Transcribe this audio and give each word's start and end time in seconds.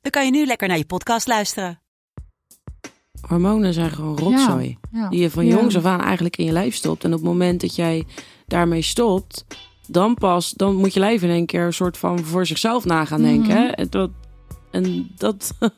dan 0.00 0.10
kan 0.10 0.24
je 0.24 0.30
nu 0.30 0.46
lekker 0.46 0.68
naar 0.68 0.78
je 0.78 0.84
podcast 0.84 1.26
luisteren. 1.26 1.80
Hormonen 3.20 3.74
zijn 3.74 3.90
gewoon 3.90 4.18
rotzooi. 4.18 4.78
ja. 4.92 5.08
Die 5.08 5.20
je 5.20 5.30
van 5.30 5.46
jongs 5.46 5.76
af 5.76 5.84
aan 5.84 6.00
eigenlijk 6.00 6.36
in 6.36 6.44
je 6.44 6.52
lijf 6.52 6.74
stopt. 6.74 7.04
En 7.04 7.10
op 7.12 7.18
het 7.18 7.28
moment 7.28 7.60
dat 7.60 7.74
jij 7.74 8.06
daarmee 8.46 8.82
stopt, 8.82 9.44
dan 9.86 10.14
pas, 10.14 10.50
dan 10.50 10.74
moet 10.74 10.94
je 10.94 11.00
lijf 11.00 11.22
in 11.22 11.30
één 11.30 11.46
keer 11.46 11.64
een 11.64 11.72
soort 11.72 11.98
van 11.98 12.18
voor 12.18 12.46
zichzelf 12.46 12.84
na 12.84 13.04
gaan 13.04 13.22
denken. 13.22 13.54
Mhm. 13.54 13.58
hè? 13.58 13.66
En 13.66 13.86
dat, 13.90 14.10
en 14.70 15.10
dat 15.16 15.52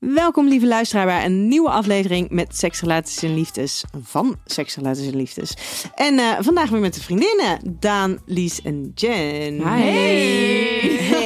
Welkom 0.00 0.48
lieve 0.48 0.66
luisteraar 0.66 1.06
bij 1.06 1.24
een 1.24 1.48
nieuwe 1.48 1.70
aflevering 1.70 2.30
met 2.30 2.56
Seksrelaties 2.56 3.22
en 3.22 3.34
Liefdes 3.34 3.84
van 4.02 4.36
Seksrelaties 4.44 5.06
en 5.06 5.16
Liefdes. 5.16 5.54
En 5.94 6.18
eh, 6.18 6.36
vandaag 6.40 6.70
weer 6.70 6.80
met 6.80 6.94
de 6.94 7.00
vriendinnen 7.00 7.76
Daan, 7.80 8.18
Lies 8.26 8.62
en 8.62 8.92
Jen. 8.94 9.60
Hey! 9.60 11.19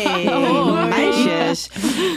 Meisjes. 1.54 1.68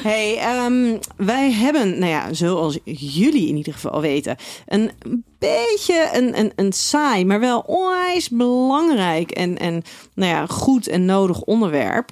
Hey, 0.04 0.38
ehm, 0.38 0.98
wij 1.16 1.52
hebben, 1.52 2.00
nou 2.00 2.12
ja, 2.12 2.34
zoals 2.34 2.80
jullie 2.84 3.48
in 3.48 3.56
ieder 3.56 3.74
geval 3.74 4.02
weten, 4.02 4.36
een 4.66 4.92
beetje 5.40 6.10
een, 6.14 6.40
een, 6.40 6.52
een 6.56 6.74
saai, 6.74 7.26
maar 7.26 7.40
wel 7.40 7.60
onwijs 7.60 8.30
belangrijk 8.30 9.32
en, 9.32 9.58
en 9.58 9.84
nou 10.14 10.32
ja, 10.32 10.46
goed 10.46 10.88
en 10.88 11.06
nodig 11.06 11.42
onderwerp. 11.42 12.12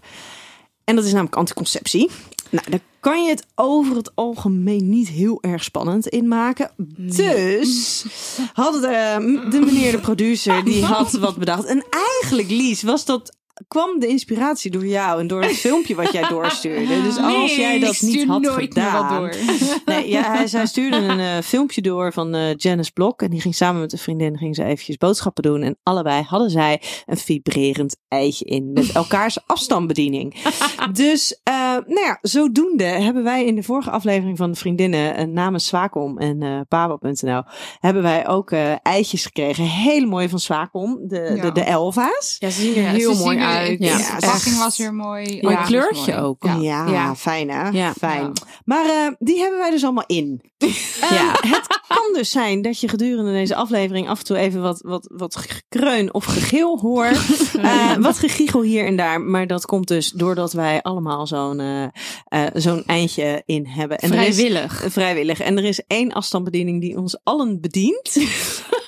En 0.83 0.95
dat 0.95 1.05
is 1.05 1.11
namelijk 1.11 1.35
anticonceptie. 1.35 2.09
Nou, 2.49 2.69
daar 2.69 2.79
kan 2.99 3.23
je 3.23 3.29
het 3.29 3.45
over 3.55 3.95
het 3.95 4.11
algemeen 4.15 4.89
niet 4.89 5.07
heel 5.07 5.37
erg 5.41 5.63
spannend 5.63 6.07
in 6.07 6.27
maken. 6.27 6.71
Dus 6.97 8.05
hadden 8.53 8.81
de, 8.81 9.47
de 9.49 9.59
meneer 9.59 9.91
de 9.91 9.99
producer, 9.99 10.63
die 10.63 10.83
had 10.83 11.11
wat 11.11 11.37
bedacht. 11.37 11.65
En 11.65 11.85
eigenlijk, 11.89 12.49
Lies, 12.49 12.83
was 12.83 13.05
dat 13.05 13.37
kwam 13.67 13.99
de 13.99 14.07
inspiratie 14.07 14.71
door 14.71 14.85
jou 14.85 15.19
en 15.19 15.27
door 15.27 15.41
het 15.41 15.57
filmpje 15.57 15.95
wat 15.95 16.11
jij 16.11 16.27
doorstuurde. 16.27 17.01
Dus 17.01 17.17
als 17.41 17.55
jij 17.55 17.79
dat 17.79 18.01
niet 18.01 18.27
had 18.27 18.41
nooit 18.41 18.73
gedaan, 18.73 19.19
door. 19.19 19.33
Nee, 19.85 20.09
ja, 20.09 20.21
hij, 20.21 20.47
zij 20.47 20.65
stuurde 20.65 20.97
een 20.97 21.19
eh, 21.19 21.37
filmpje 21.43 21.81
door 21.81 22.13
van 22.13 22.35
eh, 22.35 22.55
Janice 22.55 22.91
Blok. 22.91 23.21
En 23.21 23.29
die 23.29 23.41
ging 23.41 23.55
samen 23.55 23.81
met 23.81 23.91
een 23.91 23.97
vriendin 23.97 24.37
ging 24.37 24.55
ze 24.55 24.63
eventjes 24.63 24.97
boodschappen 24.97 25.43
doen. 25.43 25.61
En 25.61 25.77
allebei 25.83 26.23
hadden 26.23 26.49
zij 26.49 26.81
een 27.05 27.17
vibrerend 27.17 27.97
eitje 28.07 28.45
in. 28.45 28.73
Met 28.73 28.91
elkaars 28.91 29.47
afstandsbediening. 29.47 30.35
dus, 30.93 31.39
eh, 31.43 31.53
nou 31.69 31.99
ja, 31.99 32.17
zodoende 32.21 32.83
hebben 32.83 33.23
wij 33.23 33.45
in 33.45 33.55
de 33.55 33.63
vorige 33.63 33.89
aflevering 33.89 34.37
van 34.37 34.51
de 34.51 34.57
vriendinnen 34.57 35.33
namens 35.33 35.65
Swacom 35.65 36.17
en 36.17 36.65
Pabo.nl 36.67 37.43
hebben 37.79 38.03
wij 38.03 38.27
ook 38.27 38.51
eitjes 38.81 39.25
gekregen. 39.25 39.63
Hele 39.63 40.05
mooie 40.05 40.29
van 40.29 40.39
Swacom. 40.39 40.99
De, 41.07 41.33
Ja. 41.35 41.41
de, 41.41 41.51
de 41.51 41.63
Elva's. 41.63 42.35
ja, 42.39 42.49
ze 42.49 42.61
zien 42.61 42.75
er 42.75 42.89
heel 42.89 43.13
ze 43.15 43.23
mooi 43.23 43.37
uit. 43.45 43.79
De 43.79 43.85
Ja, 43.85 43.97
verpakking 43.97 44.45
echt. 44.45 44.57
was 44.57 44.77
weer 44.77 44.93
mooi. 44.93 45.39
Mooi 45.41 45.57
kleurtje 45.65 46.11
mooi. 46.13 46.25
ook. 46.25 46.43
Ja. 46.43 46.55
Ja, 46.59 46.87
Ja. 46.87 47.15
fijn 47.15 47.49
hè? 47.49 47.69
Ja. 47.69 47.93
Fijn. 47.93 48.21
Ja. 48.23 48.31
Maar 48.65 48.85
eh, 48.85 49.07
die 49.19 49.39
hebben 49.39 49.59
wij 49.59 49.69
dus 49.69 49.83
allemaal 49.83 50.03
in. 50.07 50.41
Ja. 51.09 51.33
Eh, 51.41 51.51
het 51.51 51.67
kan 51.87 52.13
dus 52.13 52.31
zijn 52.31 52.61
dat 52.61 52.79
je 52.79 52.87
gedurende 52.87 53.31
deze 53.31 53.55
aflevering 53.55 54.09
af 54.09 54.19
en 54.19 54.25
toe 54.25 54.37
even 54.37 54.61
wat, 54.61 54.81
wat, 54.81 55.09
wat 55.13 55.35
gekreun 55.35 56.13
of 56.13 56.25
gegil 56.25 56.79
hoort. 56.79 57.19
Eh, 57.61 57.95
wat 57.97 58.17
gegiegel 58.19 58.61
hier 58.61 58.85
en 58.85 58.95
daar. 58.95 59.21
Maar 59.21 59.47
dat 59.47 59.65
komt 59.65 59.87
dus 59.87 60.11
doordat 60.11 60.53
wij 60.53 60.81
allemaal 60.81 61.27
zo'n 61.27 61.59
eh, 61.59 62.43
zo'n 62.53 62.83
eindje 62.85 63.41
in 63.45 63.65
hebben. 63.67 63.97
En 63.97 64.13
er 64.13 64.27
is- 64.27 64.35
Vrijwillig. 64.35 64.83
vrijwillig. 64.87 65.39
En 65.39 65.57
er 65.57 65.63
is 65.63 65.81
één 65.87 66.11
afstandsbediening 66.13 66.81
die 66.81 66.97
ons 66.97 67.17
allen 67.23 67.61
bedient. 67.61 68.15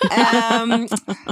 Ehm, 0.10 0.88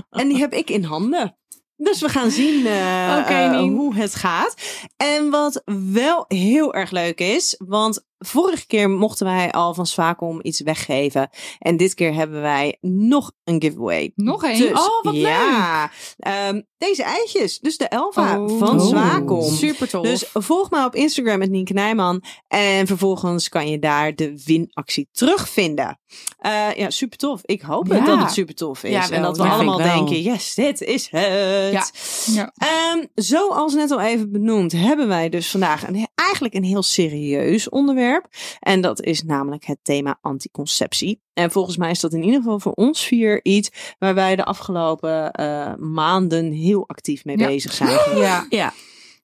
en 0.09 0.27
die 0.27 0.37
heb 0.37 0.53
ik 0.53 0.69
in 0.69 0.83
handen. 0.83 1.37
Dus 1.77 2.01
we 2.01 2.09
gaan 2.09 2.31
zien 2.31 2.65
eh, 2.65 3.45
eh, 3.45 3.59
hoe 3.59 3.95
het 3.95 4.15
gaat. 4.15 4.55
En 4.97 5.29
wat 5.29 5.61
wel 5.93 6.25
heel 6.27 6.73
erg 6.73 6.91
leuk 6.91 7.19
is, 7.19 7.55
want 7.65 8.05
vorige 8.25 8.67
keer 8.67 8.89
mochten 8.89 9.25
wij 9.25 9.51
al 9.51 9.73
van 9.73 9.85
Swacom 9.85 10.39
iets 10.41 10.61
weggeven. 10.61 11.29
En 11.59 11.77
dit 11.77 11.93
keer 11.93 12.13
hebben 12.13 12.41
wij 12.41 12.77
nog 12.81 13.31
een 13.43 13.61
giveaway. 13.61 14.11
Nog 14.15 14.43
één? 14.43 14.57
Dus, 14.59 14.71
Oh, 14.71 15.03
wat 15.03 15.15
ja, 15.15 15.91
ehm, 16.17 16.61
deze 16.77 17.03
eitjes, 17.03 17.59
dus 17.59 17.77
de 17.77 17.87
Elva 17.87 18.39
Oh. 18.39 18.59
van 18.59 18.79
Oh. 18.81 18.87
Swacom. 18.87 19.43
Super 19.53 19.89
tof. 19.89 20.03
Dus 20.05 20.25
volg 20.33 20.69
mij 20.69 20.83
op 20.83 20.95
Instagram 20.95 21.37
met 21.39 21.49
Nienke 21.49 21.73
Nijman. 21.73 22.23
En 22.47 22.87
vervolgens 22.87 23.49
kan 23.49 23.69
je 23.69 23.79
daar 23.79 24.15
de 24.15 24.41
winactie 24.45 25.09
terugvinden. 25.11 25.99
Eh, 26.39 26.73
ja, 26.75 26.89
super 26.89 27.17
tof. 27.17 27.41
Ik 27.45 27.61
hoop 27.61 27.87
Ja. 27.87 28.05
dat 28.05 28.19
het 28.19 28.31
super 28.31 28.55
tof 28.55 28.83
is. 28.83 28.91
Ja, 28.91 29.09
en 29.09 29.21
dat 29.21 29.37
we 29.37 29.43
Ja, 29.43 29.49
allemaal 29.49 29.77
denken, 29.77 30.21
yes, 30.21 30.53
dit 30.53 30.81
is 30.81 31.07
het. 31.11 32.25
Ja. 32.33 32.51
Ehm, 32.57 33.05
zoals 33.15 33.73
net 33.73 33.91
al 33.91 34.01
even 34.01 34.31
benoemd, 34.31 34.71
hebben 34.71 35.07
wij 35.07 35.29
dus 35.29 35.49
vandaag 35.51 35.87
een, 35.87 36.07
eigenlijk 36.15 36.53
een 36.53 36.63
heel 36.63 36.83
serieus 36.83 37.69
onderwerp. 37.69 38.14
En 38.59 38.81
dat 38.81 39.01
is 39.01 39.23
namelijk 39.23 39.65
het 39.65 39.77
thema 39.81 40.17
anticonceptie. 40.21 41.21
En 41.33 41.51
volgens 41.51 41.77
mij 41.77 41.91
is 41.91 41.99
dat 41.99 42.13
in 42.13 42.23
ieder 42.23 42.37
geval 42.41 42.59
voor 42.59 42.71
ons 42.71 43.03
vier 43.05 43.39
iets 43.45 43.95
waar 43.99 44.13
wij 44.15 44.35
de 44.35 44.43
afgelopen 44.43 45.31
eh, 45.31 45.73
maanden 45.75 46.51
heel 46.51 46.87
actief 46.87 47.25
mee 47.25 47.37
Ja. 47.37 47.47
bezig 47.47 47.71
zijn. 47.73 48.17
ja. 48.17 48.45
ja. 48.49 48.73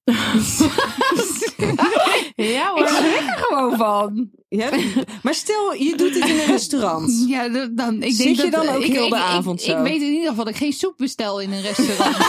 ja 2.35 2.75
Ik 2.75 2.88
schrik 2.88 3.22
er 3.30 3.38
gewoon 3.38 3.78
van. 3.78 4.31
Ja? 4.56 4.69
Maar 5.23 5.34
stel, 5.34 5.73
je 5.73 5.95
doit 5.97 6.13
dit 6.13 6.28
in 6.28 6.39
een 6.39 6.45
restaurant. 6.45 7.23
Ja, 7.28 7.67
dan, 7.72 8.03
ik 8.03 8.13
Zit 8.13 8.23
denk 8.25 8.35
je 8.35 8.51
dat, 8.51 8.66
dan 8.66 8.75
ook 8.75 8.81
ik, 8.84 8.91
heel 8.91 9.03
ik, 9.06 9.09
de 9.12 9.16
ik- 9.17 9.22
avond 9.23 9.59
ik, 9.62 9.66
zo? 9.69 9.81
weet 9.81 10.01
in 10.01 10.12
ieder 10.13 10.29
geval 10.29 10.44
dat 10.45 10.53
ik 10.53 10.59
geen 10.59 10.73
soep 10.73 10.94
bestel 10.97 11.39
in 11.41 11.51
een 11.51 11.62
restaurant. 11.62 12.16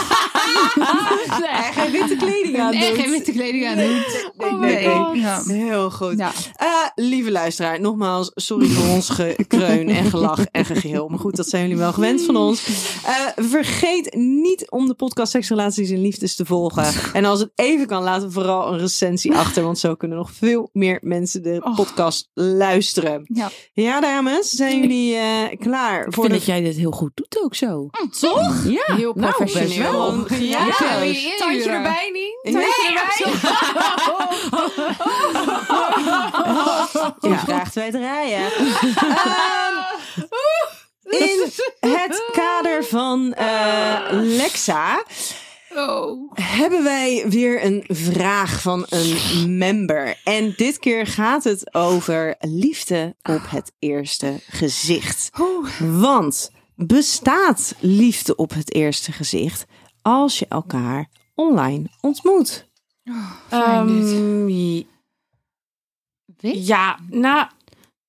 En 1.53 1.73
geen 1.73 1.91
witte 1.93 2.17
kleding 2.17 2.59
aan 2.61 2.73
en 2.73 2.89
doet. 2.95 3.01
geen 3.01 3.11
witte 3.11 3.33
kleding 3.33 3.67
aan 3.67 3.77
doet. 3.77 4.31
nee, 4.61 4.91
Oh 4.91 5.11
nee. 5.11 5.21
Ja. 5.21 5.43
Heel 5.47 5.91
goed. 5.91 6.19
Ja. 6.19 6.33
Eh, 6.57 6.67
lieve 6.95 7.31
luisteraar, 7.31 7.81
nogmaals, 7.81 8.31
sorry 8.35 8.67
voor 8.69 8.89
ons 8.95 9.09
gekreun 9.09 9.89
en 9.99 10.05
gelach 10.11 10.45
en 10.51 10.65
gegeheel. 10.65 11.09
Maar 11.09 11.19
goed, 11.19 11.37
dat 11.37 11.49
zijn 11.49 11.63
jullie 11.63 11.77
wel 11.79 11.93
gewend 11.93 12.23
van 12.23 12.37
ons. 12.37 12.67
Eh, 13.05 13.15
vergeet 13.37 14.15
niet 14.15 14.71
om 14.71 14.87
de 14.87 14.95
podcast 14.95 15.31
Seksrelaties 15.33 15.91
en 15.91 16.01
Liefdes 16.01 16.37
te 16.37 16.45
volgen. 16.45 16.87
En 17.13 17.25
als 17.25 17.41
het 17.41 17.51
even 17.55 17.87
kan, 17.87 18.03
laten 18.03 18.27
we 18.27 18.33
vooral 18.33 18.73
een 18.73 18.79
recensie 18.79 19.35
achter. 19.35 19.63
Want 19.63 19.79
zo 19.79 19.95
kunnen 19.95 20.19
nog 20.19 20.31
veel 20.33 20.69
meer 20.73 20.99
mensen 21.03 21.43
de 21.43 21.61
Oh. 21.65 21.77
Podcast 22.13 22.29
luisteren. 22.35 23.23
Ja. 23.35 23.51
Ja, 23.73 24.01
dames, 24.01 24.51
zijn 24.51 24.81
jullie 24.81 25.17
eh, 25.17 25.59
klaar 25.59 26.07
Ik 26.07 26.15
voor 26.15 26.25
vind 26.25 26.27
de 26.27 26.33
dat 26.39 26.45
jij 26.47 26.61
dit 26.61 26.77
heel 26.77 26.91
goed 26.91 27.11
doet 27.15 27.41
ook 27.45 27.55
zo. 27.55 27.89
Toch? 28.21 28.65
Ja, 28.65 28.95
Heel 28.97 29.13
nou, 29.17 29.33
professioneel. 29.35 30.17
best 30.23 30.29
wel. 30.39 30.49
Ja. 30.49 30.67
Ja, 30.67 31.03
Ja. 31.03 31.37
Tandje 31.39 31.71
erbij 31.71 32.11
niet? 32.13 32.55
Nee, 32.55 32.65
Je 37.21 37.29
Ja. 37.29 37.39
vraagt 37.39 37.73
twee 37.73 37.91
te 37.91 37.99
rijden. 37.99 38.53
Ehm, 38.53 39.77
in 41.11 41.51
het 41.81 42.23
kader 42.33 42.85
van 42.85 43.33
eh, 43.35 43.99
Lexa 44.11 45.03
Oh. 45.77 46.33
hebben 46.35 46.83
wij 46.83 47.25
weer 47.29 47.65
een 47.65 47.85
vraag 47.87 48.63
van 48.63 48.87
een 48.89 49.59
member. 49.59 50.21
En 50.25 50.55
dit 50.57 50.79
keer 50.79 51.07
gaat 51.07 51.45
het 51.45 51.75
over 51.75 52.35
liefde 52.41 53.17
op 53.23 53.41
het 53.47 53.73
eerste 53.79 54.41
gezicht. 54.49 55.31
Want 55.79 56.51
bestaat 56.75 57.75
liefde 57.81 58.37
op 58.37 58.55
het 58.55 58.75
eerste 58.75 59.13
gezicht 59.13 59.65
als 60.03 60.39
je 60.39 60.47
elkaar 60.49 61.09
online 61.35 61.87
ontmoet? 62.01 62.71
Dit. 63.03 63.15
Ehm, 63.49 64.77
ja, 66.39 66.99
nou, 67.11 67.47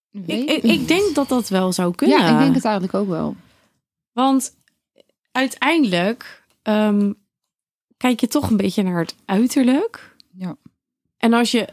weet 0.09 0.49
ik, 0.49 0.49
ik, 0.49 0.63
ik 0.63 0.87
denk 0.87 1.15
dat 1.15 1.27
dat 1.27 1.49
wel 1.49 1.71
zou 1.71 1.95
kunnen. 1.95 2.19
Ja, 2.19 2.31
ik 2.31 2.39
denk 2.39 2.55
het 2.55 2.65
eigenlijk 2.65 2.93
ook 2.93 3.07
wel. 3.07 3.35
Want 4.11 4.55
uiteindelijk 5.31 6.43
ehm, 6.61 7.11
kijk 8.03 8.19
je 8.19 8.27
toch 8.27 8.49
een 8.49 8.57
beetje 8.57 8.83
naar 8.83 8.99
het 8.99 9.15
uiterlijk. 9.25 10.15
Ja. 10.37 10.55
En 11.17 11.33
als 11.33 11.51
je, 11.51 11.57
Je 11.57 11.65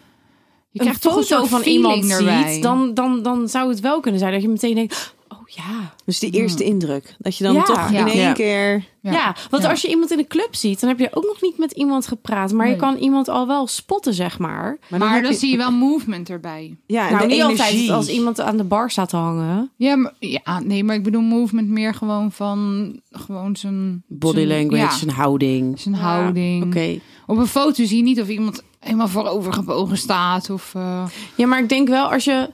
een 0.73 0.81
krijgt 0.81 1.03
toch 1.03 1.13
foto 1.13 1.21
een 1.21 1.47
soort 1.49 1.49
van 1.49 1.73
iemand 1.73 2.11
erbij. 2.11 2.53
ziet, 2.53 2.63
dan, 2.63 2.95
dan, 2.95 3.23
dan 3.23 3.49
zou 3.49 3.69
het 3.69 3.81
wel 3.81 4.01
kunnen 4.01 4.21
zijn 4.21 4.33
dat 4.33 4.43
je 4.43 4.49
meteen 4.49 4.75
denkt... 4.75 5.15
Ja. 5.53 5.95
Dus 6.05 6.19
die 6.19 6.31
eerste 6.31 6.65
indruk. 6.65 7.15
Dat 7.19 7.37
je 7.37 7.45
dan 7.45 7.55
Ja. 7.55 7.63
toch 7.63 7.87
in 7.87 7.93
Ja. 7.93 8.07
één 8.07 8.21
Ja. 8.21 8.33
keer... 8.33 8.85
Ja, 9.03 9.13
Ja. 9.13 9.37
want 9.51 9.63
Ja. 9.63 9.69
als 9.71 9.83
je 9.83 9.89
iemand 9.89 10.11
in 10.11 10.19
een 10.19 10.27
club 10.27 10.55
ziet, 10.55 10.81
dan 10.81 10.89
heb 10.89 10.99
je 10.99 11.09
ook 11.17 11.25
nog 11.25 11.41
niet 11.41 11.59
met 11.59 11.73
iemand 11.73 12.07
gepraat. 12.07 12.53
Maar 12.53 12.69
je 12.69 12.77
kan 12.77 12.97
iemand 12.97 13.29
al 13.29 13.47
wel 13.47 13.67
spotten, 13.67 14.15
zeg 14.15 14.39
maar. 14.39 14.79
dan 14.89 14.99
Maar 14.99 15.23
dan 15.23 15.31
je- 15.31 15.37
zie 15.39 15.51
je 15.51 15.57
wel 15.57 15.71
movement 15.73 16.31
erbij. 16.31 16.77
Ja, 16.87 17.07
en 17.09 17.15
nou, 17.15 17.29
de 17.29 17.35
niet 17.35 17.43
altijd 17.43 17.71
energie. 17.71 17.93
als 17.93 18.09
iemand 18.09 18.41
aan 18.41 18.57
de 18.57 18.65
bar 18.65 18.91
staat 18.91 19.09
te 19.09 19.17
hangen. 19.17 19.71
Ja, 19.77 19.97
maar, 19.97 20.13
ja, 20.19 20.61
nee, 20.61 20.85
maar 20.85 20.95
ik 20.97 21.03
bedoel 21.03 21.23
movement 21.23 21.69
meer 21.69 21.95
gewoon 21.95 22.33
van 22.33 22.93
gewoon 23.11 23.57
zijn 23.57 24.03
Body 24.09 24.35
zijn- 24.37 24.49
language, 24.49 24.77
ja, 24.85 24.91
zijn 24.91 25.11
houding. 25.11 25.81
zijn 25.81 25.95
houding. 25.95 26.65
Oké. 26.65 26.99
Op 27.27 27.37
een 27.39 27.47
foto 27.47 27.85
zie 27.85 27.97
je 27.97 28.03
niet 28.03 28.21
of 28.21 28.29
iemand 28.29 28.63
helemaal 28.81 29.09
voorovergebogen 29.09 29.99
staat 29.99 30.51
of. 30.51 30.75
eh, 30.75 31.07
Ja, 31.35 31.47
maar 31.47 31.59
ik 31.59 31.69
denk 31.69 31.89
wel 31.89 32.13
als 32.13 32.25
je... 32.25 32.51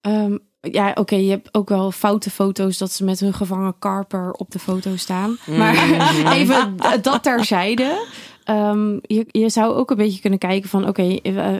ehm, 0.00 0.36
ja, 0.60 0.92
oké, 0.94 1.16
je 1.16 1.30
hebt 1.30 1.54
ook 1.54 1.68
wel 1.68 1.90
foute 1.90 2.30
foto's 2.30 2.78
dat 2.78 2.92
ze 2.92 3.04
met 3.04 3.20
hun 3.20 3.34
gevangen 3.34 3.78
karper 3.78 4.32
op 4.32 4.50
de 4.50 4.58
foto 4.58 4.96
staan. 4.96 5.36
Maar 5.46 5.76
even 6.38 6.76
dat 7.02 7.22
terzijde. 7.22 8.06
Ehm, 8.44 8.98
je, 9.02 9.26
je 9.26 9.48
zou 9.48 9.74
ook 9.74 9.90
een 9.90 9.96
beetje 9.96 10.20
kunnen 10.20 10.38
kijken 10.38 10.68
van... 10.68 10.88
Oké, 10.88 11.02
eh, 11.02 11.54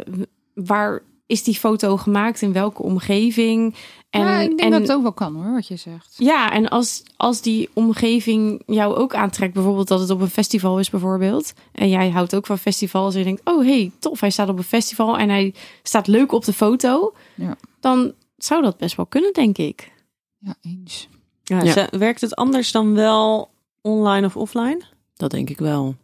waar 0.54 1.02
is 1.26 1.42
die 1.42 1.58
foto 1.58 1.96
gemaakt? 1.96 2.42
In 2.42 2.52
welke 2.52 2.82
omgeving? 2.82 3.74
En, 4.10 4.20
ja, 4.20 4.38
ik 4.38 4.48
denk 4.48 4.60
en, 4.60 4.70
dat 4.70 4.80
het 4.80 4.92
ook 4.92 5.02
wel 5.02 5.12
kan 5.12 5.34
hoor, 5.34 5.52
wat 5.52 5.66
je 5.66 5.76
zegt. 5.76 6.14
Ja, 6.16 6.52
en 6.52 6.68
als, 6.68 7.02
als 7.16 7.40
die 7.40 7.68
omgeving 7.72 8.62
jou 8.66 8.94
ook 8.96 9.14
aantrekt, 9.14 9.52
bijvoorbeeld 9.52 9.88
dat 9.88 10.00
het 10.00 10.10
op 10.10 10.20
een 10.20 10.30
festival 10.30 10.78
is 10.78 10.90
bijvoorbeeld, 10.90 11.52
en 11.72 11.88
jij 11.88 12.10
houdt 12.10 12.34
ook 12.34 12.46
van 12.46 12.58
festivals 12.58 13.12
en 13.12 13.18
je 13.18 13.24
denkt, 13.24 13.40
oh 13.44 13.64
hey, 13.64 13.90
tof, 13.98 14.20
hij 14.20 14.30
staat 14.30 14.48
op 14.48 14.58
een 14.58 14.64
festival 14.64 15.18
en 15.18 15.28
hij 15.28 15.54
staat 15.82 16.06
leuk 16.06 16.32
op 16.32 16.44
de 16.44 16.52
foto, 16.52 17.12
Ja. 17.34 17.56
dan 17.80 18.12
zou 18.38 18.62
dat 18.62 18.76
best 18.76 18.96
wel 18.96 19.06
kunnen, 19.06 19.32
denk 19.32 19.58
ik. 19.58 19.92
Ja, 20.38 20.54
eens. 20.60 21.08
Ja, 21.42 21.62
Ja. 21.62 21.72
ze- 21.72 21.98
Werkt 21.98 22.20
het 22.20 22.36
anders 22.36 22.72
dan 22.72 22.94
wel 22.94 23.50
online 23.80 24.26
of 24.26 24.36
offline? 24.36 24.80
Dat 25.14 25.30
denk 25.30 25.50
ik 25.50 25.58
wel. 25.58 25.94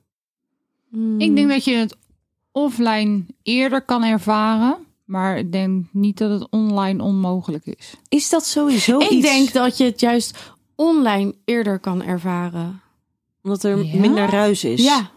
Ik 1.19 1.36
denk 1.36 1.48
dat 1.48 1.64
je 1.64 1.75
het 1.75 1.96
offline 2.52 3.25
eerder 3.42 3.82
kan 3.82 4.04
ervaren, 4.04 4.76
maar 5.04 5.38
ik 5.38 5.52
denk 5.52 5.86
niet 5.90 6.19
dat 6.19 6.31
het 6.40 6.50
online 6.50 7.02
onmogelijk 7.02 7.66
is. 7.66 7.94
Is 8.08 8.28
dat 8.28 8.46
sowieso 8.46 8.98
Ik 8.98 9.10
iets? 9.10 9.26
denk 9.26 9.52
dat 9.52 9.76
je 9.76 9.84
het 9.84 10.00
juist 10.00 10.54
online 10.75 11.34
eerder 11.44 11.78
kan 11.78 12.02
ervaren. 12.02 12.81
Omdat 13.42 13.62
er 13.64 13.84
Ja? 13.84 14.00
minder 14.00 14.31
ruis 14.31 14.64
is. 14.64 14.82
Ja. 14.84 15.10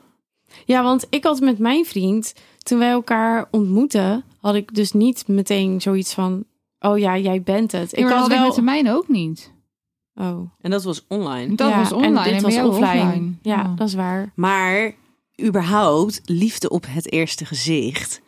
Ja, 0.66 0.84
want 0.84 1.06
ik 1.10 1.24
had 1.24 1.40
met 1.40 1.60
mijn 1.60 1.86
vriend, 1.86 2.34
toen 2.58 2.80
wij 2.80 2.90
elkaar 2.90 3.48
ontmoetten, 3.52 4.24
had 4.40 4.56
ik 4.56 4.75
dus 4.75 4.92
niet 4.92 5.28
meteen 5.28 5.81
zoiets 5.81 6.14
van, 6.14 6.44
oh 6.80 6.98
ja, 6.98 7.18
jij 7.18 7.42
bent 7.42 7.72
het. 7.72 7.98
Ik 7.98 8.04
had 8.04 8.14
had 8.20 8.28
wel... 8.28 8.46
met 8.46 8.56
de 8.56 8.62
mijne 8.62 8.92
ook 8.94 9.08
niet. 9.08 9.54
Oh. 10.16 10.52
En 10.62 10.72
dat 10.72 10.84
was 10.84 11.06
online. 11.08 11.56
Dat 11.56 11.70
Ja, 11.70 11.78
was 11.78 11.92
online 11.92 12.18
en 12.20 12.24
dit 12.24 12.34
en 12.34 12.42
was 12.42 12.56
offline. 12.58 13.04
offline. 13.04 13.32
Ja, 13.42 13.74
dat 13.76 13.88
is 13.88 13.94
waar. 13.94 14.32
Maar 14.36 14.94
überhaupt, 15.44 16.22
liefde 16.26 16.70
op 16.70 16.86
het 16.88 17.12
eerste 17.12 17.46
gezicht 17.46 18.22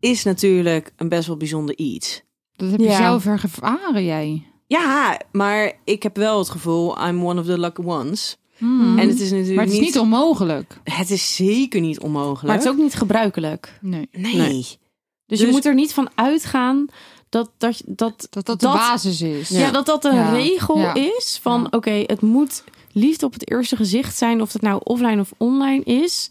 is 0.00 0.24
natuurlijk 0.24 0.92
een 0.96 1.08
best 1.08 1.26
wel 1.26 1.36
bijzonder 1.36 1.76
iets. 1.78 2.22
Dat 2.56 2.70
heb 2.70 2.80
je 2.80 2.86
Ja. 2.86 2.96
zelf 2.96 3.26
ervaren 3.26 4.04
jij. 4.04 4.46
Ja, 4.66 5.20
maar 5.32 5.72
ik 5.84 6.02
heb 6.02 6.16
wel 6.16 6.38
het 6.38 6.48
gevoel, 6.50 7.06
I'm 7.08 7.24
one 7.24 7.40
of 7.40 7.46
the 7.46 7.58
lucky 7.58 7.82
ones. 7.82 8.38
Hmm. 8.56 8.98
En 8.98 9.08
het 9.08 9.20
is 9.20 9.30
natuurlijk 9.30 9.54
maar 9.56 9.64
het 9.64 9.74
is 9.74 9.80
niet 9.80 9.98
onmogelijk. 9.98 10.80
Het 10.84 11.10
is 11.10 11.36
zeker 11.36 11.80
niet 11.80 12.00
onmogelijk. 12.00 12.42
Maar 12.42 12.54
het 12.54 12.64
is 12.64 12.70
ook 12.70 12.76
niet 12.76 12.94
gebruikelijk. 12.94 13.78
Nee. 13.80 14.08
Nee. 14.12 14.36
Nee. 14.36 14.52
Dus, 14.56 14.78
Dus- 15.26 15.40
je 15.40 15.46
moet 15.46 15.64
er 15.64 15.74
niet 15.74 15.92
van 15.92 16.08
uitgaan 16.14 16.86
dat 17.34 17.50
dat, 17.58 17.82
dat, 17.86 18.26
Dat 18.30 18.46
dat 18.46 18.60
de 18.60 18.66
Dat- 18.66 18.74
basis 18.74 19.20
is. 19.22 19.48
ja. 19.48 19.70
dat, 19.70 19.86
dat 19.86 20.04
een 20.04 20.14
Ja. 20.14 20.32
regel 20.32 20.78
Ja. 20.78 20.94
is 20.94 21.38
van 21.42 21.60
Ja. 21.60 21.66
oké, 21.70 21.90
het 22.06 22.20
moet 22.20 22.64
liefde 22.92 23.26
op 23.26 23.32
het 23.32 23.50
eerste 23.50 23.76
gezicht 23.76 24.16
zijn, 24.16 24.40
of 24.42 24.52
het 24.52 24.62
nou 24.62 24.80
offline 24.84 25.20
of 25.20 25.32
online 25.36 25.84
is. 25.84 26.30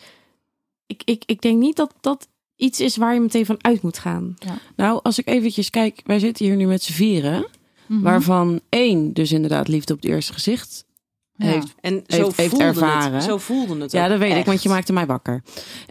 Ik, 0.85 1.01
ik, 1.05 1.23
ik 1.25 1.41
denk 1.41 1.59
niet 1.59 1.75
dat 1.75 1.94
dat 2.01 2.27
iets 2.55 2.79
is 2.79 2.97
waar 2.97 3.13
je 3.13 3.19
meteen 3.19 3.45
van 3.45 3.57
uit 3.61 3.81
moet 3.81 3.97
gaan. 3.97 4.35
Nou, 4.75 5.00
als 5.03 5.17
ik 5.19 5.27
eventjes 5.27 5.69
kijk, 5.69 6.01
wij 6.05 6.19
zitten 6.19 6.45
hier 6.45 6.55
nu 6.55 6.65
met 6.67 6.83
z'n 6.83 6.91
vieren. 6.91 7.45
Mhm. 7.85 8.01
Waarvan 8.01 8.59
één 8.69 9.13
dus 9.13 9.31
inderdaad 9.31 9.67
liefde 9.67 9.94
op 9.94 10.01
het 10.01 10.09
eerste 10.09 10.33
gezicht 10.33 10.85
Ja. 11.35 11.45
heeft. 11.45 11.75
En 11.81 12.03
zo 12.07 12.31
Heeft- 12.35 12.57
ervaren. 12.59 13.13
het. 13.13 13.23
Zo 13.23 13.38
voelde 13.38 13.77
het 13.81 13.91
Ja, 13.91 14.07
dat 14.07 14.19
weet 14.19 14.38
ik, 14.38 14.45
want 14.45 14.63
je 14.63 14.69
maakte 14.69 14.94
mij 14.94 15.05
wakker. 15.05 15.44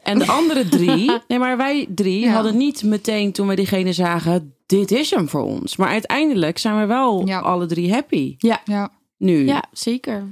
En 0.02 0.18
de 0.18 0.26
andere 0.26 0.68
drie, 0.68 1.10
nee, 1.28 1.38
maar 1.38 1.56
wij 1.56 1.86
drie 1.94 2.20
Ja. 2.20 2.32
hadden 2.32 2.56
niet 2.56 2.82
meteen 2.82 3.32
toen 3.32 3.46
we 3.48 3.54
diegene 3.54 3.92
zagen, 3.92 4.54
dit 4.80 4.90
is 4.90 5.10
hem 5.10 5.28
voor 5.28 5.42
ons. 5.42 5.76
Maar 5.76 5.88
uiteindelijk 5.88 6.58
zijn 6.58 6.78
we 6.78 6.86
wel 6.86 7.26
Ja. 7.26 7.38
alle 7.38 7.66
drie 7.66 7.92
happy. 7.92 8.34
Ja, 8.38 8.90
Nu. 9.18 9.46
Ja, 9.46 9.64
zeker. 9.72 10.24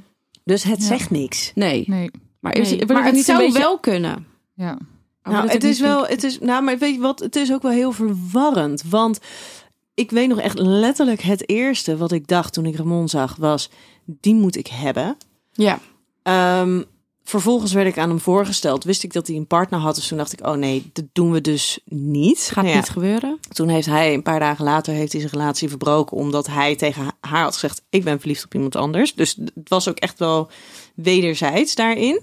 Dus 0.45 0.63
het 0.63 0.79
Ja. 0.81 0.85
zegt 0.87 1.11
niks. 1.11 1.53
Nee. 1.55 1.85
nee. 1.87 2.11
Maar, 2.41 2.57
is, 2.57 2.71
Nee, 2.71 2.87
maar 2.87 2.97
het 2.97 3.05
het 3.07 3.15
niet 3.15 3.25
zou 3.25 3.39
een 3.39 3.47
beetje... 3.47 3.61
wel 3.63 3.79
kunnen. 3.79 4.27
Ja. 4.55 4.79
Oh, 5.25 5.33
Nou, 5.33 5.49
het 5.49 5.65
is 5.65 5.81
wel, 5.81 6.07
het 6.07 6.23
is, 6.25 6.39
nou, 6.39 6.63
maar 6.65 6.79
weet 6.79 6.95
je 6.95 7.01
wat, 7.01 7.19
het 7.19 7.37
is 7.37 7.53
ook 7.53 7.63
wel 7.63 7.71
heel 7.71 7.93
verwarrend. 7.93 8.83
Want 8.91 9.19
ik 9.95 10.11
weet 10.11 10.29
nog 10.29 10.39
echt 10.41 10.59
letterlijk 10.59 11.21
het 11.21 11.49
eerste 11.49 11.97
wat 11.97 12.13
ik 12.13 12.27
dacht 12.27 12.53
toen 12.53 12.67
ik 12.67 12.77
Ramon 12.77 13.09
zag 13.09 13.37
was, 13.37 13.71
die 14.05 14.35
moet 14.35 14.57
ik 14.57 14.67
hebben. 14.67 15.17
Ja. 15.53 15.79
Ehm, 16.23 16.83
vervolgens 17.31 17.73
werd 17.73 17.87
ik 17.87 17.99
aan 17.99 18.09
hem 18.09 18.21
voorgesteld. 18.21 18.85
Wist 18.85 19.03
ik 19.03 19.13
dat 19.13 19.27
hij 19.27 19.37
een 19.37 19.47
partner 19.47 19.81
had. 19.81 19.95
Dus 19.95 20.09
toen 20.09 20.19
dacht 20.19 20.33
ik, 20.33 20.47
oh 20.47 20.55
nee, 20.55 20.91
dat 20.93 21.05
doen 21.13 21.31
we 21.33 21.41
dus 21.41 21.79
niet. 21.85 22.39
Gaat 22.41 22.55
Nou 22.65 22.69
ja, 22.69 22.75
niet 22.75 22.89
gebeuren. 22.89 23.39
Toen 23.53 23.69
heeft 23.69 23.87
hij, 23.87 24.15
een 24.15 24.23
paar 24.23 24.41
dagen 24.41 24.65
later, 24.65 24.95
heeft 24.95 25.13
hij 25.13 25.21
zijn 25.21 25.33
relatie 25.33 25.69
verbroken. 25.69 26.17
Omdat 26.17 26.47
hij 26.47 26.77
tegen 26.77 27.03
haar 27.21 27.43
had 27.43 27.53
gezegd, 27.55 27.83
ik 27.91 28.05
ben 28.05 28.19
verliefd 28.21 28.45
op 28.45 28.55
iemand 28.55 28.77
anders. 28.77 29.15
Dus 29.15 29.37
het 29.55 29.69
was 29.69 29.89
ook 29.89 29.99
echt 29.99 30.19
wel 30.19 30.51
wederzijds 30.95 31.75
daarin. 31.75 32.21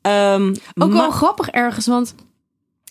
Ehm, 0.00 0.54
Ook 0.74 0.92
wel 0.92 1.10
grappig 1.10 1.48
ergens, 1.48 1.86
want 1.86 2.14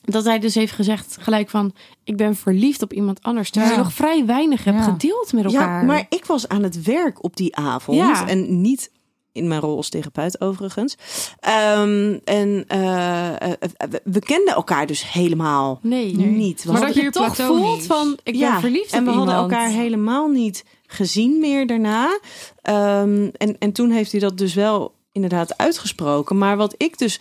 dat 0.03 0.23
hij 0.23 0.39
dus 0.39 0.55
heeft 0.55 0.71
gezegd 0.73 1.17
gelijk 1.19 1.49
van... 1.49 1.73
ik 2.03 2.17
ben 2.17 2.35
verliefd 2.35 2.81
op 2.81 2.93
iemand 2.93 3.23
anders. 3.23 3.49
Terwijl 3.49 3.71
Ja. 3.73 3.77
je 3.79 3.83
nog 3.85 3.93
vrij 3.93 4.25
weinig 4.25 4.63
hebt 4.63 4.77
Ja. 4.77 4.83
gedeeld 4.83 5.33
met 5.33 5.43
elkaar. 5.45 5.79
Ja, 5.79 5.85
maar 5.85 6.05
ik 6.09 6.25
was 6.25 6.47
aan 6.47 6.63
het 6.63 6.83
werk 6.83 7.23
op 7.23 7.35
die 7.35 7.55
avond. 7.55 7.97
Ja. 7.97 8.27
En 8.27 8.61
niet 8.61 8.91
in 9.31 9.47
mijn 9.47 9.61
rol 9.61 9.75
als 9.75 9.89
therapeut 9.89 10.41
overigens. 10.41 10.95
Ehm, 11.39 12.17
en 12.23 12.63
eh, 12.67 13.35
eh, 13.51 13.51
we- 13.89 14.01
we 14.03 14.19
kenden 14.19 14.53
elkaar 14.53 14.85
dus 14.87 15.11
helemaal 15.11 15.79
Nee. 15.81 16.15
Niet. 16.15 16.63
We 16.63 16.71
Maar 16.71 16.81
dat 16.81 16.95
je 16.95 17.09
toch 17.09 17.35
platonisch. 17.35 17.65
voelt 17.65 17.85
van... 17.85 18.17
ik 18.23 18.39
ben 18.39 18.59
verliefd 18.59 18.93
en 18.93 19.05
we 19.05 19.11
hadden 19.11 19.35
elkaar 19.35 19.69
helemaal 19.69 20.27
niet 20.27 20.63
gezien 20.87 21.39
meer 21.39 21.67
daarna. 21.67 22.19
Ehm, 22.61 23.29
en, 23.37 23.55
en 23.59 23.71
toen 23.71 23.89
heeft 23.91 24.11
hij 24.11 24.19
dat 24.19 24.37
dus 24.37 24.53
wel 24.53 24.93
inderdaad 25.11 25.57
uitgesproken. 25.57 26.37
Maar 26.37 26.57
wat 26.57 26.73
ik 26.77 26.97
dus... 26.97 27.19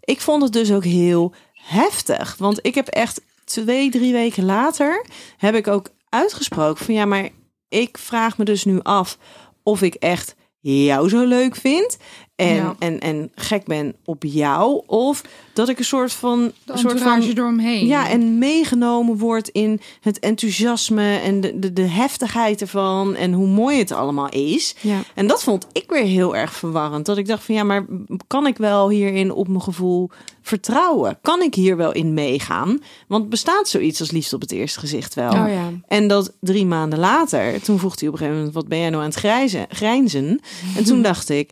Ik 0.00 0.20
vond 0.20 0.42
het 0.42 0.52
dus 0.52 0.72
ook 0.72 0.84
heel 0.84 1.32
heftig. 1.52 2.36
Want 2.38 2.58
ik 2.62 2.74
heb 2.74 2.88
echt 2.88 3.20
twee, 3.44 3.90
drie 3.90 4.12
weken 4.12 4.44
later... 4.44 5.06
heb 5.36 5.54
ik 5.54 5.66
ook 5.66 5.88
uitgesproken 6.08 6.84
van... 6.84 6.94
ja, 6.94 7.04
maar 7.04 7.28
ik 7.68 7.98
vraag 7.98 8.38
me 8.38 8.44
dus 8.44 8.64
nu 8.64 8.80
af 8.82 9.18
of 9.62 9.82
ik 9.82 9.94
echt 9.94 10.34
jou 10.66 11.08
zo 11.08 11.24
leuk 11.24 11.56
vind... 11.56 11.98
En, 12.36 12.54
Ja. 12.54 12.76
en, 12.78 13.00
en 13.00 13.30
gek 13.34 13.64
ben 13.64 13.94
op 14.04 14.22
jou. 14.24 14.82
Of 14.86 15.22
dat 15.52 15.68
ik 15.68 15.78
een 15.78 15.84
soort 15.84 16.12
van... 16.12 16.52
Een 16.66 16.78
soort 16.78 17.00
van 17.00 17.22
eromheen. 17.22 17.86
ja, 17.86 18.08
en 18.08 18.38
meegenomen 18.38 19.16
wordt 19.18 19.48
in 19.48 19.80
het 20.00 20.18
enthousiasme 20.18 21.16
en 21.16 21.40
de, 21.40 21.58
de, 21.58 21.72
de 21.72 21.82
heftigheid 21.82 22.60
ervan 22.60 23.14
en 23.14 23.32
hoe 23.32 23.46
mooi 23.46 23.78
het 23.78 23.92
allemaal 23.92 24.28
is. 24.28 24.74
Ja. 24.80 25.00
En 25.14 25.26
dat 25.26 25.42
vond 25.42 25.66
ik 25.72 25.84
weer 25.88 26.04
heel 26.04 26.36
erg 26.36 26.52
verwarrend. 26.52 27.06
Dat 27.06 27.16
ik 27.16 27.26
dacht 27.26 27.44
van 27.44 27.54
ja, 27.54 27.62
maar 27.62 27.86
kan 28.26 28.46
ik 28.46 28.56
wel 28.56 28.88
hierin 28.88 29.32
op 29.32 29.48
mijn 29.48 29.62
gevoel 29.62 30.10
vertrouwen? 30.42 31.18
Kan 31.22 31.42
ik 31.42 31.54
hier 31.54 31.76
wel 31.76 31.92
in 31.92 32.14
meegaan? 32.14 32.78
Want 33.08 33.28
bestaat 33.28 33.68
zoiets 33.68 34.00
als 34.00 34.10
liefde 34.10 34.34
op 34.34 34.40
het 34.42 34.52
eerste 34.52 34.78
gezicht 34.80 35.14
wel? 35.14 35.30
Oh 35.32 35.48
ja. 35.48 35.70
En 35.88 36.08
dat 36.08 36.36
drie 36.40 36.66
maanden 36.66 36.98
later, 36.98 37.62
toen 37.62 37.78
vroeg 37.78 38.00
hij 38.00 38.08
op 38.08 38.12
een 38.14 38.18
gegeven 38.18 38.38
moment: 38.38 38.56
Wat 38.56 38.68
ben 38.68 38.78
jij 38.78 38.90
nou 38.90 39.02
aan 39.02 39.08
het 39.08 39.18
grijzen, 39.18 39.66
grijnzen? 39.68 40.40
En 40.76 40.84
toen 40.84 41.02
dacht 41.10 41.28
ik: 41.28 41.50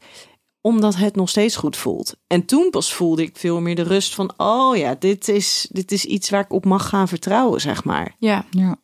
Omdat 0.67 0.97
het 0.97 1.17
nog 1.17 1.29
steeds 1.29 1.57
goed 1.57 1.77
voelt. 1.77 2.17
En 2.27 2.45
toen 2.45 2.71
pas 2.71 2.95
voelde 2.95 3.23
ik 3.23 3.37
veel 3.37 3.61
meer 3.61 3.75
de 3.75 3.83
rust 3.83 4.15
van: 4.15 4.33
Oh 4.37 4.77
ja, 4.77 4.95
dit 4.99 5.29
is, 5.29 5.69
dit 5.71 5.93
is 5.93 6.05
iets 6.05 6.31
waar 6.31 6.45
ik 6.45 6.53
op 6.53 6.65
mag 6.65 6.89
gaan 6.89 7.09
vertrouwen, 7.09 7.61
zeg 7.61 7.85
maar. 7.85 8.17
Ja. 8.19 8.45
Ja. 8.51 8.77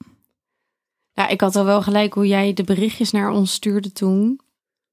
ja, 1.12 1.28
ik 1.28 1.40
had 1.40 1.56
al 1.56 1.64
wel 1.64 1.82
gelijk 1.82 2.14
hoe 2.14 2.26
jij 2.26 2.52
de 2.52 2.64
berichtjes 2.64 3.10
naar 3.10 3.30
ons 3.30 3.52
stuurde 3.52 3.92
toen. 3.92 4.40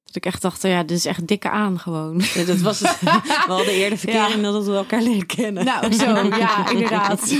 Dat 0.07 0.15
ik 0.15 0.25
echt 0.25 0.41
dacht, 0.41 0.61
ja, 0.61 0.83
dit 0.83 0.97
is 0.97 1.05
echt 1.05 1.27
dikke 1.27 1.49
aan 1.49 1.79
gewoon. 1.79 2.21
Ja, 2.33 2.43
dat 2.43 2.59
was 2.59 2.79
het. 2.79 2.99
We 2.99 3.53
hadden 3.53 3.73
eerder 3.73 3.97
verkering 3.97 4.43
dat 4.43 4.65
we 4.65 4.75
elkaar 4.75 5.01
leren 5.01 5.25
kennen. 5.25 5.65
Nou, 5.65 5.93
zo, 5.93 6.05
ja, 6.37 6.69
inderdaad. 6.69 7.33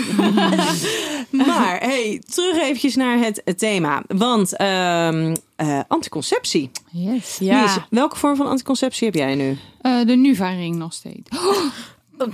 Maar 1.32 1.80
hey, 1.80 2.22
terug 2.30 2.58
eventjes 2.58 2.96
naar 2.96 3.18
het, 3.18 3.44
thema. 3.58 4.04
Want 4.08 4.56
ehm, 4.56 5.36
eh, 5.56 5.80
anticonceptie. 5.88 6.72
Yes. 6.92 7.38
Ja. 7.40 7.88
Welke 7.90 8.16
vorm 8.16 8.36
van 8.36 8.48
anticonceptie 8.48 9.06
heb 9.06 9.16
jij 9.16 9.36
nu? 9.36 9.58
Eh, 9.82 10.06
de 10.06 10.16
Nuva-ring 10.16 10.76
nog 10.76 10.94
steeds. 10.94 11.30
Oh, 11.38 11.58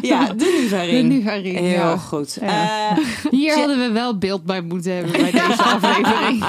Ja, 0.00 0.26
de 0.26 0.34
De 0.36 0.58
Nuva-ring. 0.62 1.08
Nuva-ring, 1.08 1.58
Heel 1.58 1.68
ja. 1.70 1.96
goed. 1.96 2.38
Ja. 2.40 2.90
Eh, 2.90 3.04
Hier 3.30 3.40
Jen- 3.40 3.58
hadden 3.58 3.78
we 3.78 3.90
wel 3.92 4.18
beeld 4.18 4.44
bij 4.44 4.60
moeten 4.60 4.94
hebben 4.94 5.12
bij 5.12 5.30
deze 5.30 5.62
aflevering. 5.74 6.44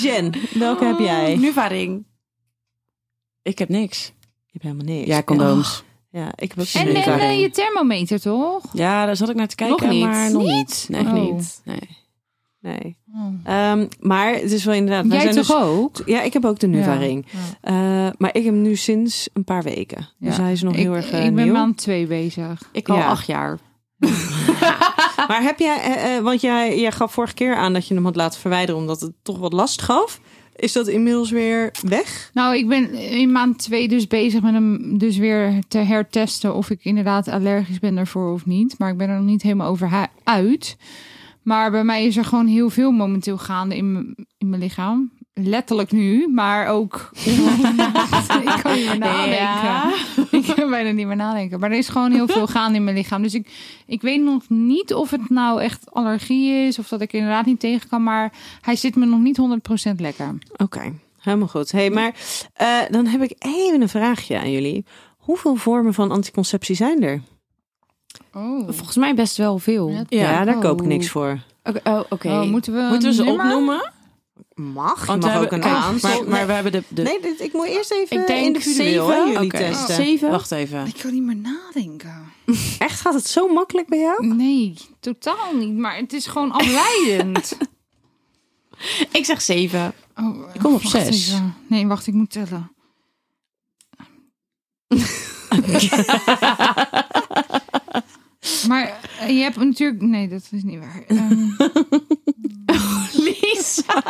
Jen, 0.00 0.32
welke 0.54 0.84
heb 0.84 0.98
jij? 0.98 1.36
Nuva-ring. 1.36 2.04
Ik 3.42 3.58
heb 3.58 3.68
niks. 3.68 4.04
Je 4.46 4.58
hebt 4.58 4.64
helemaal 4.64 4.84
niks. 4.96 5.06
Ja, 5.08 5.22
condooms. 5.22 5.82
Ja, 6.10 6.32
ik 6.36 6.48
heb 6.54 6.58
ook 6.60 6.66
En, 6.72 6.94
en 6.94 7.18
eh, 7.20 7.40
je 7.40 7.50
thermometer, 7.50 8.20
toch? 8.20 8.62
Ja, 8.72 9.06
daar 9.06 9.16
zat 9.16 9.28
ik 9.28 9.36
naar 9.36 9.46
te 9.48 9.54
kijken, 9.54 9.76
Nog 9.86 9.90
niet. 9.94 10.04
maar 10.04 10.30
nog 10.32 10.42
Niet? 10.42 10.54
niet. 10.54 10.86
Nee, 10.88 11.04
Oh. 11.04 11.12
niet. 11.12 11.60
Nee. 11.64 12.00
Nee. 12.62 12.96
Oh. 13.14 13.34
Ehm, 13.44 13.86
maar 14.00 14.34
het 14.34 14.52
is 14.52 14.64
wel 14.64 14.74
inderdaad... 14.74 15.06
wij 15.06 15.22
Jij 15.22 15.32
zijn 15.32 15.44
toch 15.46 15.56
dus, 15.56 15.66
ook? 15.66 16.02
Ja, 16.06 16.22
ik 16.22 16.32
heb 16.32 16.44
ook 16.44 16.58
de 16.58 16.66
Nuva-ring. 16.66 17.24
Ja. 17.30 17.38
Eh, 17.60 18.12
maar 18.18 18.30
ik 18.34 18.44
heb 18.44 18.52
hem 18.54 18.62
nu 18.62 18.76
sinds 18.76 19.28
een 19.32 19.44
paar 19.44 19.62
weken. 19.62 20.08
Dus 20.18 20.36
Ja. 20.36 20.42
hij 20.42 20.52
is 20.52 20.62
nog 20.62 20.72
ik, 20.72 20.78
heel 20.78 20.94
erg 20.94 21.10
eh, 21.10 21.24
Ik 21.26 21.34
ben 21.34 21.44
nieuw. 21.44 21.52
maand 21.52 21.76
twee 21.76 22.06
bezig. 22.06 22.62
Ik 22.72 22.88
al 22.88 22.96
Ja. 22.96 23.06
acht 23.08 23.26
jaar. 23.26 23.58
Maar 25.28 25.42
heb 25.42 25.58
jij... 25.58 25.80
eh, 25.80 26.16
eh, 26.16 26.22
want 26.22 26.40
jij, 26.40 26.80
jij 26.80 26.92
gaf 26.92 27.12
vorige 27.12 27.34
keer 27.34 27.56
aan 27.56 27.72
dat 27.72 27.88
je 27.88 27.94
hem 27.94 28.04
had 28.04 28.16
laten 28.16 28.40
verwijderen... 28.40 28.80
omdat 28.80 29.00
het 29.00 29.12
toch 29.22 29.38
wat 29.38 29.52
last 29.52 29.82
gaf. 29.82 30.20
Is 30.56 30.72
dat 30.72 30.88
inmiddels 30.88 31.30
weer 31.30 31.70
weg? 31.82 32.30
Nou, 32.34 32.56
ik 32.56 32.68
ben 32.68 32.94
in 32.94 33.32
maand 33.32 33.58
twee 33.58 33.88
dus 33.88 34.06
bezig 34.06 34.42
met 34.42 34.52
hem 34.52 34.98
dus 34.98 35.16
weer 35.16 35.62
te 35.68 35.78
hertesten 35.78 36.54
of 36.54 36.70
ik 36.70 36.84
inderdaad 36.84 37.28
allergisch 37.28 37.78
ben 37.78 37.94
daarvoor 37.94 38.32
of 38.32 38.46
niet. 38.46 38.74
Maar 38.78 38.90
ik 38.90 38.96
ben 38.96 39.08
er 39.08 39.16
nog 39.16 39.24
niet 39.24 39.42
helemaal 39.42 39.68
over 39.70 40.08
uit. 40.24 40.76
Maar 41.42 41.70
bij 41.70 41.84
mij 41.84 42.04
is 42.04 42.16
er 42.16 42.24
gewoon 42.24 42.46
heel 42.46 42.70
veel 42.70 42.90
momenteel 42.90 43.38
gaande 43.38 43.76
in, 43.76 44.16
in 44.38 44.48
mijn 44.48 44.62
lichaam. 44.62 45.10
Letterlijk 45.34 45.92
nu, 45.92 46.28
maar 46.28 46.66
ook. 46.68 47.10
ik 47.14 48.60
kan 48.62 48.74
niet 48.74 48.86
meer 48.86 48.98
nadenken. 48.98 49.94
Ik 50.30 50.54
kan 50.56 50.70
bijna 50.70 50.90
niet 50.90 51.06
meer 51.06 51.16
nadenken. 51.16 51.60
Maar 51.60 51.70
er 51.70 51.76
is 51.76 51.88
gewoon 51.88 52.12
heel 52.12 52.28
veel 52.28 52.46
gaande 52.46 52.76
in 52.76 52.84
mijn 52.84 52.96
lichaam. 52.96 53.22
Dus 53.22 53.34
ik, 53.34 53.48
ik 53.86 54.00
weet 54.02 54.22
nog 54.22 54.42
niet 54.48 54.94
of 54.94 55.10
het 55.10 55.30
nou 55.30 55.62
echt 55.62 55.90
allergie 55.92 56.66
is 56.66 56.78
of 56.78 56.88
dat 56.88 57.00
ik 57.00 57.12
inderdaad 57.12 57.46
niet 57.46 57.60
tegen 57.60 57.88
kan. 57.88 58.02
Maar 58.02 58.32
hij 58.60 58.76
zit 58.76 58.96
me 58.96 59.06
nog 59.06 59.20
niet 59.20 59.40
100% 59.90 59.94
lekker. 59.96 60.38
Oké, 60.56 60.92
helemaal 61.18 61.48
goed. 61.48 61.72
Hey, 61.72 61.90
maar 61.90 62.14
eh, 62.54 62.78
dan 62.90 63.06
heb 63.06 63.22
ik 63.22 63.34
even 63.38 63.80
een 63.80 63.88
vraagje 63.88 64.38
aan 64.38 64.50
jullie. 64.50 64.84
Hoeveel 65.16 65.54
vormen 65.54 65.94
van 65.94 66.10
anticonceptie 66.10 66.76
zijn 66.76 67.02
er? 67.02 67.22
Oh. 68.34 68.68
Volgens 68.70 68.96
mij 68.96 69.14
best 69.14 69.36
wel 69.36 69.58
veel. 69.58 69.88
Ja. 69.88 70.04
Ja, 70.08 70.44
daar 70.44 70.58
koop 70.58 70.76
ik 70.78 70.82
Oh. 70.82 70.86
niks 70.86 71.08
voor. 71.08 71.38
Oké, 71.64 71.80
oh, 71.90 72.00
oké. 72.08 72.28
Oh, 72.28 72.42
moeten 72.42 72.74
we, 72.74 72.80
Moeten 72.80 73.08
we 73.08 73.14
ze 73.14 73.24
nummer? 73.24 73.44
opnoemen? 73.44 73.90
Mag, 74.54 75.00
je 75.00 75.06
Want 75.06 75.22
mag 75.22 75.32
we 75.32 75.38
ook 75.38 75.50
hebben, 75.50 75.68
een 75.70 75.76
aantal. 75.76 76.10
Maar, 76.22 76.28
maar 76.28 76.46
we 76.46 76.52
hebben 76.52 76.72
de... 76.72 76.82
de 76.88 77.02
Nee, 77.02 77.20
dit, 77.20 77.40
ik 77.40 77.52
moet 77.52 77.66
eerst 77.66 77.90
even 77.92 78.20
Ik 78.20 78.26
denk 78.26 78.44
individueel 78.46 79.06
zeven. 79.06 79.32
jullie 79.32 79.50
testen. 79.50 79.94
Zeven? 79.94 80.30
Wacht 80.30 80.50
even. 80.50 80.86
Ik 80.86 80.94
kan 81.02 81.12
niet 81.12 81.22
meer 81.22 81.36
nadenken. 81.36 82.32
Echt, 82.78 83.00
gaat 83.00 83.14
het 83.14 83.26
zo 83.26 83.48
makkelijk 83.52 83.88
bij 83.88 83.98
jou? 83.98 84.26
Nee, 84.26 84.74
totaal 85.00 85.54
niet. 85.54 85.76
Maar 85.76 85.96
het 85.96 86.12
is 86.12 86.26
gewoon 86.26 86.52
afleidend. 86.52 87.56
Ik 89.12 89.24
zeg 89.24 89.42
zeven. 89.42 89.92
Oh, 90.16 90.36
Ik 90.54 90.60
kom 90.60 90.74
op 90.74 90.82
zes. 90.82 91.08
even. 91.28 91.54
Nee, 91.66 91.86
wacht, 91.86 92.06
ik 92.06 92.14
moet 92.14 92.30
tellen. 92.30 92.70
maar 98.68 99.00
eh, 99.20 99.28
je 99.28 99.42
hebt 99.42 99.56
natuurlijk... 99.56 100.02
Nee, 100.02 100.28
dat 100.28 100.48
is 100.50 100.62
niet 100.62 100.78
waar. 100.78 101.02
Ehm, 101.06 101.48
Lisa. 103.24 104.02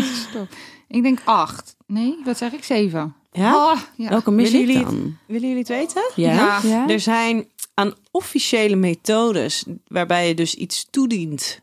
stop. 0.28 0.48
Ik 0.88 1.02
denk 1.02 1.20
acht. 1.24 1.76
Nee, 1.86 2.18
wat 2.24 2.38
zeg 2.38 2.52
ik? 2.52 2.64
Zeven. 2.64 3.14
Ja? 3.32 3.72
Oh, 3.72 3.80
ja. 3.96 4.08
Welke 4.08 4.30
mis 4.30 4.50
Willen 4.50 4.66
jullie 4.66 4.84
dan? 4.84 5.16
Willen 5.26 5.48
jullie 5.48 5.58
het 5.58 5.68
weten? 5.68 6.10
Ja? 6.14 6.32
Ja. 6.32 6.60
Ja? 6.62 6.88
Er 6.88 7.00
zijn 7.00 7.48
aan 7.74 7.94
officiële 8.10 8.76
methodes 8.76 9.64
waarbij 9.86 10.28
je 10.28 10.34
dus 10.34 10.54
iets 10.54 10.86
toedient 10.90 11.60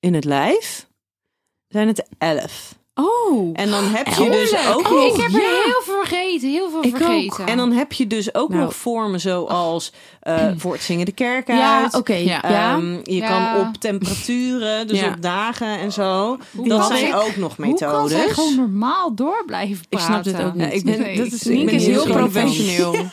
in 0.00 0.14
het 0.14 0.24
lijf, 0.24 0.88
zijn 1.68 1.86
het 1.86 2.08
elf. 2.18 2.77
Oh. 3.00 3.50
En 3.52 3.70
dan 3.70 3.84
heb 3.84 4.06
je 4.06 4.30
dus 4.30 4.52
ook 4.74 4.86
Oh, 4.90 4.92
nog... 4.92 5.16
ik 5.16 5.22
heb 5.22 5.32
er 5.32 5.40
heel 5.40 5.82
veel 5.84 5.94
vergeten. 6.04 6.50
Heel 6.50 6.70
veel 6.70 6.82
Ik 6.84 6.92
ook. 6.94 6.96
vergeten. 7.02 7.46
En 7.46 7.56
dan 7.56 7.72
heb 7.72 7.92
je 7.92 8.06
dus 8.06 8.34
ook 8.34 8.48
Nou. 8.48 8.62
nog 8.62 8.74
vormen 8.74 9.20
zoals 9.20 9.92
eh 10.20 10.46
voortzingen 10.56 11.06
de 11.06 11.12
kerk 11.12 11.48
uit. 11.50 11.58
Ja, 11.58 11.88
oké. 11.98 12.14
Ja. 12.14 12.42
Ja. 12.48 12.74
Ehm, 12.76 12.92
je 12.92 13.14
Ja. 13.14 13.28
kan 13.54 13.66
op 13.66 13.74
temperaturen, 13.76 14.86
dus 14.86 15.02
op 15.02 15.16
dagen 15.22 15.78
en 15.78 15.92
zo. 15.92 16.36
Hoe 16.56 16.68
dat 16.68 16.86
zijn 16.86 17.06
ik- 17.06 17.14
ook 17.14 17.36
nog 17.36 17.56
Hoe 17.56 17.66
kan 17.78 18.08
zij 18.08 18.16
methodes. 18.18 18.32
gewoon 18.34 18.54
normaal 18.56 19.14
door 19.14 19.42
blijven 19.46 19.76
Ik 19.88 19.98
praten? 19.98 20.06
snap 20.06 20.24
dit 20.24 20.46
ook 20.46 20.54
niet. 20.54 20.72
Ik 20.74 20.84
ben, 20.84 21.00
Nee, 21.00 21.16
dat 21.16 21.26
ik- 21.26 21.32
is, 21.32 21.46
ik 21.46 21.64
ben 21.64 21.74
is 21.74 21.86
heel 21.86 22.04
professioneel. 22.04 22.94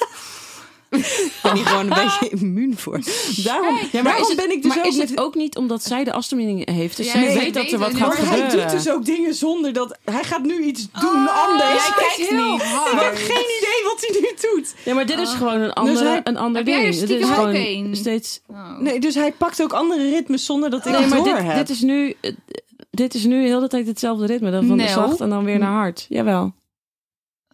Ik 0.98 1.40
ben 1.44 1.56
hier 1.56 1.66
gewoon 1.66 1.92
een 1.92 2.04
beetje 2.04 2.30
immuun 2.30 2.78
voor. 2.78 3.00
Daarom, 3.44 3.76
Ja, 3.76 3.82
maar 3.92 4.04
daarom 4.04 4.22
is 4.22 4.28
het, 4.28 4.38
ben 4.38 4.52
ik 4.52 4.62
dus 4.64 4.76
maar 4.76 4.86
ook 4.86 4.92
is 4.92 4.98
met- 4.98 5.10
het 5.10 5.20
ook 5.20 5.36
niet 5.36 5.56
omdat 5.58 5.84
zij 5.84 6.04
de 6.04 6.14
afstemming 6.14 6.70
heeft? 6.72 6.98
Dus 6.98 7.06
Ja, 7.06 7.12
zij 7.12 7.22
nee, 7.22 7.38
weet 7.38 7.54
dat 7.54 7.72
er 7.72 7.80
wat 7.80 7.90
gaat 7.96 8.00
Maar 8.00 8.18
hij 8.18 8.26
gebeuren. 8.26 8.50
hij 8.50 8.62
doet 8.62 8.72
dus 8.84 8.90
ook 8.94 9.06
dingen 9.06 9.34
zonder 9.34 9.74
dat... 9.74 9.98
Hij 10.04 10.24
gaat 10.24 10.44
nu 10.44 10.62
iets 10.64 10.88
doen 10.92 11.10
Oh, 11.28 11.48
anders. 11.48 11.70
jij 11.86 11.94
kijkt 11.98 12.30
heel 12.30 12.52
niet. 12.52 12.64
hard. 12.64 12.92
Ik 12.94 13.00
heb 13.00 13.16
geen 13.16 13.46
idee 13.58 13.82
wat 13.84 14.06
hij 14.08 14.20
nu 14.22 14.28
doet. 14.56 14.74
Ja, 14.86 14.94
maar 14.94 15.06
dit 15.06 15.20
is 15.20 15.30
gewoon 15.34 15.62
een 15.62 15.74
ander, 15.74 16.04
hij- 16.08 16.22
een 16.24 16.38
ander 16.38 16.58
Heb 16.58 16.68
jij 16.68 16.86
er 16.86 16.92
ding. 16.92 17.06
Dit 17.08 17.20
is 17.20 17.30
gewoon 17.30 17.56
een? 17.56 17.96
steeds... 17.96 18.42
Oh. 18.48 18.78
Nee, 18.80 19.00
dus 19.00 19.16
hij 19.16 19.32
pakt 19.32 19.62
ook 19.62 19.74
andere 19.74 20.10
ritmes 20.10 20.46
zonder 20.46 20.70
dat 20.70 20.86
ik 20.86 20.92
Nee, 20.92 21.02
het 21.02 21.10
maar 21.10 21.24
door 21.24 21.34
dit, 21.36 21.44
heb. 21.44 21.56
dit 21.56 21.70
is 21.70 21.82
nu... 21.82 22.14
Dit 22.90 23.14
is 23.14 23.24
nu 23.24 23.46
heel 23.46 23.60
de 23.60 23.68
tijd 23.68 23.88
hetzelfde 23.88 24.26
ritme. 24.26 24.52
Dan 24.52 24.66
van 24.68 24.76
Nee, 24.78 24.88
zacht 24.88 25.22
en 25.22 25.30
dan 25.30 25.44
weer 25.44 25.60
naar 25.60 25.72
hard. 25.72 26.06
Jawel. 26.10 26.54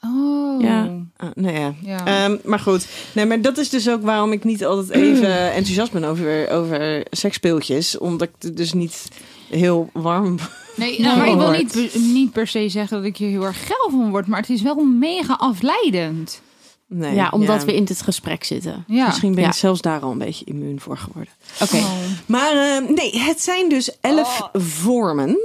Oh. 0.05 0.61
Ja. 0.61 0.89
Ah, 1.21 1.29
nou 1.35 1.55
ja. 1.59 1.73
Ja. 1.83 2.05
Ehm, 2.05 2.37
maar 2.43 2.59
goed, 2.59 2.87
nee, 3.13 3.25
maar 3.25 3.41
dat 3.41 3.57
is 3.57 3.69
dus 3.69 3.89
ook 3.89 4.01
waarom 4.01 4.31
ik 4.31 4.43
niet 4.43 4.65
altijd 4.65 4.89
even 4.89 5.51
enthousiast 5.59 5.91
ben 5.91 6.03
over, 6.03 6.49
over 6.49 7.05
seksspeeltjes. 7.11 7.97
Omdat 7.97 8.27
ik 8.27 8.43
er 8.43 8.55
dus 8.55 8.73
niet 8.73 9.07
heel 9.49 9.89
warm 9.93 10.37
Nee, 10.75 11.01
nou, 11.01 11.17
maar 11.17 11.27
ik 11.27 11.35
wil 11.37 11.51
niet, 11.51 11.71
per- 11.91 11.99
niet 12.01 12.31
per 12.31 12.47
se 12.47 12.69
zeggen 12.69 12.97
dat 12.97 13.05
ik 13.05 13.17
hier 13.17 13.29
heel 13.29 13.45
erg 13.45 13.65
geil 13.67 13.89
van 13.89 14.09
word, 14.09 14.27
maar 14.27 14.39
het 14.39 14.49
is 14.49 14.61
wel 14.61 14.75
mega 14.75 15.33
afleidend. 15.33 16.41
Nee, 16.87 17.15
Ja, 17.15 17.29
omdat 17.29 17.65
we 17.65 17.75
in 17.75 17.85
dit 17.85 18.01
gesprek 18.01 18.43
zitten. 18.43 18.83
Ja. 18.87 19.05
Misschien 19.05 19.33
ben 19.35 19.43
Ja. 19.43 19.49
ik 19.49 19.55
zelfs 19.55 19.81
daar 19.81 19.99
al 20.01 20.11
een 20.11 20.17
beetje 20.17 20.45
immuun 20.45 20.79
voor 20.79 20.97
geworden. 20.97 21.33
Oké. 21.61 21.75
Oh. 21.77 21.91
Maar 22.25 22.51
eh, 22.51 22.89
nee, 22.95 23.19
het 23.19 23.41
zijn 23.41 23.69
dus 23.69 23.99
elf 24.01 24.49
vormen. 24.53 25.37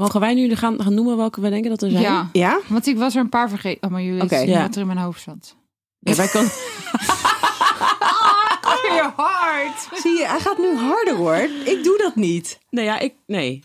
Mogen 0.00 0.20
wij 0.20 0.34
nu 0.34 0.56
gaan, 0.56 0.82
gaan 0.82 0.94
noemen 0.94 1.16
welke 1.16 1.40
we 1.40 1.50
denken 1.50 1.70
dat 1.70 1.82
er 1.82 1.90
zijn? 1.90 2.02
Ja, 2.02 2.28
Ja? 2.32 2.60
want 2.66 2.86
ik 2.86 2.98
was 2.98 3.14
er 3.14 3.20
een 3.20 3.28
paar 3.28 3.48
vergeten. 3.48 3.82
Oh, 3.82 3.90
maar 3.90 4.02
jullie 4.02 4.22
Oké. 4.22 4.38
zien 4.38 4.48
Ja. 4.48 4.62
wat 4.62 4.74
er 4.74 4.80
in 4.80 4.86
mijn 4.86 4.98
hoofd 4.98 5.22
zat. 5.22 5.56
Ja, 5.98 6.14
wij 6.14 6.28
kan... 6.28 6.42
Weer 8.82 9.12
hard. 9.16 9.88
Zie 9.94 10.18
je, 10.18 10.26
hij 10.26 10.40
gaat 10.40 10.58
nu 10.58 10.76
harder 10.76 11.16
hoor. 11.16 11.36
Ik 11.64 11.84
doe 11.84 11.98
dat 11.98 12.14
niet. 12.14 12.58
Nee, 12.70 12.84
ja, 12.84 12.98
ik... 12.98 13.14
Nee. 13.26 13.62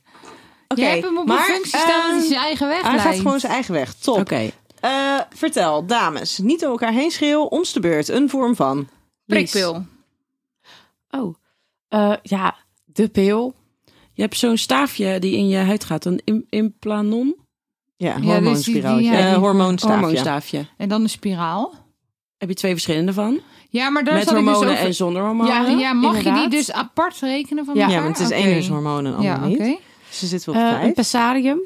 Oké, 0.67 0.81
hebt 0.81 1.03
hem 1.03 1.17
op 1.17 1.25
maar, 1.25 1.37
een 1.37 1.43
functie 1.43 1.79
staan 1.79 1.87
dat 1.87 2.01
hij 2.05 2.17
ehm, 2.19 2.27
zijn 2.27 2.39
eigen 2.39 2.67
weg 2.67 2.81
Hij 2.81 2.99
gaat 2.99 3.15
gewoon 3.15 3.39
zijn 3.39 3.51
eigen 3.51 3.73
weg. 3.73 3.93
Top. 3.93 4.17
Oké. 4.19 4.51
Eh, 4.79 5.19
vertel, 5.29 5.85
dames. 5.85 6.37
Niet 6.37 6.59
door 6.59 6.69
elkaar 6.69 6.91
heen 6.91 7.11
schreeuwen. 7.11 7.51
Om 7.51 7.63
de 7.73 7.79
beurt. 7.79 8.07
Een 8.07 8.29
vorm 8.29 8.55
van. 8.55 8.87
Prikpil. 9.25 9.85
Oh. 11.09 11.35
Eh, 11.87 12.13
ja, 12.21 12.55
de 12.85 13.07
pil. 13.07 13.53
Je 14.15 14.21
hebt 14.21 14.37
zo'n 14.37 14.57
staafje 14.57 15.19
die 15.19 15.35
in 15.37 15.47
je 15.47 15.57
huid 15.57 15.83
gaat. 15.83 16.05
Een 16.05 16.21
im- 16.23 16.45
implanon. 16.49 17.35
Ja, 17.97 18.07
ja, 18.07 18.15
Eh, 18.15 18.21
die- 18.21 18.29
hormoonstaafje. 19.39 19.87
Hormoonstaafje. 19.89 20.65
En 20.77 20.89
dan 20.89 21.01
een 21.01 21.09
spiraal. 21.09 21.73
Heb 22.37 22.49
je 22.49 22.55
twee 22.55 22.71
verschillende 22.71 23.13
van. 23.13 23.39
Ja, 23.69 23.89
maar 23.89 24.03
daar 24.03 24.13
Met 24.13 24.23
dus 24.23 24.33
hormonen 24.33 24.69
over... 24.69 24.77
en 24.85 24.93
zonder 24.93 25.21
hormonen. 25.21 25.53
Ja, 25.53 25.67
ja, 25.79 25.93
mag 25.93 26.23
je 26.23 26.33
die 26.33 26.49
dus 26.49 26.71
apart 26.71 27.19
rekenen 27.19 27.65
van 27.65 27.75
Ja. 27.75 27.79
Ja, 27.81 27.87
elkaar? 27.87 28.03
want 28.03 28.17
het 28.17 28.29
is 28.31 28.37
Oké. 28.37 28.45
één 28.47 28.57
is 28.57 28.67
hormoon 28.67 29.05
en 29.05 29.21
Ja, 29.21 29.33
ander 29.35 29.49
oké. 29.51 29.63
niet. 29.63 29.79
Ze 30.09 30.27
zitten 30.27 30.53
wel 30.53 30.71
op 30.71 30.77
Eh, 30.77 30.83
een 30.83 30.93
pessarium. 30.93 31.59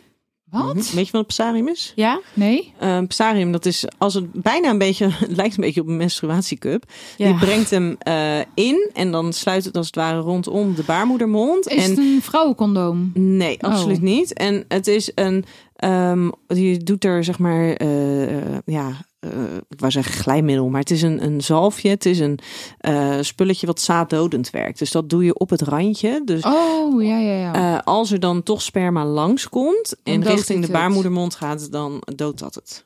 Wat? 0.52 0.92
Weet 0.92 1.06
je 1.06 1.12
wat 1.12 1.22
een 1.22 1.26
pessarium 1.26 1.68
is? 1.68 1.94
Ja? 1.96 2.20
Nee? 2.34 2.74
Een 2.80 3.08
pessarium, 3.08 3.52
dat 3.52 3.66
is 3.66 3.86
als 3.98 4.14
het 4.14 4.32
bijna 4.32 4.70
een 4.70 4.78
beetje, 4.78 5.08
het 5.28 5.36
lijkt 5.36 5.58
een 5.58 5.64
beetje 5.64 5.82
op 5.82 5.88
een 5.88 5.98
menstruatiecup. 5.98 6.84
Ja. 7.18 7.28
Je 7.28 7.34
brengt 7.36 7.70
hem 7.70 7.96
eh, 8.00 8.40
in 8.54 8.90
en 8.94 9.12
dan 9.12 9.34
sluit 9.34 9.66
het 9.66 9.78
als 9.78 9.86
het 9.86 9.96
ware 9.96 10.20
rondom 10.20 10.76
de 10.76 10.84
baarmoedermond. 10.84 11.68
Is 11.68 11.84
en 11.84 11.90
het 11.90 11.98
een 12.00 12.20
vrouwencondoom? 12.22 13.12
Nee, 13.14 13.64
absoluut 13.64 13.98
Oh. 13.98 14.04
niet. 14.04 14.34
En 14.34 14.66
het 14.68 14.88
is 14.88 15.12
een, 15.16 15.46
ehm 15.80 16.30
je 16.48 16.78
doet 16.78 17.04
er 17.04 17.24
zeg 17.24 17.40
maar, 17.40 17.70
eh, 17.74 18.38
eh, 18.38 18.58
ja, 18.66 18.92
eh, 19.20 19.30
ik 19.70 19.80
wou 19.80 19.92
zeggen 19.92 20.14
glijmiddel, 20.14 20.70
maar 20.70 20.80
het 20.80 20.92
is 20.92 21.02
een, 21.02 21.24
een 21.24 21.42
zalfje. 21.42 21.90
Het 21.90 22.06
is 22.06 22.20
een 22.20 22.40
eh, 22.78 23.18
spulletje 23.22 23.66
wat 23.68 23.82
zaaddodend 23.82 24.50
werkt. 24.50 24.80
Dus 24.80 24.92
dat 24.92 25.10
doe 25.10 25.24
je 25.24 25.38
op 25.40 25.50
het 25.50 25.62
randje. 25.62 26.22
Dus 26.26 26.44
Oh, 26.44 27.04
ja, 27.04 27.18
ja, 27.20 27.34
ja. 27.34 27.54
eh, 27.54 27.80
als 27.84 28.12
er 28.12 28.20
dan 28.20 28.44
toch 28.44 28.62
sperma 28.62 29.06
langskomt 29.06 29.96
en 30.04 30.24
richting 30.24 30.60
de 30.60 30.64
het. 30.66 30.72
baarmoedermond 30.76 31.36
gaat, 31.36 31.72
dan 31.72 32.02
doodt 32.16 32.40
dat 32.40 32.56
het. 32.56 32.86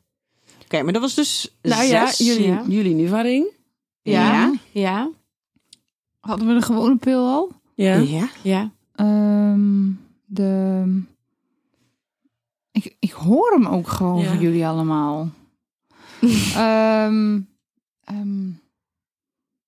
Oké, 0.64 0.82
maar 0.84 0.94
dat 0.94 1.02
was 1.02 1.14
dus 1.16 1.56
Nou 1.62 1.84
ja, 1.86 2.08
zes. 2.08 2.28
jullie, 2.28 2.48
Ja. 2.48 2.64
jullie 2.68 2.94
Nuvaring. 2.96 3.46
Ja. 4.02 4.54
Ja. 4.72 5.10
Hadden 6.20 6.48
we 6.48 6.54
de 6.54 6.62
gewone 6.62 6.96
pil 6.98 7.28
al? 7.28 7.52
Ja. 7.76 7.96
Ja. 7.96 8.30
Ja. 8.44 8.72
Ehm, 8.96 9.90
de... 10.26 10.84
Ik, 12.74 12.96
ik 13.00 13.12
hoor 13.12 13.51
hem 13.51 13.68
ook 13.68 13.88
gewoon 13.88 14.20
Ja. 14.22 14.27
van 14.27 14.39
jullie 14.39 14.65
allemaal. 14.68 15.30
Ehm, 16.56 17.39
ehm, 18.03 18.48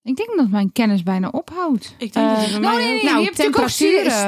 ik 0.04 0.16
denk 0.16 0.30
dat 0.38 0.50
mijn 0.50 0.72
kennis 0.72 1.04
bijna 1.04 1.28
ophoudt. 1.30 1.96
Ik 1.98 2.14
denk 2.14 2.30
dat 2.30 2.46
Eh, 2.46 2.58
Nou, 2.58 2.78
nee, 2.78 3.04
Nou, 3.04 3.18
je 3.18 3.24
hebt 3.26 3.38
natuurlijk 3.38 3.60
ook 3.60 3.70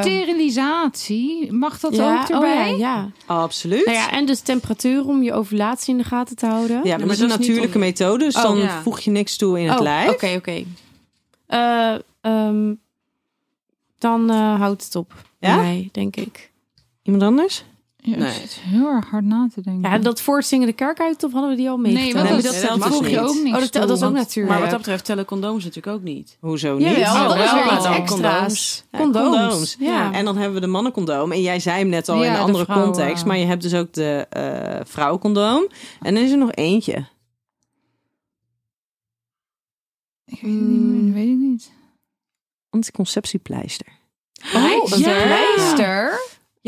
sterilisatie. 0.01 1.51
Mag 1.53 1.79
dat 1.79 1.95
ja, 1.95 2.21
ook 2.21 2.29
erbij? 2.29 2.71
Oh, 2.73 2.77
ja, 2.79 2.93
ja. 2.95 3.11
Absoluut. 3.25 3.85
Nou 3.85 3.97
ja, 3.97 4.11
en 4.11 4.25
dus 4.25 4.39
temperatuur 4.39 5.05
om 5.07 5.23
je 5.23 5.33
ovulatie 5.33 5.91
in 5.91 5.97
de 5.97 6.03
gaten 6.07 6.35
te 6.35 6.45
houden. 6.45 6.75
Ja, 6.75 6.81
maar 6.83 6.99
maar 6.99 7.07
dat 7.07 7.09
is 7.15 7.19
een 7.19 7.27
natuurlijke 7.27 7.73
om- 7.75 7.79
methode, 7.79 8.23
dus 8.23 8.35
Oh, 8.35 8.41
dan 8.43 8.57
ja. 8.57 8.81
voeg 8.81 8.99
je 8.99 9.11
niks 9.11 9.35
toe 9.37 9.59
in 9.59 9.67
het 9.67 9.77
oh, 9.77 9.83
lijf. 9.83 10.09
Oké, 10.09 10.33
oké. 10.35 10.63
Eh, 11.45 11.95
ehm, 12.21 12.73
dan 13.97 14.29
eh, 14.29 14.59
houdt 14.59 14.83
het 14.83 14.95
op. 14.95 15.13
Ja? 15.39 15.55
bij 15.55 15.63
mij, 15.65 15.89
denk 15.91 16.15
ik. 16.15 16.51
Iemand 17.03 17.23
anders? 17.23 17.63
Ja, 18.09 18.15
Nee. 18.17 18.31
zit 18.33 18.51
heel 18.61 18.87
erg 18.87 19.09
hard 19.09 19.23
na 19.23 19.47
te 19.53 19.61
denken. 19.61 19.89
Ja, 19.91 19.97
dat 19.97 20.21
voortzingen 20.21 20.67
de 20.67 20.73
kerk 20.73 20.99
uit, 20.99 21.23
of 21.23 21.31
hadden 21.31 21.49
we 21.49 21.55
die 21.55 21.69
al 21.69 21.77
nee, 21.77 21.93
meegeteld? 21.93 22.13
want 22.29 22.29
Nee, 22.29 22.41
dat, 22.41 22.51
dat, 22.51 22.61
dat 22.61 22.69
telt 22.79 22.83
vroeg 22.85 22.99
dus 23.01 23.09
je 23.09 23.19
niet. 23.19 23.29
ook 23.29 23.35
niks 23.43 23.55
Oh, 23.55 23.61
dat, 23.61 23.87
dat 23.87 23.97
is 23.97 24.03
ook 24.03 24.13
natuurlijk. 24.13 24.53
Maar 24.53 24.61
wat 24.61 24.69
dat 24.69 24.79
betreft 24.79 25.05
tellen 25.05 25.25
condooms 25.25 25.63
natuurlijk 25.63 25.95
ook 25.95 26.03
niet. 26.03 26.37
Hoezo 26.39 26.77
niet? 26.77 26.87
Jawel, 26.87 27.23
Oh, 27.23 27.29
dat 27.35 27.43
is 27.45 27.51
wel. 27.51 27.63
weer 27.63 27.73
iets 27.73 27.85
Oh, 27.85 27.95
extra's. 27.95 28.83
Ja, 28.91 28.97
Condooms. 28.99 29.37
condooms. 29.37 29.75
Ja. 29.79 30.13
En 30.13 30.25
dan 30.25 30.35
hebben 30.37 30.53
we 30.55 30.61
de 30.61 30.67
mannencondoom. 30.71 31.31
En 31.31 31.41
jij 31.41 31.59
zei 31.59 31.79
hem 31.79 31.89
net 31.89 32.09
al 32.09 32.15
Ja, 32.15 32.21
in 32.23 32.29
een 32.29 32.35
de 32.35 32.41
andere 32.41 32.63
vrouwen. 32.65 32.91
context. 32.91 33.25
Maar 33.25 33.37
je 33.37 33.45
hebt 33.45 33.61
dus 33.61 33.73
ook 33.73 33.93
de 33.93 34.25
eh 34.29 34.79
vrouwencondoom. 34.85 35.67
En 36.01 36.13
dan 36.13 36.23
is 36.23 36.31
er 36.31 36.37
nog 36.37 36.51
eentje. 36.51 37.05
Ik 40.25 40.41
weet 40.41 40.51
het 40.53 40.61
niet 40.61 40.81
meer, 41.03 41.13
weet 41.13 41.27
ik 41.27 41.37
niet. 41.37 41.71
Anticonceptiepleister. 42.69 43.87
Oh, 44.55 44.91
een 44.91 44.99
ja. 44.99 45.21
pleister? 45.25 46.19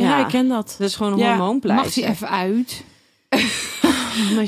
Ja, 0.03 0.17
Ja. 0.17 0.19
ik 0.19 0.27
ken 0.27 0.47
dat. 0.47 0.75
Dat 0.79 0.87
is 0.87 0.95
gewoon 0.95 1.11
een 1.13 1.17
Ja. 1.19 1.27
Mag 1.27 1.37
hormoonpleister. 1.37 2.01
die 2.01 2.11
even 2.11 2.29
uit? 2.29 2.83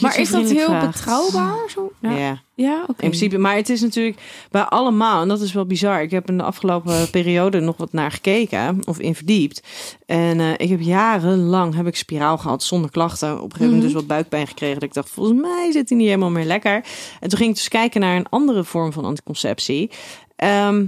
Maar 0.01 0.20
is 0.20 0.29
dat 0.29 0.41
heel 0.50 0.53
betrouwbaar? 0.53 0.88
betrouwbaar? 0.91 1.70
Zo? 1.70 1.91
Ja. 2.01 2.12
Ja, 2.17 2.41
ja 2.55 2.81
oké. 2.81 3.01
In 3.03 3.10
principe, 3.10 3.38
maar 3.38 3.55
het 3.55 3.70
is 3.70 3.81
natuurlijk 3.81 4.17
bij 4.51 4.62
allemaal, 4.62 5.22
en 5.22 5.27
dat 5.27 5.41
is 5.41 5.53
wel 5.53 5.65
bizar. 5.65 6.01
Ik 6.01 6.12
heb 6.12 6.29
in 6.29 6.38
de 6.38 6.43
afgelopen 6.43 7.10
periode 7.12 7.60
nog 7.60 7.77
wat 7.77 7.93
naar 7.93 8.12
gekeken 8.12 8.79
of 8.86 9.00
in 9.00 9.15
verdiept. 9.15 9.63
En 10.05 10.39
eh, 10.39 10.51
ik 10.58 10.70
heb 10.70 10.81
jarenlang 10.81 11.75
heb 11.75 11.88
ik 11.88 11.96
spiraal 11.96 12.38
gehad 12.38 12.63
zonder 12.63 12.91
klachten. 12.91 13.29
Op 13.31 13.36
een 13.36 13.41
gegeven 13.41 13.65
moment 13.65 13.84
Mhm. 13.84 13.91
dus 13.91 14.01
wat 14.01 14.08
buikpijn 14.08 14.48
gekregen. 14.48 14.74
Dat 14.79 14.84
ik 14.89 14.93
dacht, 14.93 15.10
volgens 15.10 15.41
mij 15.41 15.70
zit 15.72 15.89
hij 15.89 15.98
niet 15.98 16.08
helemaal 16.08 16.29
meer 16.31 16.46
lekker. 16.46 16.74
En 17.20 17.29
toen 17.29 17.38
ging 17.38 17.50
ik 17.50 17.55
dus 17.55 17.67
kijken 17.67 18.01
naar 18.01 18.15
een 18.15 18.29
andere 18.29 18.63
vorm 18.63 18.91
van 18.93 19.05
anticonceptie. 19.05 19.91
Ehm, 20.36 20.86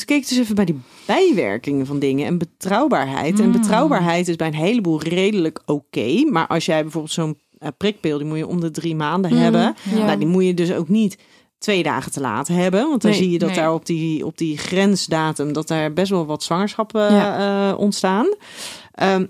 en 0.00 0.06
toen 0.06 0.16
keek 0.16 0.22
ik 0.22 0.28
dus 0.28 0.38
even 0.38 0.54
bij 0.54 0.64
die 0.64 0.80
bijwerkingen 1.06 1.86
van 1.86 1.98
dingen 1.98 2.26
en 2.26 2.38
betrouwbaarheid. 2.38 3.40
En 3.40 3.46
Mm. 3.46 3.52
betrouwbaarheid 3.52 4.28
is 4.28 4.36
bij 4.36 4.46
een 4.46 4.54
heleboel 4.54 5.02
redelijk 5.02 5.60
oké. 5.66 6.24
Maar 6.30 6.46
als 6.46 6.66
jij 6.66 6.82
bijvoorbeeld 6.82 7.12
zo'n 7.12 7.38
prikpil, 7.76 8.18
die 8.18 8.26
moet 8.26 8.38
je 8.38 8.46
om 8.46 8.60
de 8.60 8.70
drie 8.70 8.94
maanden 8.96 9.30
Mhm. 9.32 9.40
hebben. 9.42 9.76
Ja. 9.94 10.04
Nou, 10.04 10.18
die 10.18 10.28
moet 10.28 10.44
je 10.44 10.54
dus 10.54 10.72
ook 10.72 10.88
niet 10.88 11.18
twee 11.58 11.82
dagen 11.82 12.12
te 12.12 12.20
laat 12.20 12.48
hebben. 12.48 12.88
Want 12.88 13.02
dan 13.02 13.10
Nee, 13.10 13.20
zie 13.20 13.30
je 13.30 13.38
dat 13.38 13.48
nee. 13.48 13.58
daar 13.58 13.72
op 13.72 13.86
die, 13.86 14.26
op 14.26 14.38
die 14.38 14.58
grensdatum... 14.58 15.52
dat 15.52 15.68
daar 15.68 15.92
best 15.92 16.10
wel 16.10 16.26
wat 16.26 16.42
zwangerschappen 16.42 17.12
Ja. 17.14 17.70
eh, 17.70 17.78
ontstaan. 17.78 18.26
Ehm, 18.92 19.26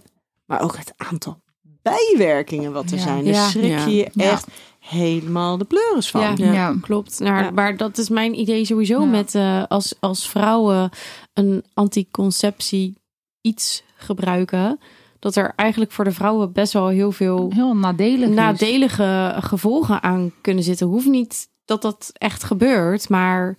maar 0.46 0.61
ook 0.62 0.76
het 0.76 0.92
aantal 0.96 1.40
bijwerkingen 1.82 2.73
wat 2.73 2.90
er 2.90 2.96
Ja. 2.96 3.02
zijn. 3.02 3.25
Dus 3.25 3.50
schrik 3.50 3.78
je 3.88 4.11
echt 4.16 4.46
helemaal 4.88 5.59
de 5.59 5.64
pleuris 5.64 6.11
van. 6.11 6.21
Ja. 6.21 6.52
Ja. 6.52 6.75
Klopt. 6.81 7.19
Nou, 7.21 7.45
Ja. 7.45 7.50
Maar 7.50 7.76
dat 7.76 7.99
is 7.99 8.09
mijn 8.09 8.38
idee 8.40 8.64
sowieso 8.64 9.00
Ja. 9.00 9.07
met 9.07 9.35
eh, 9.35 9.62
als, 9.69 9.95
als 10.00 10.28
vrouwen 10.28 10.90
een 11.33 11.64
anticonceptie 11.75 12.95
iets 13.40 13.83
gebruiken. 13.97 14.78
Dat 15.19 15.37
er 15.37 15.52
eigenlijk 15.57 15.93
voor 15.93 16.05
de 16.05 16.12
vrouwen 16.12 16.52
best 16.52 16.73
wel 16.73 16.88
heel 16.88 17.12
veel 17.12 17.50
Heel 17.55 17.76
nadelig. 17.76 18.28
is. 18.28 18.35
nadelige 18.35 19.37
gevolgen 19.40 20.02
aan 20.02 20.33
kunnen 20.40 20.64
zitten. 20.64 20.87
Hoeft 20.87 21.07
niet 21.07 21.49
dat 21.64 21.83
dat 21.83 22.11
echt 22.12 22.45
gebeurt, 22.45 23.09
maar 23.09 23.57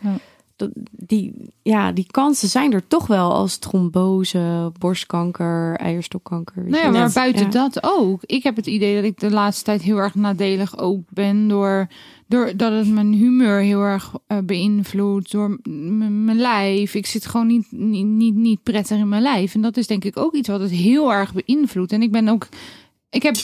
die, 0.92 1.34
ja, 1.62 1.92
die 1.92 2.06
kansen 2.12 2.50
zijn 2.50 2.74
er 2.74 2.88
toch 2.88 3.08
wel 3.08 3.34
als 3.34 3.58
trombose, 3.58 4.72
borstkanker, 4.80 5.76
eierstokkanker. 5.76 6.64
Nou 6.70 6.84
ja, 6.84 6.90
maar 6.92 7.12
buiten 7.14 7.46
Ja. 7.46 7.52
dat 7.52 7.80
ook. 7.82 8.24
Ik 8.26 8.44
heb 8.44 8.56
het 8.56 8.68
idee 8.68 8.96
dat 8.96 9.04
ik 9.04 9.20
de 9.20 9.32
laatste 9.32 9.64
tijd 9.64 9.82
heel 9.82 9.98
erg 9.98 10.16
nadelig 10.16 10.78
ook 10.78 11.02
ben 11.10 11.48
door, 11.48 11.88
door 12.28 12.52
dat 12.56 12.72
het 12.72 12.90
mijn 12.90 13.14
humeur 13.14 13.60
heel 13.60 13.82
erg 13.82 14.14
eh, 14.28 14.38
beïnvloedt 14.44 15.32
door 15.32 15.60
mijn 16.10 16.38
lijf. 16.40 16.94
Ik 16.94 17.06
zit 17.06 17.26
gewoon 17.26 17.48
niet, 17.48 17.72
niet, 17.72 18.06
niet, 18.06 18.36
niet 18.36 18.64
prettig 18.64 18.98
in 18.98 19.10
mijn 19.10 19.22
lijf. 19.22 19.56
En 19.56 19.62
dat 19.62 19.78
is 19.78 19.88
denk 19.88 20.04
ik 20.04 20.18
ook 20.18 20.34
iets 20.34 20.48
wat 20.48 20.60
het 20.60 20.72
heel 20.72 21.14
erg 21.14 21.34
beïnvloedt. 21.34 21.92
En 21.92 22.02
ik 22.02 22.12
ben 22.12 22.28
ook, 22.28 22.48
ik 23.10 23.24
heb 23.24 23.36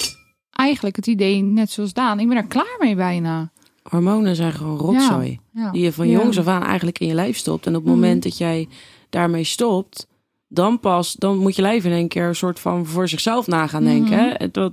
eigenlijk 0.51 0.95
het 0.95 1.07
idee, 1.07 1.41
net 1.41 1.71
zoals 1.71 1.93
Daan, 1.93 2.19
ik 2.19 2.27
ben 2.27 2.37
er 2.37 2.47
klaar 2.47 2.77
mee 2.79 2.95
bijna. 2.95 3.51
Hormonen 3.89 4.35
zijn 4.35 4.53
gewoon 4.53 4.77
rotzooi. 4.77 5.39
Ja. 5.53 5.71
Die 5.71 5.81
je 5.83 5.93
van 5.93 6.09
jongs 6.09 6.39
af 6.39 6.47
aan 6.47 6.63
eigenlijk 6.63 6.99
in 6.99 7.07
je 7.07 7.13
lijf 7.13 7.37
stopt. 7.37 7.65
En 7.65 7.75
op 7.75 7.81
het 7.83 7.91
Mhm. 7.91 8.01
moment 8.01 8.23
dat 8.23 8.37
jij 8.37 8.67
daarmee 9.09 9.43
stopt, 9.43 10.07
dan 10.47 10.79
pas, 10.79 11.13
dan 11.13 11.37
moet 11.37 11.55
je 11.55 11.61
lijf 11.61 11.85
in 11.85 11.91
één 11.91 12.07
keer 12.07 12.27
een 12.27 12.35
soort 12.35 12.59
van 12.59 12.85
voor 12.85 13.07
zichzelf 13.09 13.47
na 13.47 13.67
gaan 13.67 13.83
denken. 13.83 14.17
Hè. 14.17 14.29
En 14.29 14.49
dat, 14.51 14.71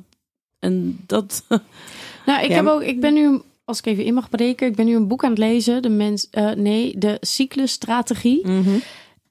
en 0.59 1.01
dat 1.07 1.45
Nou, 2.27 2.43
ik, 2.43 2.49
Ja, 2.49 2.55
heb 2.55 2.67
ook, 2.67 2.83
ik 2.83 3.01
ben 3.01 3.15
nu, 3.15 3.41
als 3.65 3.79
ik 3.79 3.87
even 3.87 4.05
in 4.05 4.15
mag 4.15 4.29
breken, 4.31 4.67
ik 4.69 4.75
ben 4.75 4.87
nu 4.87 4.95
een 4.97 5.09
boek 5.09 5.25
aan 5.25 5.31
het 5.31 5.39
lezen. 5.39 5.83
De 5.83 5.89
mens, 5.89 6.31
eh, 6.31 6.51
nee, 6.53 6.99
de 6.99 7.17
cyclusstrategie. 7.21 8.47
Mhm. 8.47 8.79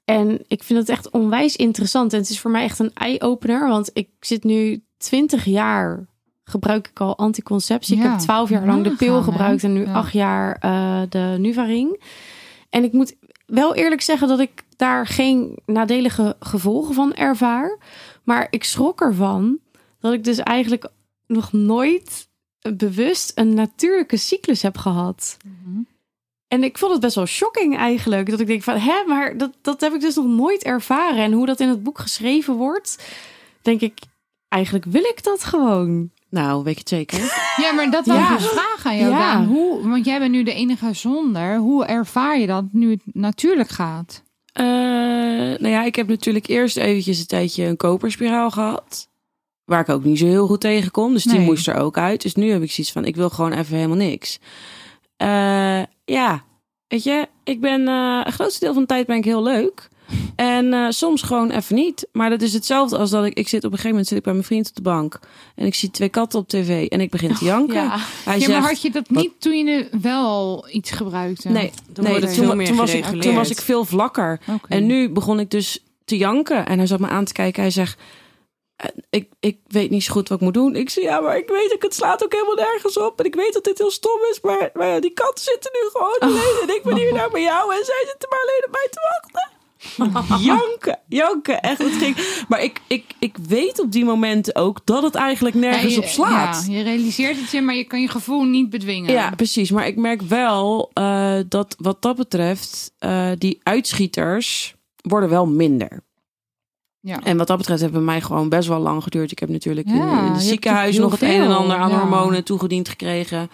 En 0.04 0.40
ik 0.48 0.62
vind 0.62 0.78
het 0.78 0.88
echt 0.88 1.10
onwijs 1.10 1.56
interessant. 1.56 2.12
En 2.12 2.18
het 2.20 2.30
is 2.30 2.40
voor 2.40 2.50
mij 2.50 2.62
echt 2.62 2.78
een 2.78 2.90
eye-opener. 2.94 3.68
Want 3.68 3.90
ik 3.92 4.08
zit 4.20 4.44
nu 4.44 4.82
20 4.98 5.44
jaar 5.44 6.06
gebruik 6.50 6.88
ik 6.88 7.00
al 7.00 7.18
anticonceptie. 7.18 7.96
Ik 7.96 8.02
heb 8.02 8.18
12 8.18 8.48
jaar 8.48 8.66
lang 8.66 8.84
de 8.84 8.96
pil 8.96 9.22
gebruikt 9.22 9.64
en 9.64 9.72
nu. 9.72 9.86
8 9.86 10.12
jaar 10.12 10.56
eh, 10.60 11.00
de 11.08 11.36
Nuvaring. 11.38 12.02
En 12.70 12.84
ik 12.84 12.92
moet 12.92 13.16
wel 13.46 13.74
eerlijk 13.74 14.00
zeggen 14.00 14.28
dat 14.28 14.40
ik 14.40 14.64
daar 14.76 15.06
geen 15.06 15.58
nadelige 15.66 16.36
gevolgen 16.40 16.94
van 16.94 17.14
ervaar. 17.14 17.78
Maar 18.22 18.46
ik 18.50 18.64
schrok 18.64 19.00
ervan 19.00 19.58
dat 20.00 20.12
ik 20.12 20.24
dus 20.24 20.38
eigenlijk 20.38 20.88
nog 21.26 21.52
nooit 21.52 22.28
bewust 22.76 23.32
een 23.34 23.54
natuurlijke 23.54 24.16
cyclus 24.16 24.62
heb 24.62 24.78
gehad. 24.78 25.36
Mhm. 25.44 25.80
En 26.48 26.64
ik 26.64 26.78
vond 26.78 26.92
het 26.92 27.00
best 27.00 27.14
wel 27.14 27.26
shocking 27.26 27.76
eigenlijk. 27.76 28.30
Dat 28.30 28.40
ik 28.40 28.46
denk 28.46 28.62
van, 28.62 28.76
hè, 28.76 29.04
maar 29.06 29.36
dat, 29.36 29.52
dat 29.62 29.80
heb 29.80 29.92
ik 29.92 30.00
dus 30.00 30.14
nog 30.14 30.26
nooit 30.26 30.62
ervaren. 30.62 31.24
En 31.24 31.32
hoe 31.32 31.46
dat 31.46 31.60
in 31.60 31.68
het 31.68 31.82
boek 31.82 31.98
geschreven 31.98 32.54
wordt, 32.54 33.04
denk 33.62 33.80
ik, 33.80 33.98
eigenlijk 34.48 34.84
wil 34.84 35.02
ik 35.02 35.22
dat 35.22 35.44
gewoon. 35.44 36.10
Nou, 36.30 36.62
weet 36.64 36.74
je 36.74 36.80
het 36.80 36.88
zeker? 36.88 37.18
Ja, 37.56 37.72
maar 37.72 37.90
dat 37.90 38.06
was 38.06 38.16
Ja. 38.16 38.36
dus 38.36 38.46
vraag 38.46 38.86
aan 38.86 38.96
jou, 38.98 39.10
Ja. 39.10 39.44
Hoe, 39.44 39.88
want 39.88 40.04
jij 40.04 40.18
bent 40.18 40.30
nu 40.30 40.42
de 40.42 40.54
enige 40.54 40.92
zonder. 40.94 41.56
Hoe 41.56 41.84
ervaar 41.84 42.38
je 42.38 42.46
dat 42.46 42.64
nu 42.72 42.90
het 42.90 43.00
natuurlijk 43.04 43.68
gaat? 43.68 44.22
Eh, 44.52 44.64
nou 44.64 45.68
ja, 45.68 45.82
ik 45.84 45.96
heb 45.96 46.08
natuurlijk 46.08 46.46
eerst 46.46 46.76
eventjes 46.76 47.18
een 47.18 47.26
tijdje 47.26 47.64
een 47.64 47.76
koperspiraal 47.76 48.50
gehad. 48.50 49.08
Waar 49.64 49.80
ik 49.80 49.88
ook 49.88 50.04
niet 50.04 50.18
zo 50.18 50.26
heel 50.26 50.46
goed 50.46 50.60
tegen 50.60 50.90
kon. 50.90 51.12
Dus 51.12 51.24
die 51.24 51.36
Nee. 51.38 51.44
moest 51.46 51.68
er 51.68 51.74
ook 51.74 51.98
uit. 51.98 52.22
Dus 52.22 52.34
nu 52.34 52.50
heb 52.50 52.62
ik 52.62 52.70
zoiets 52.70 52.92
van, 52.92 53.04
ik 53.04 53.16
wil 53.16 53.30
gewoon 53.30 53.52
even 53.52 53.76
helemaal 53.76 53.96
niks. 53.96 54.38
Eh, 55.16 55.82
ja, 56.04 56.42
weet 56.88 57.02
je, 57.02 57.28
ik 57.44 57.60
ben 57.60 57.88
eh 57.88 58.20
een 58.24 58.32
grootste 58.32 58.64
deel 58.64 58.72
van 58.72 58.82
de 58.82 58.88
tijd 58.88 59.06
ben 59.06 59.16
ik 59.16 59.24
heel 59.24 59.42
leuk. 59.42 59.88
En 60.36 60.72
eh, 60.72 60.86
soms 60.88 61.22
gewoon 61.22 61.50
even 61.50 61.74
niet. 61.74 62.08
Maar 62.12 62.30
dat 62.30 62.42
is 62.42 62.52
hetzelfde 62.52 62.98
als 62.98 63.10
dat 63.10 63.24
ik, 63.24 63.34
ik 63.34 63.48
zit 63.48 63.64
op 63.64 63.64
een 63.64 63.78
gegeven 63.78 63.90
moment 63.90 64.08
zit 64.08 64.18
ik 64.18 64.24
bij 64.24 64.32
mijn 64.32 64.44
vriend 64.44 64.68
op 64.68 64.74
de 64.74 64.82
bank. 64.82 65.18
En 65.54 65.66
ik 65.66 65.74
zie 65.74 65.90
twee 65.90 66.08
katten 66.08 66.38
op 66.38 66.48
tv 66.48 66.88
en 66.88 67.00
ik 67.00 67.10
begin 67.10 67.34
te 67.34 67.44
janken. 67.44 67.90
Hij 67.90 67.98
Ja, 68.24 68.24
maar 68.24 68.40
zegt, 68.40 68.66
had 68.66 68.82
je 68.82 68.90
dat 68.90 69.10
niet 69.10 69.32
toen 69.38 69.66
je 69.66 69.88
wel 70.00 70.66
iets 70.70 70.90
gebruikte? 70.90 71.48
Nee, 71.48 71.70
Dan 71.92 72.04
toen, 72.04 72.64
toen, 72.64 72.76
was 72.76 72.94
ik, 72.94 73.04
toen 73.04 73.34
was 73.34 73.50
ik 73.50 73.60
veel 73.60 73.84
vlakker. 73.84 74.40
En 74.68 74.86
nu 74.86 75.08
begon 75.08 75.40
ik 75.40 75.50
dus 75.50 75.84
te 76.04 76.16
janken. 76.16 76.66
En 76.66 76.78
hij 76.78 76.86
zat 76.86 77.00
me 77.00 77.08
aan 77.08 77.24
te 77.24 77.32
kijken. 77.32 77.62
Hij 77.62 77.70
zegt, 77.70 77.98
eh, 78.76 78.88
ik, 79.10 79.28
ik 79.40 79.58
weet 79.66 79.90
niet 79.90 80.04
zo 80.04 80.12
goed 80.12 80.28
wat 80.28 80.38
ik 80.38 80.44
moet 80.44 80.54
doen. 80.54 80.76
Ik 80.76 80.90
zei, 80.90 81.06
ja, 81.06 81.20
maar 81.20 81.36
ik 81.36 81.48
weet 81.48 81.72
ook, 81.74 81.82
het 81.82 81.94
slaat 81.94 82.24
ook 82.24 82.32
helemaal 82.32 82.54
nergens 82.54 82.98
op. 82.98 83.18
En 83.18 83.24
ik 83.24 83.34
weet 83.34 83.52
dat 83.52 83.64
dit 83.64 83.78
heel 83.78 83.90
stom 83.90 84.20
is. 84.30 84.40
Maar, 84.42 84.70
maar 84.74 84.86
ja, 84.86 85.00
die 85.00 85.12
katten 85.12 85.44
zitten 85.44 85.70
nu 85.72 85.88
gewoon 85.92 86.18
alleen. 86.18 86.58
En 86.62 86.74
ik 86.76 86.82
ben 86.82 86.96
hier 86.96 87.12
nou 87.12 87.30
bij 87.30 87.42
jou. 87.42 87.74
En 87.74 87.84
zij 87.84 88.04
zitten 88.06 88.28
maar 88.28 88.40
alleen 88.40 88.64
op 88.66 88.72
mij 88.72 88.88
te 88.90 89.00
wachten. 89.10 89.59
janken, 90.40 90.98
janken. 91.08 91.60
Echt, 91.60 91.78
het 91.78 91.92
ging. 91.92 92.44
Maar 92.48 92.62
ik, 92.62 92.80
ik, 92.86 93.04
ik 93.18 93.36
weet 93.48 93.80
op 93.80 93.92
die 93.92 94.04
momenten 94.04 94.56
ook 94.56 94.80
dat 94.84 95.02
het 95.02 95.14
eigenlijk 95.14 95.54
nergens 95.54 95.94
Ja, 95.94 96.00
op 96.00 96.06
slaat. 96.06 96.64
Ja, 96.66 96.76
je 96.76 96.82
realiseert 96.82 97.40
het 97.40 97.50
je, 97.50 97.60
maar 97.60 97.74
je 97.74 97.84
kan 97.84 98.00
je 98.00 98.08
gevoel 98.08 98.42
niet 98.42 98.70
bedwingen. 98.70 99.12
Ja, 99.12 99.30
precies. 99.30 99.70
Maar 99.70 99.86
ik 99.86 99.96
merk 99.96 100.22
wel 100.22 100.90
eh, 100.92 101.38
dat 101.48 101.76
wat 101.78 102.02
dat 102.02 102.16
betreft, 102.16 102.92
eh, 102.98 103.30
die 103.38 103.60
uitschieters 103.62 104.74
worden 105.02 105.28
wel 105.28 105.46
minder. 105.46 106.02
Ja. 107.00 107.20
En 107.22 107.36
wat 107.36 107.46
dat 107.46 107.58
betreft 107.58 107.80
hebben 107.80 108.04
mij 108.04 108.20
gewoon 108.20 108.48
best 108.48 108.68
wel 108.68 108.78
lang 108.78 109.02
geduurd. 109.02 109.30
Ik 109.30 109.38
heb 109.38 109.48
natuurlijk 109.48 109.86
in, 109.86 109.96
Ja, 109.96 110.18
in 110.18 110.24
je 110.24 110.30
het 110.30 110.42
ziekenhuis 110.42 110.98
nog 110.98 111.12
het 111.12 111.22
een 111.22 111.40
en 111.40 111.56
ander 111.56 111.76
aan 111.76 111.90
ja. 111.90 111.98
hormonen 111.98 112.44
toegediend 112.44 112.88
gekregen. 112.88 113.50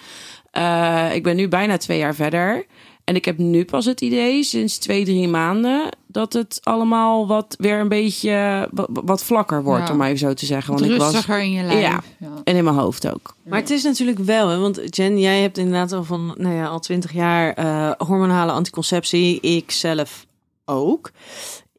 Eh, 0.51 1.15
ik 1.15 1.23
ben 1.23 1.37
nu 1.37 1.49
bijna 1.49 1.77
twee 1.77 1.99
jaar 1.99 2.15
verder. 2.15 2.67
En 3.05 3.15
ik 3.15 3.25
heb 3.25 3.39
nu 3.39 3.65
pas 3.65 3.85
het 3.85 4.01
idee, 4.01 4.43
sinds 4.43 4.79
twee, 4.79 5.05
drie 5.05 5.29
maanden, 5.29 5.89
dat 6.17 6.33
het 6.33 6.61
allemaal 6.63 7.27
wat 7.27 7.55
weer 7.59 7.81
een 7.81 7.89
beetje 7.89 8.69
wat, 8.73 8.89
wat 8.91 9.25
vlakker 9.25 9.63
wordt, 9.63 9.87
Ja. 9.87 9.93
om 9.93 9.99
maar 9.99 10.07
even 10.07 10.19
zo 10.19 10.35
te 10.35 10.47
zeggen. 10.47 10.73
Wat 10.73 10.81
Want 10.81 10.93
ik 10.93 10.99
was 10.99 11.13
rustiger 11.13 11.41
in 11.43 11.51
je 11.53 11.63
lijf. 11.63 11.81
Ja. 11.81 12.03
Ja. 12.19 12.29
en 12.45 12.57
in 12.57 12.65
mijn 12.65 12.77
hoofd 12.77 13.09
ook. 13.13 13.35
Maar 13.45 13.59
het 13.61 13.71
is 13.71 13.83
natuurlijk 13.83 14.19
wel, 14.19 14.49
hè, 14.49 14.59
want 14.59 14.97
Jen, 14.97 15.19
jij 15.21 15.41
hebt 15.41 15.59
inderdaad 15.59 15.93
al 15.93 16.05
van, 16.05 16.35
nou 16.39 16.55
ja, 16.55 16.67
al 16.67 16.81
twintig 16.81 17.13
jaar 17.13 17.53
eh, 17.53 17.91
hormonale 18.07 18.53
anticonceptie. 18.53 19.41
Ik 19.41 19.71
zelf 19.71 20.27
ook. 20.65 21.11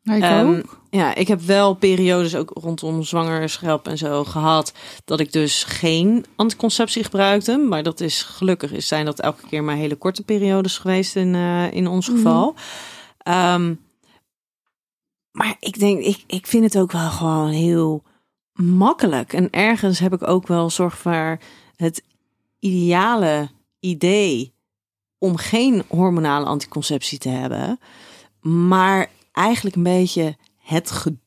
Ik 0.04 0.22
Ehm, 0.22 0.48
ook. 0.48 0.80
Ja, 0.90 1.16
ik 1.16 1.28
heb 1.28 1.42
wel 1.42 1.74
periodes 1.74 2.36
ook 2.36 2.52
rondom 2.54 3.04
zwangerschap 3.04 3.88
en 3.88 3.98
zo 3.98 4.24
gehad 4.24 4.74
dat 5.06 5.20
ik 5.20 5.32
dus 5.32 5.64
geen 5.64 6.26
anticonceptie 6.36 7.04
gebruikte. 7.04 7.58
Maar 7.58 7.84
dat 7.84 8.00
is 8.00 8.22
gelukkig 8.24 8.72
is 8.72 8.88
zijn 8.88 9.06
dat 9.06 9.20
elke 9.20 9.48
keer 9.50 9.64
maar 9.64 9.76
hele 9.76 9.96
korte 9.96 10.24
periodes 10.24 10.78
geweest 10.78 11.16
in, 11.16 11.36
eh, 11.36 11.72
in 11.74 11.88
ons 11.88 12.08
geval. 12.08 12.56
Ehm, 13.18 13.74
maar 15.38 15.56
ik 15.60 15.80
denk, 15.80 16.00
ik, 16.00 16.24
ik 16.28 16.48
vind 16.48 16.64
het 16.64 16.78
ook 16.78 16.92
wel 16.92 17.10
gewoon 17.10 17.50
heel 17.50 18.04
makkelijk. 18.54 19.34
En 19.34 19.50
ergens 19.50 20.00
heb 20.00 20.14
ik 20.14 20.28
ook 20.28 20.48
wel 20.48 20.70
zorg 20.70 20.98
voor 20.98 21.38
het 21.76 22.04
ideale 22.60 23.50
idee 23.80 24.54
om 25.18 25.38
geen 25.38 25.84
hormonale 25.88 26.46
anticonceptie 26.46 27.18
te 27.18 27.30
hebben. 27.30 27.80
Maar 28.42 29.10
eigenlijk 29.32 29.76
een 29.76 29.84
beetje 29.84 30.38
het 30.58 30.92
gedoe. 30.92 31.20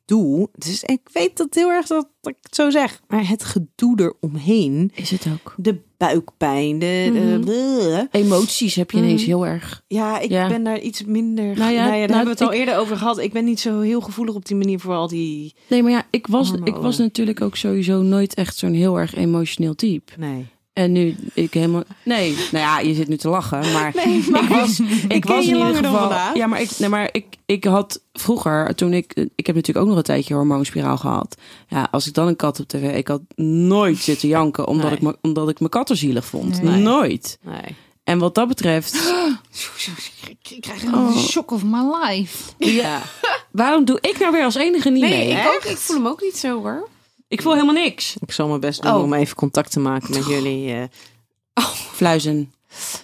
Dus 0.58 0.82
ik 0.82 1.00
weet 1.12 1.36
dat 1.36 1.54
heel 1.54 1.70
erg 1.70 1.86
dat, 1.86 2.08
dat 2.20 2.32
ik 2.32 2.38
het 2.42 2.54
zo 2.54 2.70
zeg. 2.70 3.00
Maar 3.08 3.28
het 3.28 3.44
gedoe 3.44 4.12
eromheen. 4.20 4.92
Is 4.94 5.10
het 5.10 5.26
ook. 5.32 5.54
De 5.56 5.78
buikpijn, 5.96 6.78
de... 6.78 7.10
de 7.12 7.38
Mhm. 7.44 8.06
Emoties 8.22 8.74
heb 8.74 8.90
je 8.90 8.96
ineens 8.98 9.20
Mhm. 9.20 9.30
heel 9.30 9.46
erg. 9.46 9.82
Ja, 9.86 10.18
ik 10.18 10.30
Ja. 10.30 10.48
ben 10.48 10.62
daar 10.64 10.80
iets 10.80 11.04
minder... 11.04 11.44
Nou 11.44 11.56
Nou 11.58 11.72
ja, 11.72 11.78
ja, 11.84 11.84
daar 11.84 11.98
nou, 11.98 12.00
hebben 12.16 12.24
we 12.24 12.30
het 12.30 12.40
al 12.40 12.52
eerder 12.52 12.76
over 12.76 12.96
gehad. 12.96 13.18
Ik 13.18 13.32
ben 13.32 13.44
niet 13.44 13.60
zo 13.60 13.80
heel 13.80 14.00
gevoelig 14.00 14.34
op 14.34 14.44
die 14.44 14.56
manier 14.56 14.80
voor 14.80 14.94
al 14.94 15.08
die... 15.08 15.54
Nee, 15.68 15.82
maar 15.82 15.92
ja, 15.92 16.06
ik 16.10 16.26
was, 16.26 16.52
ik 16.64 16.74
was 16.76 16.98
natuurlijk 16.98 17.40
ook 17.40 17.56
sowieso 17.56 18.02
nooit 18.02 18.34
echt 18.34 18.56
zo'n 18.56 18.72
heel 18.72 18.98
erg 18.98 19.14
emotioneel 19.14 19.74
type. 19.74 20.12
Nee. 20.18 20.46
En 20.72 20.92
nu 20.92 21.16
ik 21.34 21.54
helemaal. 21.54 21.82
Nee, 22.02 22.30
nou 22.52 22.64
ja, 22.64 22.78
je 22.78 22.94
zit 22.94 23.08
nu 23.08 23.16
te 23.16 23.28
lachen, 23.28 23.72
maar. 23.72 23.92
Nee, 23.94 24.24
maar 24.30 24.42
ik 24.42 24.48
was, 24.48 24.80
ik 25.08 25.24
was 25.24 25.44
je 25.44 25.50
in 25.50 25.56
ieder 25.56 25.58
langer 25.58 25.82
dan 25.82 25.92
geval. 25.92 26.36
Ja, 26.36 26.46
maar 26.46 26.60
ik, 26.60 26.70
nee, 26.78 26.88
maar 26.88 27.08
ik, 27.12 27.24
ik 27.46 27.64
had 27.64 28.00
vroeger, 28.12 28.74
toen 28.74 28.92
ik, 28.92 29.12
ik 29.34 29.46
heb 29.46 29.54
natuurlijk 29.56 29.78
ook 29.78 29.86
nog 29.88 29.96
een 29.96 30.02
tijdje 30.02 30.34
hormoonspiraal 30.34 30.96
gehad. 30.96 31.36
Ja, 31.68 31.88
als 31.90 32.06
ik 32.06 32.14
dan 32.14 32.26
een 32.26 32.36
kat 32.36 32.60
op 32.60 32.68
tv, 32.68 32.96
ik 32.96 33.08
had 33.08 33.20
nooit 33.36 33.98
zitten 33.98 34.28
janken 34.28 34.66
omdat 34.66 35.00
Nee. 35.00 35.10
ik 35.12 35.16
omdat 35.20 35.48
ik 35.48 35.58
mijn 35.58 35.70
katten 35.70 35.96
zielig 35.96 36.24
vond. 36.24 36.62
Nee. 36.62 36.80
Nooit. 36.80 37.38
Nee. 37.42 37.76
En 38.04 38.18
wat 38.18 38.34
dat 38.34 38.48
betreft, 38.48 38.94
Ik 40.48 40.60
krijg 40.60 40.82
een 40.84 40.94
Oh. 40.94 41.16
shock 41.16 41.50
of 41.50 41.62
my 41.64 41.80
life. 42.02 42.52
Ja. 42.58 43.02
waarom 43.52 43.84
doe 43.84 43.98
ik 44.00 44.18
nou 44.18 44.32
weer 44.32 44.44
als 44.44 44.54
enige 44.54 44.90
niet 44.90 45.02
Nee, 45.02 45.26
mee? 45.28 45.42
ik, 45.42 45.46
ook, 45.54 45.64
ik 45.64 45.76
voel 45.76 45.96
hem 45.96 46.06
ook 46.06 46.20
niet 46.22 46.36
zo 46.38 46.62
hoor. 46.62 46.88
Ik 47.30 47.42
voel 47.42 47.52
helemaal 47.52 47.74
niks. 47.74 48.16
Ik 48.20 48.32
zal 48.32 48.48
mijn 48.48 48.60
best 48.60 48.82
doen 48.82 48.94
Oh. 48.94 49.02
om 49.02 49.12
even 49.14 49.36
contact 49.36 49.70
te 49.72 49.80
maken 49.80 50.14
met 50.14 50.26
jullie. 50.26 50.72
eh 50.72 50.82
Fluizen. 51.92 52.52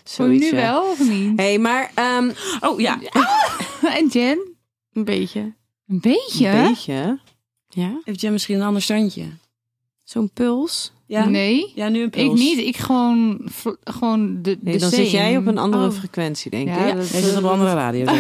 Voel 0.05 0.27
je 0.27 0.39
zoiets, 0.39 0.51
nu 0.51 0.59
eh. 0.59 0.63
wel 0.71 0.83
of 0.91 1.09
niet? 1.09 1.33
hey, 1.41 1.59
maar 1.59 1.91
ehm, 1.95 2.31
Oh 2.61 2.81
ja. 2.81 2.99
En 3.99 4.07
Jen? 4.09 4.39
Een 4.93 5.05
beetje. 5.05 5.41
Een 5.89 6.01
beetje? 6.01 6.49
een 6.49 6.67
beetje. 6.69 7.19
Ja? 7.69 8.01
Heeft 8.05 8.21
jij 8.21 8.31
misschien 8.31 8.57
een 8.57 8.67
ander 8.67 8.83
standje? 8.83 9.25
Zo'n 10.05 10.31
puls. 10.35 10.93
Ja? 11.07 11.25
Nee. 11.29 11.73
Ja, 11.75 11.89
nu 11.89 11.99
een 11.99 12.05
Ik 12.05 12.11
pils. 12.11 12.39
niet. 12.41 12.59
Ik 12.59 12.77
gewoon, 12.77 13.41
gewoon 13.85 14.43
de, 14.43 14.59
Nee, 14.61 14.75
de 14.75 14.81
dan 14.81 14.91
zit 14.91 15.11
jij 15.11 15.37
op 15.37 15.47
een 15.47 15.59
andere 15.59 15.87
Oh. 15.87 15.93
frequentie, 15.93 16.51
denk 16.51 16.69
Ja, 16.69 16.87
ik. 16.87 16.97
dat- 16.97 17.09
Hij 17.09 17.21
zit 17.23 17.37
op 17.37 17.43
een 17.43 17.49
andere 17.51 17.75
radio. 17.75 18.05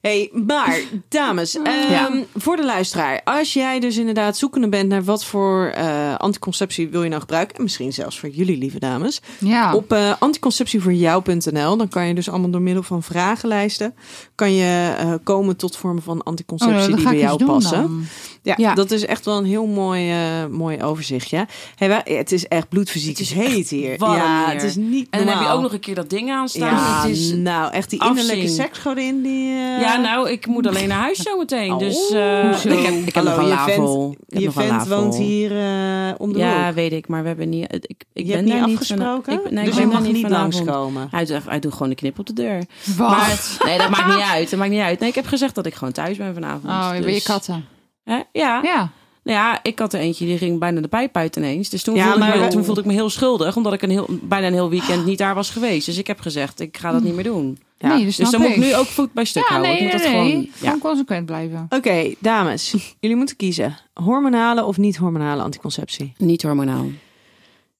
Hey, 0.00 0.30
maar 0.46 0.80
dames, 1.08 1.56
ehm, 1.56 1.90
Ja. 1.90 2.10
voor 2.36 2.56
de 2.56 2.64
luisteraar, 2.64 3.20
als 3.24 3.52
jij 3.52 3.80
dus 3.80 3.96
inderdaad 3.96 4.36
zoekende 4.36 4.68
bent 4.68 4.88
naar 4.88 5.04
wat 5.04 5.24
voor 5.24 5.66
eh, 5.74 6.14
anticonceptie 6.14 6.88
wil 6.88 7.02
je 7.02 7.08
nou 7.08 7.20
gebruiken, 7.20 7.56
en 7.56 7.62
misschien 7.62 7.92
zelfs 7.92 8.18
voor 8.20 8.28
jullie 8.28 8.58
lieve 8.58 8.78
dames, 8.78 9.20
Ja. 9.40 9.74
op 9.74 9.92
eh 9.92 10.12
anticonceptievoorjou.nl, 10.18 11.76
dan 11.76 11.88
kan 11.88 12.06
je 12.06 12.14
dus 12.14 12.28
allemaal 12.28 12.50
door 12.50 12.60
middel 12.62 12.82
van 12.82 13.02
vragenlijsten, 13.02 13.94
kan 14.34 14.52
je 14.54 14.94
eh, 14.98 15.12
komen 15.24 15.56
tot 15.56 15.76
vormen 15.76 16.02
van 16.02 16.16
Oh, 16.18 16.24
anticonceptie 16.24 16.94
die 16.96 17.04
bij 17.04 17.18
jou 17.18 17.44
passen. 17.44 17.80
dan. 17.82 18.04
Ja, 18.42 18.54
Ja. 18.56 18.74
dat 18.74 18.90
is 18.90 19.06
echt 19.06 19.24
wel 19.24 19.38
een 19.38 19.44
heel 19.44 19.66
mooi, 19.66 20.10
eh, 20.10 20.46
mooi 20.50 20.82
overzichtje. 20.82 21.46
Hey, 21.76 21.88
wij- 21.88 22.02
het 22.16 22.32
is 22.32 22.46
echt 22.48 22.68
bloedfysiek 22.68 23.08
Het 23.18 23.20
is 23.20 23.32
heet 23.32 23.58
echt 23.58 23.70
hier. 23.70 23.98
warm 23.98 24.14
ja, 24.16 24.44
hier. 24.44 24.54
het 24.54 24.62
is 24.62 24.76
niet 24.76 25.06
En 25.10 25.18
dan 25.26 25.28
heb 25.36 25.46
je 25.46 25.52
ook 25.52 25.60
nog 25.62 25.72
een 25.72 25.80
keer 25.80 25.94
dat 25.94 26.10
ding 26.10 26.30
aanstaan. 26.30 26.74
Ja, 26.74 27.00
het 27.02 27.10
is, 27.16 27.32
nou 27.32 27.72
echt 27.72 27.90
die 27.90 28.00
afzien. 28.00 28.16
innerlijke 28.18 28.52
seksgodin 28.52 29.22
die... 29.22 29.48
eh, 29.52 29.80
ja, 29.80 29.96
nou, 29.96 30.30
ik 30.30 30.46
moet 30.46 30.66
alleen 30.66 30.88
naar 30.88 31.00
huis 31.00 31.18
zometeen. 31.18 31.72
Oh, 31.72 31.78
dus 31.78 32.10
eh, 32.10 32.40
hoezo? 32.40 32.68
ik 32.68 32.84
heb, 32.84 32.94
ik 32.94 33.14
heb 33.14 33.14
Hallo, 33.14 33.30
nog 33.30 33.38
een 33.38 33.44
je 33.44 33.50
lavel. 33.50 34.14
vent- 34.52 34.88
woont 34.88 35.16
hier 35.16 35.50
eh, 35.58 36.14
om 36.18 36.32
de 36.32 36.38
Ja, 36.38 36.64
hoek. 36.66 36.74
weet 36.74 36.92
ik, 36.92 37.08
maar 37.08 37.22
we 37.22 37.28
hebben 37.28 37.48
niet. 37.48 37.72
Ik, 37.74 37.84
ik 37.84 38.04
Je 38.12 38.24
ben 38.24 38.32
hebt 38.34 38.44
niet 38.44 38.54
daar 38.54 38.62
afgesproken? 38.64 39.32
Niet 39.32 39.40
van, 39.42 39.50
ik, 39.50 39.50
nee, 39.56 39.64
dus 39.64 39.74
ik 39.74 39.80
je 39.80 39.86
ben 39.86 39.94
mag 39.94 40.02
daar 40.02 40.12
niet 40.12 40.22
vanavond. 40.22 40.54
langskomen. 40.54 41.08
Hij 41.10 41.24
doet, 41.24 41.40
hij 41.48 41.58
doet 41.58 41.72
gewoon 41.72 41.88
een 41.90 41.94
knip 41.96 42.18
op 42.18 42.26
de 42.26 42.32
deur. 42.32 42.64
Wat? 42.96 43.08
Maar, 43.10 43.56
nee, 43.64 43.78
dat 43.78 43.88
maakt 43.88 44.06
niet 44.06 44.24
uit. 44.32 44.50
Dat 44.50 44.58
maakt 44.58 44.70
niet 44.70 44.80
uit. 44.80 45.00
Nee, 45.00 45.08
ik 45.08 45.14
heb 45.14 45.26
gezegd 45.26 45.54
dat 45.54 45.66
ik 45.66 45.74
gewoon 45.74 45.92
thuis 45.92 46.16
ben 46.16 46.34
vanavond. 46.34 46.64
Oh, 46.64 46.90
je 46.94 47.00
dus, 47.02 47.14
je 47.14 47.22
katten. 47.22 47.64
Hè? 48.10 48.20
Ja. 48.32 48.60
Ja. 48.62 48.90
Nou 49.22 49.38
ja, 49.38 49.58
ik 49.62 49.78
had 49.78 49.92
er 49.92 50.00
eentje 50.00 50.24
die 50.26 50.38
ging 50.38 50.58
bijna 50.58 50.80
de 50.80 50.88
pijp 50.88 51.16
uit 51.16 51.36
ineens. 51.36 51.68
Dus 51.68 51.82
toen, 51.82 51.94
Ja, 51.94 52.02
voelde, 52.02 52.18
ik 52.18 52.24
maar 52.28 52.38
me, 52.38 52.44
we- 52.44 52.50
toen 52.50 52.64
voelde 52.64 52.80
ik 52.80 52.86
me 52.86 52.92
heel 52.92 53.10
schuldig, 53.10 53.56
omdat 53.56 53.72
ik 53.72 53.82
een 53.82 53.90
heel, 53.90 54.06
bijna 54.22 54.46
een 54.46 54.52
heel 54.52 54.70
weekend 54.70 55.04
niet 55.06 55.18
daar 55.18 55.34
was 55.34 55.50
geweest. 55.50 55.86
Dus 55.86 55.98
ik 55.98 56.06
heb 56.06 56.20
gezegd, 56.20 56.60
ik 56.60 56.76
ga 56.76 56.92
dat 56.92 57.02
niet 57.02 57.14
meer 57.14 57.24
doen. 57.24 57.58
Ja, 57.78 57.88
Nee, 57.94 58.04
Dus 58.04 58.16
dan 58.16 58.40
moet 58.40 58.50
ik 58.50 58.56
ik. 58.56 58.62
nu 58.62 58.74
ook 58.74 58.86
voet 58.86 59.12
bij 59.12 59.24
stuk 59.24 59.42
Ja, 59.42 59.48
houden. 59.48 59.70
nee, 59.70 59.80
ik 59.80 59.92
moet 59.92 60.02
nee, 60.02 60.12
dat 60.12 60.12
nee. 60.22 60.30
gewoon. 60.30 60.42
Ja. 60.42 60.50
Gewoon 60.58 60.78
consequent 60.78 61.26
blijven. 61.26 61.66
Oké, 61.68 62.14
dames. 62.18 62.74
jullie 63.00 63.16
moeten 63.16 63.36
kiezen. 63.36 63.76
Hormonale 63.94 64.64
of 64.64 64.76
niet 64.78 64.96
hormonale 64.96 65.42
anticonceptie? 65.42 66.12
Niet 66.16 66.42
hormonaal. 66.42 66.86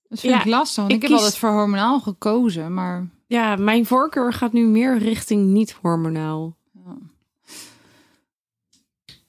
Dat 0.09 0.21
vind 0.21 0.33
Ja, 0.33 0.41
ik 0.41 0.47
lastig, 0.47 0.77
want 0.77 0.89
ik 0.91 0.97
ik, 0.97 1.03
heb 1.03 1.11
kies- 1.11 1.21
altijd 1.21 1.39
voor 1.41 1.51
hormonaal 1.51 2.01
gekozen, 2.01 2.75
maar... 2.75 3.09
Ja, 3.27 3.57
mijn 3.57 3.87
voorkeur 3.87 4.33
gaat 4.33 4.53
nu 4.53 4.67
meer 4.67 4.99
richting 4.99 5.47
niet 5.47 5.77
hormonaal. 5.83 6.57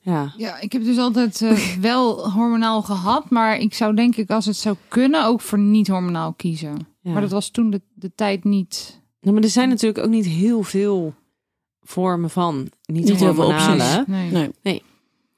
Ja. 0.04 0.32
Ja, 0.36 0.60
ik 0.60 0.72
heb 0.72 0.84
dus 0.84 0.98
altijd 0.98 1.42
eh, 1.42 1.58
wel 1.80 2.30
hormonaal 2.30 2.82
gehad, 2.82 3.30
maar 3.30 3.58
ik 3.58 3.74
zou 3.74 3.94
denk 3.94 4.16
ik 4.16 4.30
als 4.30 4.46
het 4.46 4.56
zou 4.56 4.76
kunnen 4.88 5.24
ook 5.26 5.40
voor 5.40 5.58
niet 5.58 5.88
hormonaal 5.88 6.32
kiezen. 6.32 6.86
ja. 7.00 7.12
Maar 7.12 7.20
dat 7.20 7.30
was 7.30 7.48
toen 7.50 7.70
de, 7.70 7.80
de 7.94 8.12
tijd 8.14 8.44
niet. 8.44 9.00
Nou, 9.20 9.34
maar 9.34 9.42
er 9.44 9.50
zijn 9.50 9.68
natuurlijk 9.68 10.04
ook 10.04 10.10
niet 10.10 10.26
heel 10.26 10.62
veel 10.62 11.14
vormen 11.80 12.30
van 12.30 12.54
niet, 12.84 13.04
Niet 13.04 13.20
heel 13.20 13.34
veel 13.34 13.46
opties. 13.46 14.04
Nee. 14.06 14.50
Nee. 14.62 14.82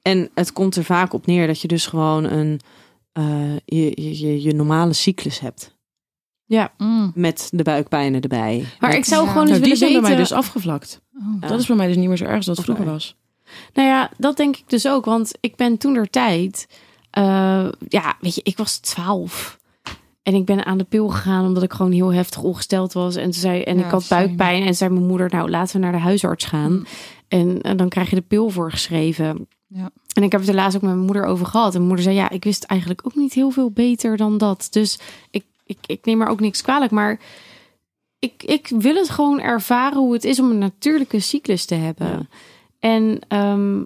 En 0.03 0.31
het 0.35 0.53
komt 0.53 0.77
er 0.77 0.85
vaak 0.85 1.12
op 1.12 1.27
neer 1.27 1.46
dat 1.46 1.61
je 1.61 1.68
dus 1.68 1.87
gewoon 1.87 2.24
een 2.24 2.61
eh, 3.12 3.55
je, 3.64 3.92
je, 4.03 4.18
je, 4.18 4.42
je 4.42 4.55
normale 4.55 4.92
cyclus 4.92 5.40
hebt. 5.40 5.72
Mm. 6.79 7.12
Met 7.14 7.48
de 7.53 7.62
buikpijnen 7.62 8.20
erbij. 8.20 8.64
Maar 8.81 8.90
Met- 8.90 8.98
ik 8.98 9.05
zou 9.05 9.24
Ja. 9.24 9.29
gewoon 9.31 9.46
Nou, 9.46 9.57
eens 9.59 9.68
die 9.68 9.72
willen 9.72 9.77
zijn 9.92 9.92
bij 9.92 10.11
mij 10.11 10.18
dus 10.18 10.33
afgevlakt. 10.33 11.00
Oh. 11.14 11.48
Dat 11.48 11.61
is 11.61 11.66
bij 11.66 11.77
mij 11.77 11.87
dus 11.87 11.96
niet 11.96 12.09
meer 12.09 12.16
zo 12.16 12.24
erg 12.24 12.37
als 12.37 12.46
dat 12.46 12.61
vroeger 12.61 12.85
was. 12.85 13.16
Nou 13.72 13.88
ja, 13.88 14.10
dat 14.16 14.36
denk 14.36 14.56
ik 14.56 14.64
dus 14.66 14.88
ook. 14.88 15.04
Want 15.04 15.32
ik 15.40 15.56
ben 15.56 15.78
toen 15.78 15.94
der 15.94 16.10
tijd... 16.10 16.68
eh, 17.10 17.68
ja, 17.88 18.16
weet 18.20 18.34
je, 18.34 18.40
ik 18.44 18.56
was 18.56 18.76
twaalf. 18.76 19.58
En 20.22 20.34
ik 20.34 20.44
ben 20.44 20.64
aan 20.64 20.78
de 20.78 20.84
pil 20.84 21.08
gegaan 21.08 21.46
omdat 21.46 21.62
ik 21.62 21.72
gewoon 21.72 21.92
heel 21.92 22.12
heftig 22.12 22.42
ongesteld 22.42 22.92
was. 22.92 23.16
En, 23.16 23.32
zei, 23.32 23.62
en 23.62 23.78
Ja, 23.78 23.84
ik 23.84 23.90
had 23.90 24.08
buikpijn. 24.08 24.62
En 24.62 24.74
zei 24.74 24.90
mijn 24.90 25.06
moeder, 25.06 25.30
nou 25.30 25.50
laten 25.50 25.76
we 25.76 25.82
naar 25.82 25.92
de 25.92 25.98
huisarts 25.98 26.44
gaan. 26.44 26.72
Mm. 26.72 26.84
En, 27.28 27.60
en 27.60 27.76
dan 27.76 27.88
krijg 27.88 28.10
je 28.10 28.16
de 28.16 28.22
pil 28.22 28.50
voorgeschreven. 28.50 29.48
Ja. 29.66 29.90
En 30.14 30.22
ik 30.22 30.32
heb 30.32 30.40
het 30.40 30.50
er 30.50 30.54
laatst 30.54 30.76
ook 30.76 30.82
met 30.82 30.94
mijn 30.94 31.04
moeder 31.04 31.24
over 31.24 31.46
gehad. 31.46 31.66
En 31.66 31.72
mijn 31.72 31.86
moeder 31.86 32.04
zei, 32.04 32.16
ja, 32.16 32.30
ik 32.30 32.44
wist 32.44 32.64
eigenlijk 32.64 33.00
ook 33.04 33.14
niet 33.14 33.32
heel 33.32 33.50
veel 33.50 33.70
beter 33.70 34.16
dan 34.16 34.38
dat. 34.38 34.66
Dus 34.70 34.98
ik, 35.30 35.44
ik, 35.64 35.78
ik 35.86 36.04
neem 36.04 36.20
er 36.20 36.28
ook 36.28 36.40
niks 36.40 36.62
kwalijk. 36.62 36.90
Maar 36.90 37.18
ik, 38.18 38.42
ik 38.42 38.68
wil 38.78 38.94
het 38.94 39.10
gewoon 39.10 39.40
ervaren 39.40 39.98
hoe 39.98 40.12
het 40.12 40.24
is 40.24 40.40
om 40.40 40.50
een 40.50 40.58
natuurlijke 40.58 41.20
cyclus 41.20 41.64
te 41.64 41.74
hebben. 41.74 42.08
Ja. 42.08 42.26
En 42.85 43.18
ehm, 43.29 43.83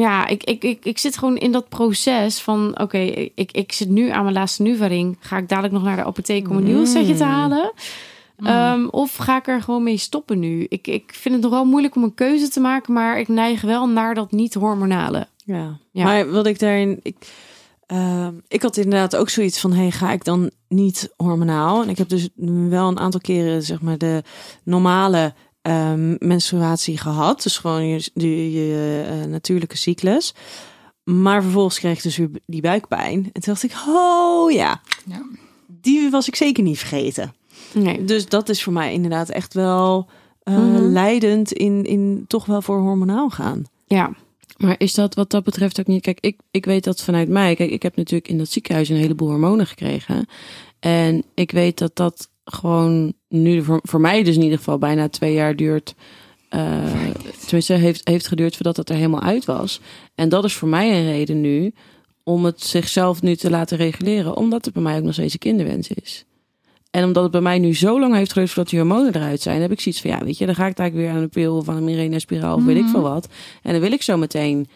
ja, 0.00 0.26
ik, 0.26 0.44
ik, 0.44 0.64
ik, 0.64 0.84
ik 0.84 0.98
zit 0.98 1.18
gewoon 1.18 1.36
in 1.36 1.52
dat 1.52 1.68
proces 1.68 2.40
van... 2.40 2.78
Oké, 2.80 2.98
ik, 3.34 3.52
ik 3.52 3.72
zit 3.72 3.88
nu 3.88 4.10
aan 4.10 4.22
mijn 4.22 4.34
laatste 4.34 4.62
Nuvaring. 4.62 5.16
Ga 5.20 5.36
ik 5.36 5.48
dadelijk 5.48 5.74
nog 5.74 5.82
naar 5.82 5.96
de 5.96 6.04
apotheek 6.04 6.50
om 6.50 6.56
een 6.56 6.64
nieuw 6.64 6.84
setje 6.84 7.14
te 7.14 7.24
Mm. 7.24 7.30
halen? 7.30 7.72
Ehm, 8.36 8.86
of 8.90 9.16
ga 9.16 9.36
ik 9.36 9.46
er 9.46 9.62
gewoon 9.62 9.82
mee 9.82 9.96
stoppen 9.96 10.38
nu? 10.38 10.66
Ik, 10.68 10.86
ik 10.86 11.12
vind 11.14 11.34
het 11.34 11.42
nog 11.42 11.52
wel 11.52 11.64
moeilijk 11.64 11.96
om 11.96 12.02
een 12.02 12.14
keuze 12.14 12.48
te 12.48 12.60
maken... 12.60 12.92
maar 12.92 13.18
ik 13.18 13.28
neig 13.28 13.60
wel 13.60 13.88
naar 13.88 14.14
dat 14.14 14.32
niet-hormonale. 14.32 15.26
Ja. 15.44 15.78
Ja. 15.92 16.04
Maar 16.04 16.30
wat 16.30 16.46
ik 16.46 16.58
daarin. 16.58 17.00
Ik, 17.02 17.16
ehm, 17.86 18.32
ik 18.48 18.62
had 18.62 18.76
inderdaad 18.76 19.16
ook 19.16 19.28
zoiets 19.28 19.60
van: 19.60 19.72
hey, 19.72 19.90
ga 19.90 20.12
ik 20.12 20.24
dan 20.24 20.50
niet 20.68 21.12
hormonaal? 21.16 21.82
En 21.82 21.88
ik 21.88 21.98
heb 21.98 22.08
dus 22.08 22.28
wel 22.68 22.88
een 22.88 22.98
aantal 22.98 23.20
keren, 23.20 23.62
zeg 23.62 23.80
maar, 23.80 23.98
de 23.98 24.22
normale 24.62 25.34
ehm, 25.68 26.16
menstruatie 26.18 26.98
gehad. 26.98 27.42
Dus 27.42 27.58
gewoon 27.58 27.86
je, 27.86 28.10
je, 28.14 28.52
je, 28.52 29.06
eh, 29.10 29.28
natuurlijke 29.30 29.76
cyclus. 29.76 30.34
Maar 31.04 31.42
vervolgens 31.42 31.78
kreeg 31.78 31.96
ik 31.96 32.02
dus 32.02 32.16
weer 32.16 32.28
die 32.46 32.60
buikpijn. 32.60 33.18
En 33.32 33.40
toen 33.40 33.42
dacht 33.54 33.62
ik: 33.62 33.72
oh 33.88 34.50
ja, 34.52 34.80
Ja. 35.04 35.22
die 35.66 36.10
was 36.10 36.28
ik 36.28 36.36
zeker 36.36 36.62
niet 36.62 36.78
vergeten. 36.78 37.34
Nee. 37.74 38.04
Dus 38.04 38.26
dat 38.28 38.48
is 38.48 38.62
voor 38.62 38.72
mij 38.72 38.92
inderdaad 38.92 39.28
echt 39.28 39.54
wel 39.54 40.08
eh, 40.42 40.54
Mhm. 40.56 40.82
leidend 40.82 41.52
in, 41.52 41.84
in 41.84 42.24
toch 42.26 42.44
wel 42.46 42.62
voor 42.62 42.78
hormonaal 42.80 43.30
gaan. 43.30 43.64
Ja. 43.86 44.10
Maar 44.56 44.74
is 44.78 44.94
dat 44.94 45.14
wat 45.14 45.30
dat 45.30 45.44
betreft 45.44 45.80
ook 45.80 45.86
niet? 45.86 46.02
Kijk, 46.02 46.18
ik, 46.20 46.40
ik 46.50 46.64
weet 46.64 46.84
dat 46.84 47.02
vanuit 47.02 47.28
mij. 47.28 47.54
Kijk, 47.54 47.70
ik 47.70 47.82
heb 47.82 47.96
natuurlijk 47.96 48.28
in 48.30 48.38
dat 48.38 48.48
ziekenhuis 48.50 48.88
een 48.88 48.96
heleboel 48.96 49.28
hormonen 49.28 49.66
gekregen. 49.66 50.26
En 50.80 51.24
ik 51.34 51.50
weet 51.50 51.78
dat 51.78 51.96
dat 51.96 52.28
gewoon 52.52 53.12
nu 53.28 53.62
voor, 53.62 53.80
voor 53.82 54.00
mij 54.00 54.22
dus 54.22 54.36
in 54.36 54.42
ieder 54.42 54.58
geval 54.58 54.78
bijna 54.78 55.08
twee 55.08 55.32
jaar 55.34 55.56
duurt. 55.56 55.94
eh, 56.48 56.82
tenminste, 57.44 57.72
heeft, 57.72 58.08
heeft 58.08 58.26
geduurd 58.26 58.54
voordat 58.54 58.76
het 58.76 58.88
er 58.88 58.94
helemaal 58.94 59.22
uit 59.22 59.44
was. 59.44 59.80
En 60.14 60.28
dat 60.28 60.44
is 60.44 60.54
voor 60.54 60.68
mij 60.68 60.90
een 60.98 61.10
reden 61.10 61.40
nu 61.40 61.72
om 62.22 62.44
het 62.44 62.62
zichzelf 62.62 63.22
nu 63.22 63.36
te 63.36 63.50
laten 63.50 63.76
reguleren. 63.76 64.36
Omdat 64.36 64.64
het 64.64 64.74
bij 64.74 64.82
mij 64.82 64.96
ook 64.96 65.02
nog 65.04 65.12
steeds 65.12 65.32
een 65.32 65.38
kinderwens 65.38 65.88
is. 65.88 66.24
En 66.90 67.04
omdat 67.04 67.22
het 67.22 67.32
bij 67.32 67.40
mij 67.40 67.58
nu 67.58 67.74
zo 67.74 68.00
lang 68.00 68.14
heeft 68.14 68.32
geduurd 68.32 68.50
voordat 68.50 68.70
die 68.70 68.80
hormonen 68.80 69.14
eruit 69.14 69.40
zijn, 69.40 69.60
heb 69.60 69.72
ik 69.72 69.80
zoiets 69.80 70.00
van 70.00 70.10
ja, 70.10 70.24
weet 70.24 70.38
je, 70.38 70.46
dan 70.46 70.54
ga 70.54 70.66
ik 70.66 70.78
eigenlijk 70.78 71.08
weer 71.08 71.16
aan 71.16 71.22
een 71.22 71.28
pil 71.28 71.56
of 71.56 71.68
aan 71.68 71.76
een 71.76 71.84
Mirena-spiraal 71.84 72.56
of 72.56 72.64
weet 72.64 72.76
ik 72.76 72.86
veel 72.88 73.02
wat. 73.02 73.28
En 73.62 73.72
dan 73.72 73.80
wil 73.80 73.92
ik 73.92 74.02
zo 74.02 74.16
meteen, 74.16 74.68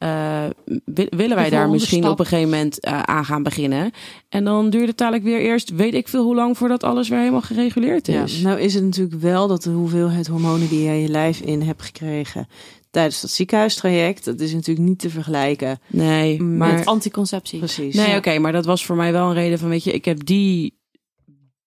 eh, 0.00 0.44
wi- 0.84 1.06
willen 1.10 1.36
wij 1.36 1.50
daar 1.50 1.68
misschien 1.70 1.98
stap. 2.00 2.12
op 2.12 2.18
een 2.20 2.26
gegeven 2.26 2.50
moment 2.50 2.80
eh, 2.80 3.02
aan 3.02 3.24
gaan 3.24 3.42
beginnen. 3.42 3.90
En 4.28 4.44
dan 4.44 4.70
duurt 4.70 4.88
het 4.88 4.96
dadelijk 4.98 5.24
weer 5.24 5.40
eerst, 5.40 5.70
weet 5.70 5.94
ik 5.94 6.08
veel 6.08 6.24
hoe 6.24 6.34
lang 6.34 6.56
voordat 6.58 6.82
alles 6.84 7.08
weer 7.08 7.18
helemaal 7.18 7.40
gereguleerd 7.40 8.06
Ja, 8.06 8.22
is. 8.22 8.40
nou 8.40 8.60
is 8.60 8.74
het 8.74 8.84
natuurlijk 8.84 9.20
wel 9.20 9.48
dat 9.48 9.62
de 9.62 9.70
hoeveelheid 9.70 10.26
hormonen 10.26 10.68
die 10.68 10.82
jij 10.82 11.00
je 11.00 11.08
lijf 11.08 11.40
in 11.40 11.62
hebt 11.62 11.82
gekregen 11.82 12.46
tijdens 12.90 13.20
dat 13.20 13.30
ziekenhuistraject, 13.30 14.24
dat 14.24 14.40
is 14.40 14.52
natuurlijk 14.52 14.88
niet 14.88 14.98
te 14.98 15.10
vergelijken. 15.10 15.78
Nee, 15.86 16.42
maar 16.42 16.74
Met 16.74 16.86
anticonceptie. 16.86 17.58
Precies. 17.58 17.94
nee, 17.94 18.08
Ja. 18.08 18.16
oké, 18.16 18.38
maar 18.38 18.52
dat 18.52 18.64
was 18.64 18.84
voor 18.86 18.96
mij 18.96 19.12
wel 19.12 19.28
een 19.28 19.34
reden 19.34 19.58
van, 19.58 19.68
weet 19.68 19.84
je, 19.84 19.92
ik 19.92 20.04
heb 20.04 20.24
die 20.24 20.78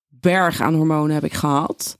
berg 0.09 0.61
aan 0.61 0.73
hormonen 0.75 1.13
heb 1.13 1.23
ik 1.23 1.33
gehad. 1.33 1.97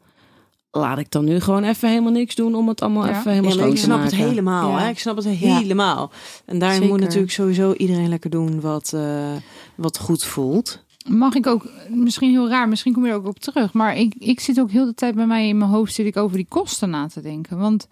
Laat 0.76 0.98
ik 0.98 1.12
dan 1.12 1.26
nu 1.26 1.40
gewoon 1.40 1.64
even 1.64 1.90
helemaal 1.90 2.12
niks 2.12 2.36
doen 2.36 2.56
om 2.56 2.68
het 2.68 2.82
allemaal 2.82 3.06
Ja. 3.08 3.20
even 3.20 3.32
helemaal 3.32 3.58
Ja, 3.58 3.66
ik 3.66 3.78
snap 3.78 4.04
het 4.04 4.16
helemaal. 4.16 4.70
Ja. 4.70 4.78
Hè? 4.80 4.90
Ik 4.90 5.00
snap 5.00 5.16
het 5.16 5.26
helemaal. 5.26 6.12
En 6.46 6.60
daarin 6.60 6.88
moet 6.88 7.00
natuurlijk 7.00 7.32
sowieso 7.32 7.74
iedereen 7.74 8.10
lekker 8.10 8.30
doen 8.30 8.62
wat, 8.62 8.92
eh, 8.96 9.32
wat 9.76 9.98
goed 10.00 10.24
voelt. 10.24 10.84
Mag 11.10 11.36
ik 11.36 11.48
ook, 11.48 11.66
misschien 11.90 12.30
heel 12.32 12.50
raar, 12.50 12.70
misschien 12.70 12.94
kom 12.94 13.06
je 13.06 13.12
er 13.12 13.18
ook 13.18 13.28
op 13.28 13.40
terug. 13.40 13.74
Maar 13.74 13.98
ik, 13.98 14.16
ik 14.18 14.40
zit 14.40 14.60
ook 14.60 14.72
heel 14.72 14.86
de 14.86 14.94
tijd 14.94 15.16
bij 15.16 15.26
mij 15.26 15.48
in 15.48 15.58
mijn 15.58 15.72
hoofd 15.72 15.94
zit 15.94 16.06
ik 16.06 16.18
over 16.18 16.38
die 16.38 16.46
kosten 16.50 16.90
na 16.90 17.08
te 17.08 17.22
denken. 17.22 17.58
Want 17.58 17.88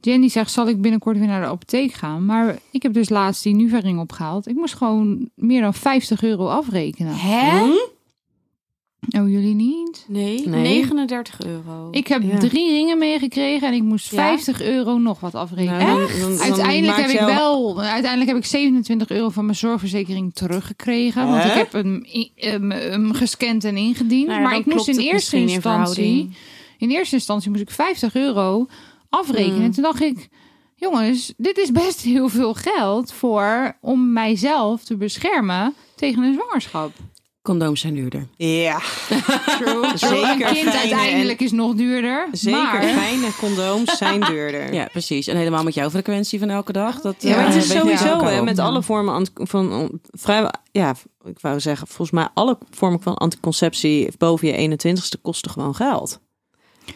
Jenny 0.00 0.28
zegt, 0.28 0.50
zal 0.50 0.68
ik 0.68 0.80
binnenkort 0.80 1.18
weer 1.18 1.26
naar 1.26 1.40
de 1.40 1.46
apotheek 1.46 1.92
gaan? 1.92 2.24
Maar 2.24 2.58
ik 2.70 2.82
heb 2.82 2.92
dus 2.92 3.08
laatst 3.08 3.42
die 3.42 3.54
Nuvaring 3.54 4.00
opgehaald. 4.00 4.48
Ik 4.48 4.54
moest 4.54 4.74
gewoon 4.74 5.28
meer 5.34 5.60
dan 5.60 5.74
50 5.74 6.22
euro 6.22 6.46
afrekenen. 6.46 7.14
Hè? 7.14 7.70
Oh, 9.10 9.28
jullie 9.30 9.54
niet? 9.54 10.04
Nee, 10.08 10.48
Nee. 10.48 10.62
39 10.62 11.40
euro. 11.46 11.88
Ik 11.90 12.06
heb 12.06 12.22
Ja. 12.22 12.38
drie 12.38 12.70
ringen 12.70 12.98
meegekregen 12.98 13.68
en 13.68 13.74
ik 13.74 13.82
moest 13.82 14.10
Ja? 14.10 14.16
50 14.16 14.62
euro 14.62 14.98
nog 14.98 15.20
wat 15.20 15.34
afrekenen. 15.34 15.78
Nou, 15.86 15.98
dan- 16.10 16.20
dan- 16.20 16.30
dan 16.30 16.40
Uiteindelijk 16.40 16.96
heb 17.00 17.10
ik 17.10 17.20
wel, 17.20 17.80
uiteindelijk 17.82 18.30
heb 18.30 18.38
ik 18.40 18.44
27 18.44 19.10
euro 19.10 19.28
van 19.28 19.44
mijn 19.44 19.56
zorgverzekering 19.56 20.34
teruggekregen. 20.34 21.28
Want 21.28 21.44
ik 21.44 21.52
heb 21.52 21.72
hem, 21.72 22.04
hem, 22.34 22.70
hem 22.70 23.12
gescand 23.12 23.64
en 23.64 23.76
ingediend. 23.76 24.26
Nou 24.26 24.40
ja, 24.40 24.48
maar 24.48 24.58
ik 24.58 24.66
moest 24.66 24.88
in 24.88 24.98
eerste 24.98 25.36
in 25.36 25.48
instantie, 25.48 26.30
in 26.78 26.90
eerste 26.90 27.14
instantie 27.14 27.50
moest 27.50 27.62
ik 27.62 27.70
50 27.70 28.14
euro 28.14 28.66
afrekenen. 29.08 29.58
Mm. 29.58 29.64
En 29.64 29.70
toen 29.70 29.82
dacht 29.82 30.02
ik, 30.02 30.28
jongens, 30.76 31.32
dit 31.36 31.58
is 31.58 31.72
best 31.72 32.00
heel 32.00 32.28
veel 32.28 32.54
geld 32.54 33.12
voor 33.12 33.76
om 33.80 34.12
mijzelf 34.12 34.84
te 34.84 34.96
beschermen 34.96 35.74
tegen 35.96 36.22
een 36.22 36.34
zwangerschap. 36.34 36.92
Condooms 37.42 37.80
zijn 37.80 37.94
duurder. 37.94 38.26
Ja, 38.36 38.78
True. 39.58 39.96
Zeker 39.96 40.30
Een 40.30 40.36
kind 40.54 40.68
fijne 40.68 40.78
uiteindelijk 40.78 41.40
is 41.40 41.52
nog 41.52 41.74
duurder. 41.74 42.28
zeker. 42.32 42.60
Maar, 42.62 42.82
Fijne 42.82 43.28
condooms 43.38 43.96
zijn 43.96 44.20
duurder. 44.30 44.72
Ja, 44.74 44.84
precies. 44.92 45.26
En 45.26 45.36
helemaal 45.36 45.62
met 45.64 45.74
jouw 45.74 45.90
frequentie 45.90 46.38
van 46.38 46.50
elke 46.50 46.72
dag. 46.72 47.00
Dat, 47.00 47.14
Ja, 47.18 47.36
maar 47.36 47.46
eh, 47.46 47.54
het 47.54 47.64
is 47.64 47.70
sowieso 47.70 48.24
hè, 48.24 48.42
met 48.42 48.58
alle 48.58 48.82
vormen 48.82 49.26
van 49.34 49.90
vrijwel, 50.10 50.50
ja, 50.72 50.94
ik 51.24 51.40
wou 51.40 51.60
zeggen, 51.60 51.86
volgens 51.86 52.10
mij 52.10 52.28
alle 52.34 52.58
vormen 52.70 53.02
van 53.02 53.16
anticonceptie 53.16 54.08
boven 54.18 54.48
je 54.48 54.78
21ste 54.78 55.20
kosten 55.22 55.50
gewoon 55.50 55.74
geld. 55.74 56.20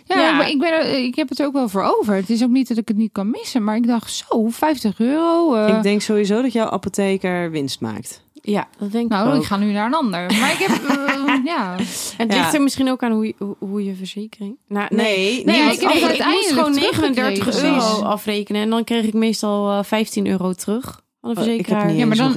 Ja, 0.04 0.20
Ja. 0.20 0.32
maar 0.32 0.48
ik, 0.48 0.59
ben 0.59 0.72
er, 0.72 1.04
ik 1.04 1.14
heb 1.14 1.28
het 1.28 1.38
er 1.38 1.46
ook 1.46 1.52
wel 1.52 1.68
voor 1.68 1.94
over. 1.98 2.14
Het 2.14 2.30
is 2.30 2.42
ook 2.42 2.50
niet 2.50 2.68
dat 2.68 2.76
ik 2.76 2.88
het 2.88 2.96
niet 2.96 3.12
kan 3.12 3.30
missen. 3.30 3.64
Maar 3.64 3.76
ik 3.76 3.87
dacht, 3.87 4.12
zo, 4.28 4.48
50 4.48 5.00
euro. 5.00 5.54
eh, 5.54 5.76
Ik 5.76 5.82
denk 5.82 6.00
sowieso 6.00 6.42
dat 6.42 6.52
jouw 6.52 6.68
apotheker 6.70 7.50
winst 7.50 7.80
maakt. 7.80 8.24
Ja, 8.46 8.68
dat 8.78 8.92
denk 8.92 9.04
ik 9.04 9.11
nou, 9.11 9.28
ook. 9.30 9.40
ik 9.40 9.46
ga 9.46 9.56
nu 9.56 9.72
naar 9.72 9.87
een 9.87 9.94
ander. 9.94 10.32
Maar 10.40 10.52
ik 10.52 10.59
heb, 10.59 10.88
eh, 10.88 11.35
ja. 11.52 11.74
Het 12.16 12.32
Ja. 12.32 12.38
ligt 12.38 12.54
er 12.54 12.62
misschien 12.62 12.90
ook 12.90 13.02
aan 13.02 13.12
hoe 13.12 13.26
je, 13.26 13.35
hoe- 13.38 13.56
hoe 13.59 13.85
je 13.85 13.94
verzekering... 13.94 14.56
Nou, 14.68 14.87
Nee, 14.90 15.06
nee, 15.06 15.44
nee, 15.44 15.62
nee, 15.62 15.72
ik, 15.72 15.80
ik 15.80 15.80
het 15.80 15.82
ik 15.82 15.92
moest 15.94 16.04
uiteindelijk 16.04 16.48
gewoon 16.48 16.74
39 16.74 17.44
teruggekregen. 17.44 17.76
euro 17.96 18.02
afrekenen. 18.02 18.62
En 18.62 18.70
dan 18.70 18.85
kreeg 18.85 19.04
ik 19.04 19.14
meestal 19.14 19.78
eh, 19.78 19.85
15 19.85 20.26
euro 20.26 20.52
terug 20.52 20.85
van 20.85 20.94
de 21.20 21.26
Oh, 21.26 21.30
ik 21.30 21.37
verzekeraar. 21.38 21.80
heb 21.80 21.90
niet 21.90 21.98
Ja, 21.98 22.06
maar 22.06 22.16
dan- 22.16 22.26
nog 22.26 22.37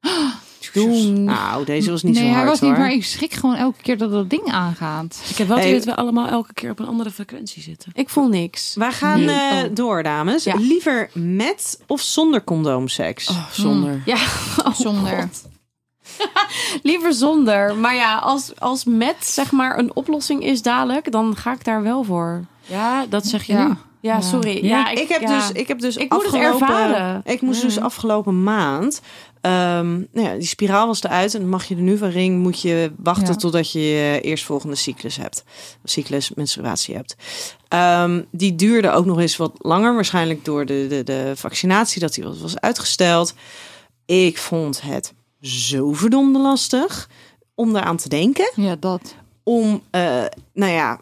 Nou, 0.74 1.64
deze 1.64 1.90
was 1.90 2.02
niet 2.02 2.14
nee, 2.14 2.22
zo 2.22 2.28
hard 2.28 2.40
hij 2.42 2.50
was 2.50 2.60
niet, 2.60 2.78
maar 2.78 2.92
ik 2.92 3.04
schrik 3.04 3.34
gewoon 3.34 3.54
elke 3.56 3.82
keer 3.82 3.98
dat 3.98 4.10
dat 4.10 4.30
ding 4.30 4.46
aangaat. 4.52 5.20
Ik 5.28 5.36
heb 5.36 5.46
wel 5.48 5.56
het 5.56 5.66
Hey. 5.66 5.74
idee 5.74 5.86
dat 5.86 5.94
we 5.94 6.00
allemaal 6.02 6.28
elke 6.28 6.52
keer 6.52 6.70
op 6.70 6.78
een 6.78 6.86
andere 6.86 7.10
frequentie 7.10 7.62
zitten. 7.62 7.92
Ik 7.94 8.08
voel 8.08 8.28
niks. 8.28 8.74
Wij 8.74 8.92
gaan 8.92 9.24
Nee. 9.24 9.36
eh, 9.36 9.64
Oh. 9.64 9.74
door, 9.74 10.02
dames. 10.02 10.44
Ja. 10.44 10.54
Liever 10.56 11.10
met 11.14 11.80
of 11.86 12.00
zonder 12.00 12.44
condoomseks? 12.44 13.28
Oh, 13.30 13.50
zonder. 13.50 14.02
Ja, 14.04 14.16
oh, 14.66 14.74
Zonder. 14.74 15.16
God. 15.20 15.48
Liever 16.82 17.12
zonder. 17.12 17.74
Maar 17.76 17.94
ja, 17.94 18.16
als, 18.16 18.52
als 18.60 18.84
met 18.84 19.16
zeg 19.20 19.50
maar 19.52 19.78
een 19.78 19.94
oplossing 19.96 20.44
is 20.44 20.62
dadelijk, 20.62 21.12
dan 21.12 21.36
ga 21.36 21.52
ik 21.52 21.64
daar 21.64 21.82
wel 21.82 22.04
voor. 22.04 22.44
Ja, 22.66 23.06
dat 23.06 23.26
zeg 23.26 23.44
je 23.44 23.52
Ja. 23.52 23.66
nu. 23.66 23.74
Ja, 24.00 24.14
Ja. 24.14 24.20
sorry. 24.20 24.64
Ja, 24.64 24.88
ik, 24.90 25.08
heb 25.08 25.20
ja. 25.20 25.38
dus, 25.38 25.50
ik 25.52 25.68
heb 25.68 25.78
dus 25.80 25.96
Ik 25.96 26.12
moet 26.12 26.24
het 26.24 26.34
ervaren. 26.34 27.22
Ik 27.24 27.40
moest 27.40 27.62
dus 27.62 27.78
afgelopen 27.80 28.42
maand. 28.42 29.00
Ehm, 29.40 29.88
nou 30.12 30.28
ja, 30.28 30.34
die 30.34 30.46
spiraal 30.46 30.86
was 30.86 31.02
eruit 31.02 31.34
en 31.34 31.48
mag 31.48 31.64
je 31.64 31.74
de 31.74 31.80
nu 31.80 31.96
van 31.98 32.08
ring 32.08 32.38
moet 32.42 32.60
je 32.60 32.92
wachten 32.96 33.26
Ja. 33.32 33.34
totdat 33.36 33.72
je 33.72 33.80
je 33.80 34.20
eerstvolgende 34.20 34.76
cyclus 34.76 35.16
hebt, 35.16 35.44
cyclus 35.84 36.34
menstruatie 36.34 36.94
hebt. 36.94 37.16
Ehm, 37.68 38.22
die 38.30 38.54
duurde 38.54 38.90
ook 38.90 39.04
nog 39.04 39.18
eens 39.20 39.36
wat 39.36 39.52
langer, 39.58 39.94
waarschijnlijk 39.94 40.44
door 40.44 40.66
de, 40.66 40.86
de, 40.88 41.02
de 41.04 41.32
vaccinatie 41.36 42.00
dat 42.00 42.14
die 42.14 42.24
was, 42.24 42.40
was 42.40 42.60
uitgesteld. 42.60 43.34
Ik 44.06 44.38
vond 44.38 44.80
het 44.82 45.12
zo 45.40 45.92
verdomde 45.92 46.38
lastig 46.38 47.08
om 47.54 47.72
daaraan 47.72 47.96
te 47.96 48.08
denken 48.08 48.50
Ja, 48.56 48.76
dat. 48.76 49.14
om, 49.42 49.82
eh, 49.90 50.24
nou 50.54 50.72
ja. 50.72 51.00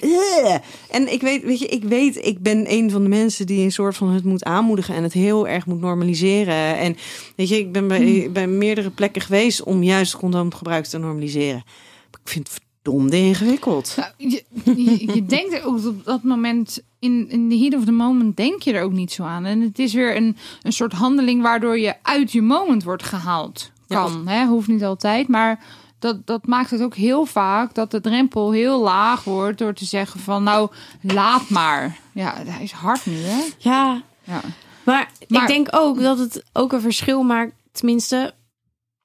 Eh, 0.00 0.54
En 0.90 1.12
ik 1.12 1.20
weet, 1.20 1.42
weet 1.42 1.58
je, 1.58 1.66
ik 1.66 1.84
weet, 1.84 2.26
ik 2.26 2.42
ben 2.42 2.72
een 2.72 2.90
van 2.90 3.02
de 3.02 3.08
mensen 3.08 3.46
die 3.46 3.64
een 3.64 3.72
soort 3.72 3.96
van 3.96 4.08
het 4.08 4.24
moet 4.24 4.44
aanmoedigen 4.44 4.94
en 4.94 5.02
het 5.02 5.12
heel 5.12 5.48
erg 5.48 5.66
moet 5.66 5.80
normaliseren. 5.80 6.78
En 6.78 6.96
weet 7.36 7.48
je, 7.48 7.58
ik 7.58 7.72
ben 7.72 7.88
bij, 7.88 8.30
bij 8.32 8.46
meerdere 8.46 8.90
plekken 8.90 9.22
geweest 9.22 9.62
om 9.62 9.82
juist 9.82 10.16
condoomgebruik 10.16 10.84
te 10.84 10.98
normaliseren. 10.98 11.64
Ik 12.10 12.30
vind 12.30 12.48
het 12.48 12.60
verdomde 12.82 13.16
ingewikkeld. 13.16 13.94
Nou, 13.96 14.10
je, 14.16 14.44
je, 14.64 15.14
je 15.14 15.24
denkt 15.36 15.52
er 15.52 15.64
ook 15.64 15.86
op 15.86 16.04
dat 16.04 16.22
moment, 16.22 16.82
in, 16.98 17.30
in 17.30 17.48
the 17.48 17.58
heat 17.58 17.74
of 17.74 17.84
the 17.84 17.92
moment, 17.92 18.36
denk 18.36 18.62
je 18.62 18.72
er 18.72 18.82
ook 18.82 18.92
niet 18.92 19.12
zo 19.12 19.22
aan. 19.22 19.44
En 19.44 19.60
het 19.60 19.78
is 19.78 19.94
weer 19.94 20.16
een, 20.16 20.36
een 20.62 20.72
soort 20.72 20.92
handeling 20.92 21.42
waardoor 21.42 21.78
je 21.78 21.94
uit 22.02 22.32
je 22.32 22.42
moment 22.42 22.84
wordt 22.84 23.02
gehaald. 23.02 23.70
Ja, 23.86 24.04
Kan, 24.04 24.28
hè? 24.28 24.46
hoeft 24.46 24.68
niet 24.68 24.84
altijd, 24.84 25.28
maar 25.28 25.64
dat, 26.02 26.26
dat 26.26 26.46
maakt 26.46 26.70
het 26.70 26.82
ook 26.82 26.94
heel 26.94 27.24
vaak 27.24 27.74
dat 27.74 27.90
de 27.90 28.00
drempel 28.00 28.50
heel 28.52 28.80
laag 28.82 29.24
wordt 29.24 29.58
door 29.58 29.72
te 29.74 29.84
zeggen 29.84 30.20
van 30.20 30.42
nou, 30.42 30.70
laat 31.00 31.48
maar. 31.48 31.98
Ja, 32.12 32.34
hij 32.44 32.62
is 32.62 32.72
hard 32.72 33.06
nu, 33.06 33.16
hè? 33.16 33.42
Ja, 33.58 34.02
Ja. 34.24 34.40
maar, 34.84 35.10
Maar- 35.28 35.42
ik 35.42 35.46
denk 35.48 35.68
ook 35.70 36.00
dat 36.00 36.18
het 36.18 36.44
ook 36.52 36.72
een 36.72 36.80
verschil 36.80 37.22
maakt. 37.22 37.52
Tenminste, 37.72 38.34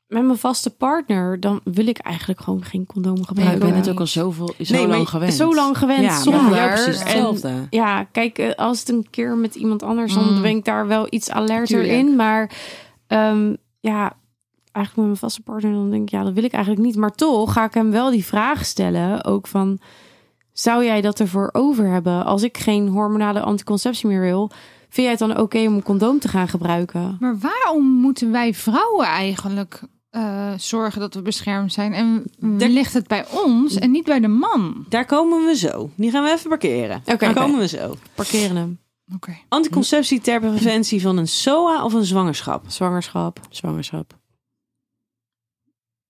met 0.07 0.25
mijn 0.25 0.37
vaste 0.37 0.69
partner, 0.69 1.39
dan 1.39 1.59
wil 1.63 1.87
ik 1.87 1.97
eigenlijk 1.97 2.39
gewoon 2.41 2.63
geen 2.63 2.85
condoom 2.85 3.25
gebruiken. 3.25 3.57
ik 3.67 3.73
ben 3.73 3.75
het 3.79 3.89
ook 3.89 3.99
al 3.99 4.07
zoveel, 4.07 4.53
zo 4.61 4.73
Nee, 4.73 4.87
lang 4.87 5.09
gewend. 5.09 5.33
Zo 5.33 5.55
lang 5.55 5.77
gewend 5.77 6.01
ja, 6.03 6.21
zonder. 6.21 6.57
En- 6.57 6.69
hetzelfde. 6.85 7.67
Ja, 7.69 8.03
kijk, 8.03 8.37
eh, 8.37 8.55
als 8.55 8.79
het 8.79 8.89
een 8.89 9.07
keer 9.09 9.35
met 9.35 9.55
iemand 9.55 9.83
anders, 9.83 10.13
dan 10.13 10.33
Mm. 10.35 10.41
ben 10.41 10.55
ik 10.55 10.65
daar 10.65 10.87
wel 10.87 11.07
iets 11.09 11.29
alerter 11.29 11.65
Tuurlijk. 11.67 11.91
in. 11.93 12.15
Maar 12.15 12.51
ehm, 13.07 13.53
ja, 13.79 14.13
eigenlijk 14.77 14.95
met 14.95 15.05
mijn 15.05 15.17
vaste 15.31 15.41
partner, 15.41 15.71
dan 15.71 15.89
denk 15.89 16.01
ik, 16.01 16.09
ja, 16.09 16.23
dat 16.23 16.33
wil 16.33 16.43
ik 16.43 16.53
eigenlijk 16.53 16.85
niet. 16.85 16.95
Maar 16.95 17.11
toch 17.15 17.53
ga 17.53 17.63
ik 17.65 17.73
hem 17.73 17.91
wel 17.91 18.11
die 18.11 18.25
vraag 18.25 18.65
stellen, 18.65 19.25
ook 19.25 19.47
van, 19.47 19.79
zou 20.53 20.83
jij 20.85 21.01
dat 21.01 21.19
ervoor 21.19 21.49
over 21.51 21.85
hebben? 21.87 22.25
Als 22.25 22.43
ik 22.43 22.57
geen 22.57 22.87
hormonale 22.87 23.39
anticonceptie 23.41 24.07
meer 24.07 24.21
wil, 24.21 24.49
vind 24.89 25.07
jij 25.07 25.09
het 25.09 25.19
dan 25.19 25.39
oké 25.39 25.57
om 25.67 25.73
een 25.73 25.83
condoom 25.83 26.19
te 26.19 26.27
gaan 26.27 26.47
gebruiken? 26.47 27.17
Maar 27.19 27.37
waarom 27.39 27.85
moeten 27.85 28.31
wij 28.31 28.53
vrouwen 28.53 29.05
eigenlijk 29.05 29.81
eh, 30.09 30.51
zorgen 30.57 30.99
dat 31.01 31.13
we 31.13 31.21
beschermd 31.21 31.73
zijn? 31.73 31.93
En 31.93 32.23
Daar- 32.39 32.69
ligt 32.69 32.93
het 32.93 33.07
bij 33.07 33.25
ons 33.45 33.75
en 33.75 33.91
niet 33.91 34.05
bij 34.05 34.19
de 34.19 34.27
man? 34.27 34.85
Daar 34.89 35.05
komen 35.05 35.45
we 35.45 35.55
zo. 35.55 35.89
Die 35.95 36.11
gaan 36.11 36.23
we 36.23 36.31
even 36.31 36.49
parkeren. 36.49 37.01
Oké. 37.05 37.17
Daar 37.17 37.33
komen 37.33 37.59
we 37.59 37.67
zo. 37.67 37.95
Parkeren 38.15 38.55
hem. 38.55 38.79
Oké. 39.15 39.37
Anticonceptie 39.47 40.21
ter 40.21 40.39
preventie 40.39 41.01
van 41.01 41.17
een 41.17 41.27
SOA 41.27 41.83
of 41.83 41.93
een 41.93 42.05
zwangerschap? 42.05 42.63
Zwangerschap. 42.67 43.39
Zwangerschap. 43.49 44.16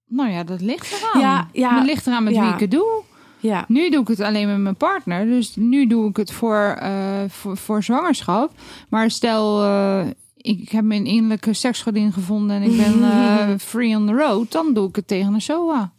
Nou 0.07 0.29
ja, 0.29 0.43
dat 0.43 0.61
ligt 0.61 0.91
eraan. 0.91 1.21
Ja, 1.21 1.47
ja, 1.53 1.75
dat 1.75 1.85
ligt 1.85 2.07
eraan 2.07 2.23
met 2.23 2.33
ja. 2.33 2.43
wie 2.43 2.53
ik 2.53 2.59
het 2.59 2.71
doe. 2.71 3.03
Ja. 3.39 3.65
Nu 3.67 3.89
doe 3.89 4.01
ik 4.01 4.07
het 4.07 4.19
alleen 4.19 4.47
met 4.47 4.57
mijn 4.57 4.75
partner. 4.75 5.25
Dus 5.25 5.55
nu 5.55 5.87
doe 5.87 6.09
ik 6.09 6.17
het 6.17 6.31
voor, 6.31 6.75
eh, 6.79 7.23
voor, 7.27 7.57
voor 7.57 7.83
zwangerschap. 7.83 8.51
Maar 8.89 9.11
stel, 9.11 9.63
eh, 9.63 10.05
ik 10.37 10.69
heb 10.69 10.83
mijn 10.83 11.05
innerlijke 11.05 11.53
seksgodin 11.53 12.13
gevonden 12.13 12.55
en 12.55 12.71
ik 12.71 12.77
ben 12.77 13.03
eh, 13.11 13.49
free 13.59 13.95
on 13.95 14.05
the 14.05 14.13
road. 14.13 14.51
Dan 14.51 14.73
doe 14.73 14.89
ik 14.89 14.95
het 14.95 15.07
tegen 15.07 15.33
een 15.33 15.41
SOA. 15.41 15.91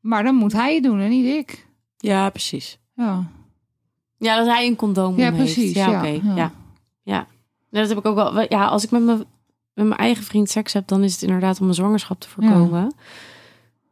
Maar 0.00 0.22
dan 0.22 0.34
moet 0.34 0.52
hij 0.52 0.74
het 0.74 0.82
doen 0.82 1.00
en 1.00 1.10
niet 1.10 1.26
ik. 1.26 1.66
Ja, 1.96 2.30
precies. 2.30 2.78
Ja. 2.94 3.26
Ja, 4.18 4.36
dat 4.36 4.46
hij 4.46 4.66
een 4.66 4.76
condoom 4.76 5.16
Ja, 5.16 5.24
heeft. 5.24 5.36
precies, 5.36 5.74
Ja, 5.74 5.90
ja, 5.90 5.98
oké. 5.98 6.08
ja. 6.08 6.34
Ja. 6.36 6.52
ja. 7.02 7.26
Dat 7.70 7.88
heb 7.88 7.98
ik 7.98 8.06
ook 8.06 8.14
wel. 8.14 8.40
Ja, 8.48 8.66
als 8.66 8.84
ik 8.84 8.90
met 8.90 9.02
mijn, 9.04 9.24
met 9.80 9.88
mijn 9.88 10.00
eigen 10.00 10.24
vriend 10.24 10.50
seks 10.50 10.72
heb, 10.72 10.86
dan 10.86 11.02
is 11.02 11.12
het 11.12 11.22
inderdaad 11.22 11.60
om 11.60 11.68
een 11.68 11.74
zwangerschap 11.74 12.20
te 12.20 12.28
voorkomen. 12.28 12.94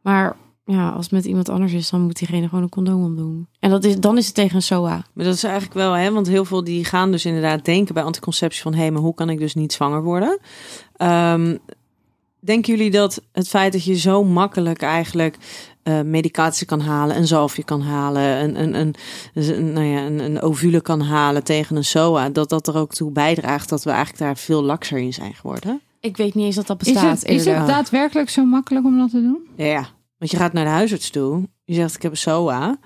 Maar 0.01 0.35
ja, 0.65 0.89
als 0.89 1.05
het 1.05 1.13
met 1.13 1.25
iemand 1.25 1.49
anders 1.49 1.73
is, 1.73 1.89
dan 1.89 2.01
moet 2.01 2.17
diegene 2.17 2.47
gewoon 2.47 2.63
een 2.63 2.69
condoom 2.69 3.03
omdoen. 3.03 3.47
En 3.59 3.69
dat 3.69 3.83
is, 3.83 3.99
dan 3.99 4.17
is 4.17 4.25
het 4.25 4.35
tegen 4.35 4.55
een 4.55 4.61
SOA. 4.61 5.05
Maar 5.13 5.25
dat 5.25 5.33
is 5.33 5.43
eigenlijk 5.43 5.73
wel, 5.73 5.93
hè, 5.93 6.11
want 6.11 6.27
heel 6.27 6.45
veel 6.45 6.63
die 6.63 6.85
gaan 6.85 7.11
dus 7.11 7.25
inderdaad 7.25 7.65
denken 7.65 7.93
bij 7.93 8.03
anticonceptie 8.03 8.61
van, 8.61 8.73
hé, 8.73 8.79
hey, 8.79 8.91
maar 8.91 9.01
hoe 9.01 9.13
kan 9.13 9.29
ik 9.29 9.39
dus 9.39 9.55
niet 9.55 9.73
zwanger 9.73 10.03
worden? 10.03 10.39
Ehm, 10.95 11.57
denken 12.39 12.75
jullie 12.75 12.91
dat 12.91 13.21
het 13.31 13.47
feit 13.47 13.73
dat 13.73 13.83
je 13.83 13.97
zo 13.97 14.23
makkelijk 14.23 14.81
eigenlijk 14.81 15.37
eh, 15.89 16.01
medicatie 16.01 16.65
kan 16.65 16.79
halen, 16.79 17.17
een 17.17 17.27
zalfje 17.27 17.63
kan 17.63 17.81
halen, 17.81 18.21
een, 18.23 18.61
een, 18.61 18.73
een, 18.79 18.95
een, 19.33 19.73
nou 19.73 19.85
ja, 19.85 20.01
een, 20.05 20.19
een 20.19 20.41
ovule 20.41 20.81
kan 20.81 21.01
halen 21.01 21.43
tegen 21.43 21.75
een 21.75 21.85
SOA, 21.85 22.29
dat 22.29 22.49
dat 22.49 22.67
er 22.67 22.75
ook 22.77 22.93
toe 22.93 23.11
bijdraagt 23.11 23.69
dat 23.69 23.83
we 23.83 23.89
eigenlijk 23.89 24.19
daar 24.19 24.37
veel 24.37 24.63
lakser 24.63 24.97
in 24.97 25.13
zijn 25.13 25.33
geworden? 25.33 25.81
Ik 25.99 26.17
weet 26.17 26.33
niet 26.33 26.45
eens 26.45 26.55
dat 26.55 26.67
dat 26.67 26.81
Is 26.85 26.93
bestaat. 26.93 27.19
het, 27.19 27.29
is 27.29 27.45
het 27.45 27.67
daadwerkelijk 27.67 28.29
zo 28.29 28.45
makkelijk 28.45 28.85
om 28.85 28.97
dat 28.97 29.09
te 29.09 29.21
doen? 29.21 29.39
Ja, 29.55 29.87
want 30.17 30.31
je 30.31 30.37
gaat 30.37 30.53
naar 30.53 30.63
de 30.65 30.69
huisarts 30.69 31.09
toe, 31.09 31.49
je 31.65 31.73
zegt 31.73 31.95
ik 31.95 32.01
heb 32.01 32.11
een 32.11 32.17
SOA. 32.17 32.77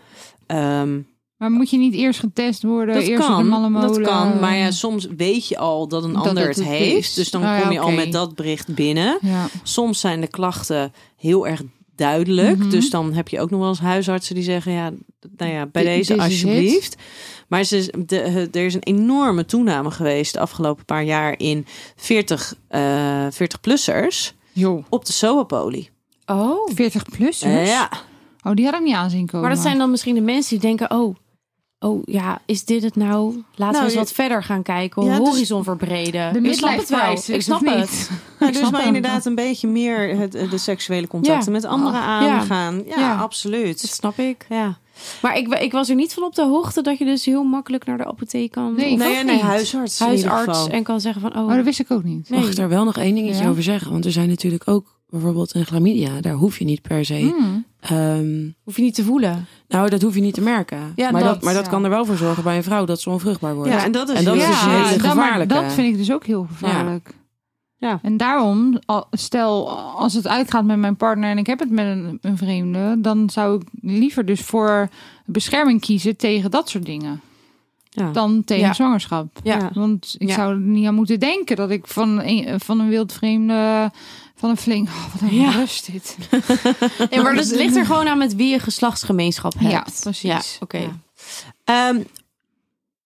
Ehm, 0.47 0.99
Maar 1.37 1.51
moet 1.51 1.69
je 1.69 1.77
niet 1.77 1.93
eerst 1.93 2.19
getest 2.19 2.63
worden? 2.63 2.95
Dat 2.95 3.03
eerst 3.03 3.21
op 3.23 3.27
de 3.29 3.33
kan, 3.33 3.47
malle 3.47 3.81
dat 3.81 4.01
kan. 4.01 4.39
Maar 4.39 4.55
ja, 4.55 4.71
soms 4.71 5.07
weet 5.17 5.47
je 5.47 5.57
al 5.57 5.87
dat 5.87 6.03
een 6.03 6.13
Dat 6.13 6.27
ander 6.27 6.47
het 6.47 6.63
heeft. 6.63 6.97
is. 6.97 7.13
Dus 7.13 7.31
dan 7.31 7.41
Oh 7.41 7.47
ja, 7.47 7.61
kom 7.61 7.71
je 7.71 7.79
al 7.79 7.91
met 7.91 8.11
dat 8.11 8.35
bericht 8.35 8.75
binnen. 8.75 9.17
Ja. 9.21 9.45
Soms 9.63 9.99
zijn 9.99 10.21
de 10.21 10.27
klachten 10.27 10.93
heel 11.17 11.47
erg 11.47 11.61
duidelijk. 11.95 12.57
Mhm. 12.57 12.69
Dus 12.69 12.89
dan 12.89 13.13
heb 13.13 13.27
je 13.27 13.39
ook 13.39 13.49
nog 13.49 13.59
wel 13.59 13.69
eens 13.69 13.79
huisartsen 13.79 14.35
die 14.35 14.43
zeggen... 14.43 14.71
ja, 14.71 14.91
nou 15.37 15.51
ja, 15.51 15.65
bij 15.65 15.83
deze 15.83 16.17
alsjeblieft. 16.17 16.95
Maar 17.47 17.63
ze, 17.63 17.93
de, 18.05 18.49
er 18.51 18.65
is 18.65 18.73
een 18.73 18.83
enorme 18.83 19.45
toename 19.45 19.91
geweest... 19.91 20.33
de 20.33 20.39
afgelopen 20.39 20.85
paar 20.85 21.03
jaar 21.03 21.39
in 21.39 21.65
40, 21.95 22.55
eh 22.67 23.27
40-plussers 23.33 24.31
Joh, 24.51 24.85
op 24.89 25.05
de 25.05 25.13
SOA-poli. 25.13 25.89
Oh. 26.25 26.69
40 26.73 27.03
plus 27.03 27.41
Eh, 27.41 27.67
ja, 27.67 27.89
Oh, 28.43 28.53
die 28.53 28.65
had 28.65 28.73
ik 28.73 28.81
niet 28.81 28.95
aanzien 28.95 29.25
komen. 29.25 29.47
Maar 29.47 29.55
dat 29.55 29.65
zijn 29.65 29.77
dan 29.77 29.91
misschien 29.91 30.15
de 30.15 30.21
mensen 30.21 30.49
die 30.49 30.67
denken: 30.67 30.91
oh, 30.91 31.15
oh 31.83 32.01
ja, 32.05 32.41
is 32.45 32.65
dit 32.65 32.83
het 32.83 32.95
nou? 32.95 33.25
Laten 33.33 33.43
we 33.55 33.63
Nou, 33.71 33.83
eens 33.83 33.93
je- 33.93 33.99
wat 33.99 34.11
verder 34.11 34.43
gaan 34.43 34.63
kijken, 34.63 35.03
Ja, 35.05 35.17
dus- 35.19 35.27
horizon 35.27 35.63
verbreden. 35.63 36.33
de 36.33 36.39
ik 36.49 36.53
snap 36.53 36.77
het 36.77 36.89
wel. 36.89 37.21
Ik 37.35 37.41
snap 37.41 37.65
het. 37.65 37.75
niet? 37.79 38.09
Nou, 38.39 38.51
dus 38.55 38.69
maar 38.69 38.85
inderdaad 38.85 39.25
een 39.25 39.35
beetje 39.35 39.67
meer 39.67 40.17
het, 40.17 40.31
de 40.31 40.57
seksuele 40.57 41.07
contact 41.07 41.45
Ja. 41.45 41.51
met 41.51 41.65
anderen 41.65 41.99
Ah, 41.99 42.07
aangaan. 42.07 42.83
Ja, 42.87 42.99
Ja. 42.99 43.13
Dat 43.13 43.23
absoluut. 43.23 43.79
snap 43.79 44.17
ik. 44.19 44.45
Ja. 44.49 44.77
Maar 45.21 45.37
ik, 45.37 45.47
ik 45.53 45.71
was 45.71 45.89
er 45.89 45.95
niet 45.95 46.13
van 46.13 46.23
op 46.23 46.35
de 46.35 46.41
hoogte 46.45 46.81
dat 46.81 46.97
je 46.97 47.05
dus 47.05 47.25
heel 47.25 47.43
makkelijk 47.43 47.85
naar 47.85 47.97
de 47.97 48.05
apotheek 48.05 48.51
kan. 48.51 48.75
Nee, 48.75 48.97
Nee, 48.97 49.23
nee, 49.23 49.39
huisarts. 49.41 50.01
in 50.01 50.11
ieder 50.15 50.29
huisarts 50.29 50.59
geval. 50.59 50.73
en 50.77 50.83
kan 50.83 51.01
zeggen 51.01 51.21
van 51.21 51.35
oh, 51.37 51.43
Oh, 51.49 51.55
dat 51.55 51.63
wist 51.65 51.79
ik 51.79 51.91
ook 51.91 52.03
niet. 52.03 52.29
Nee. 52.29 52.39
Mag 52.39 52.49
ik 52.49 52.55
daar 52.55 52.69
wel 52.69 52.83
nog 52.83 52.97
één 52.97 53.15
dingetje 53.15 53.43
Ja. 53.43 53.49
over 53.49 53.63
zeggen? 53.63 53.91
Want 53.91 54.05
er 54.05 54.11
zijn 54.11 54.29
natuurlijk 54.29 54.67
ook 54.67 54.99
bijvoorbeeld 55.13 55.55
een 55.55 55.65
chlamydia. 55.65 56.21
Daar 56.21 56.33
hoef 56.33 56.59
je 56.59 56.65
niet 56.65 56.81
per 56.81 57.05
se. 57.05 57.33
Hmm. 57.37 57.65
ehm, 57.79 58.49
hoef 58.63 58.75
je 58.75 58.81
niet 58.81 58.95
te 58.95 59.03
voelen. 59.03 59.45
nou, 59.67 59.89
dat 59.89 60.01
hoef 60.01 60.15
je 60.15 60.21
niet 60.21 60.33
te 60.33 60.41
merken. 60.41 60.93
Ja, 60.95 61.11
maar 61.11 61.23
dat, 61.23 61.33
dat, 61.33 61.43
maar 61.43 61.53
dat 61.53 61.63
ja. 61.63 61.69
kan 61.69 61.83
er 61.83 61.89
wel 61.89 62.05
voor 62.05 62.17
zorgen 62.17 62.43
bij 62.43 62.57
een 62.57 62.63
vrouw 62.63 62.85
dat 62.85 63.01
ze 63.01 63.09
onvruchtbaar 63.09 63.55
wordt. 63.55 63.69
Ja, 63.69 63.83
en 63.83 63.91
dat 63.91 64.09
is, 64.09 64.17
En 64.17 64.23
dat 64.23 64.33
heel 64.33 64.43
is 64.43 64.49
dus 64.49 64.63
erg. 64.63 65.15
een 65.15 65.33
hele 65.33 65.45
dat, 65.45 65.73
vind 65.73 65.87
ik 65.87 65.97
dus 65.97 66.11
ook 66.11 66.25
heel 66.25 66.47
gevaarlijk. 66.49 67.13
Ja. 67.77 67.99
En 68.01 68.17
daarom, 68.17 68.79
al- 68.85 69.07
stel 69.11 69.69
als 69.79 70.13
het 70.13 70.27
uitgaat 70.27 70.65
met 70.65 70.77
mijn 70.77 70.95
partner 70.95 71.29
en 71.29 71.37
ik 71.37 71.47
heb 71.47 71.59
het 71.59 71.69
met 71.69 71.85
een, 71.85 72.17
een 72.21 72.37
vreemde, 72.37 72.95
dan 72.99 73.29
zou 73.29 73.55
ik 73.61 73.67
liever 73.81 74.25
dus 74.25 74.41
voor 74.41 74.89
bescherming 75.25 75.81
kiezen 75.81 76.17
tegen 76.17 76.51
dat 76.51 76.69
soort 76.69 76.85
dingen. 76.85 77.21
Ja. 77.95 78.11
Dan 78.11 78.43
tegen 78.43 78.65
Ja. 78.65 78.73
zwangerschap. 78.73 79.39
Ja. 79.43 79.57
Ja. 79.57 79.69
Want 79.73 80.15
ik 80.17 80.27
Ja. 80.29 80.35
zou 80.35 80.51
er 80.53 80.59
niet 80.59 80.87
aan 80.87 80.95
moeten 80.95 81.19
denken 81.19 81.55
dat 81.55 81.69
ik 81.69 81.87
van 81.87 82.21
een, 82.21 82.59
van 82.59 82.79
een 82.79 82.89
wildvreemde, 82.89 83.91
van 84.35 84.49
een 84.49 84.57
flink, 84.57 84.87
oh, 84.87 85.11
wat 85.13 85.21
een 85.21 85.35
Ja. 85.35 85.51
rust 85.51 85.91
dit. 85.91 86.17
Nee, 87.09 87.21
maar 87.21 87.33
dus 87.35 87.49
het 87.49 87.55
ligt 87.59 87.75
er 87.75 87.85
gewoon 87.85 88.07
aan 88.07 88.17
met 88.17 88.35
wie 88.35 88.47
je 88.49 88.59
geslachtsgemeenschap 88.59 89.53
hebt. 89.59 89.71
Ja, 89.71 89.85
precies. 90.01 90.21
Ja, 90.21 90.41
oké. 90.59 90.77
Ja. 90.77 90.89
Ehm, 91.63 92.01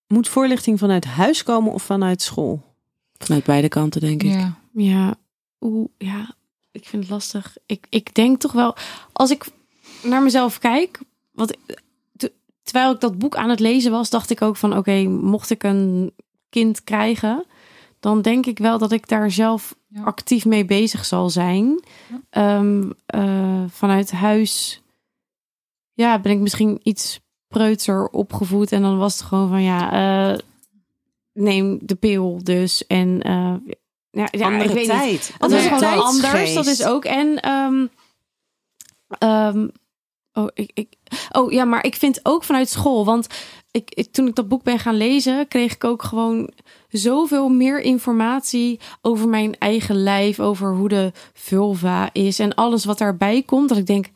moet 0.06 0.28
voorlichting 0.28 0.78
vanuit 0.78 1.04
huis 1.04 1.42
komen 1.42 1.72
of 1.72 1.82
vanuit 1.82 2.22
school? 2.22 2.62
Vanuit 3.18 3.44
beide 3.44 3.68
kanten, 3.68 4.00
denk 4.00 4.22
ik. 4.22 4.30
Ja. 4.32 4.56
Ja, 4.72 5.14
oeh, 5.60 5.88
ja, 5.98 6.34
ik 6.72 6.86
vind 6.86 7.02
het 7.02 7.10
lastig. 7.12 7.56
Ik, 7.66 7.86
ik 7.88 8.14
denk 8.14 8.40
toch 8.40 8.52
wel, 8.52 8.76
als 9.12 9.30
ik 9.30 9.46
naar 10.02 10.22
mezelf 10.22 10.58
kijk, 10.58 10.98
wat, 11.32 11.56
terwijl 12.68 12.92
ik 12.94 13.00
dat 13.00 13.18
boek 13.18 13.36
aan 13.36 13.50
het 13.50 13.60
lezen 13.60 13.90
was, 13.90 14.10
dacht 14.10 14.30
ik 14.30 14.42
ook 14.42 14.56
van, 14.56 14.76
oké, 14.76 15.02
mocht 15.02 15.50
ik 15.50 15.62
een 15.62 16.12
kind 16.50 16.84
krijgen, 16.84 17.44
dan 18.00 18.22
denk 18.22 18.46
ik 18.46 18.58
wel 18.58 18.78
dat 18.78 18.92
ik 18.92 19.08
daar 19.08 19.30
zelf 19.30 19.76
Ja. 19.88 20.02
actief 20.02 20.44
mee 20.44 20.64
bezig 20.64 21.04
zal 21.04 21.30
zijn. 21.30 21.82
Ja. 22.08 22.20
Ehm, 22.30 22.90
eh, 23.06 23.62
vanuit 23.68 24.10
huis, 24.10 24.82
ja, 25.92 26.18
ben 26.20 26.32
ik 26.32 26.38
misschien 26.38 26.80
iets 26.82 27.20
preutser 27.48 28.08
opgevoed 28.08 28.72
en 28.72 28.82
dan 28.82 28.98
was 28.98 29.12
het 29.18 29.22
gewoon 29.22 29.48
van, 29.48 29.62
ja, 29.62 29.92
eh, 30.32 30.38
neem 31.32 31.78
de 31.82 31.94
pil 31.94 32.40
dus 32.42 32.86
en 32.86 33.22
eh, 33.22 33.54
ja, 34.10 34.28
ja, 34.30 34.46
Andere 34.46 34.64
ik 34.64 34.70
weet 34.70 34.76
niet. 34.76 34.86
tijd. 34.98 35.34
Dat 35.38 35.50
is 35.50 35.66
gewoon 35.66 36.02
anders. 36.02 36.54
Dat 36.54 36.66
is 36.66 36.84
ook. 36.84 37.04
En. 37.04 37.40
ehm, 37.40 37.86
ehm, 39.18 39.68
oh, 40.38 40.48
ik, 40.54 40.70
ik, 40.74 40.88
oh 41.32 41.52
ja, 41.52 41.64
maar 41.64 41.84
ik 41.84 41.94
vind 41.94 42.20
ook 42.22 42.44
vanuit 42.44 42.68
school. 42.68 43.04
Want 43.04 43.26
ik, 43.70 43.90
ik, 43.94 44.12
toen 44.12 44.26
ik 44.26 44.34
dat 44.34 44.48
boek 44.48 44.62
ben 44.62 44.78
gaan 44.78 44.96
lezen, 44.96 45.48
kreeg 45.48 45.74
ik 45.74 45.84
ook 45.84 46.02
gewoon 46.02 46.50
zoveel 46.88 47.48
meer 47.48 47.80
informatie 47.80 48.80
over 49.02 49.28
mijn 49.28 49.58
eigen 49.58 50.02
lijf. 50.02 50.40
Over 50.40 50.74
hoe 50.74 50.88
de 50.88 51.12
vulva 51.32 52.10
is 52.12 52.38
en 52.38 52.54
alles 52.54 52.84
wat 52.84 52.98
daarbij 52.98 53.42
komt. 53.42 53.68
Dat 53.68 53.78
ik 53.78 53.86
denk. 53.86 54.06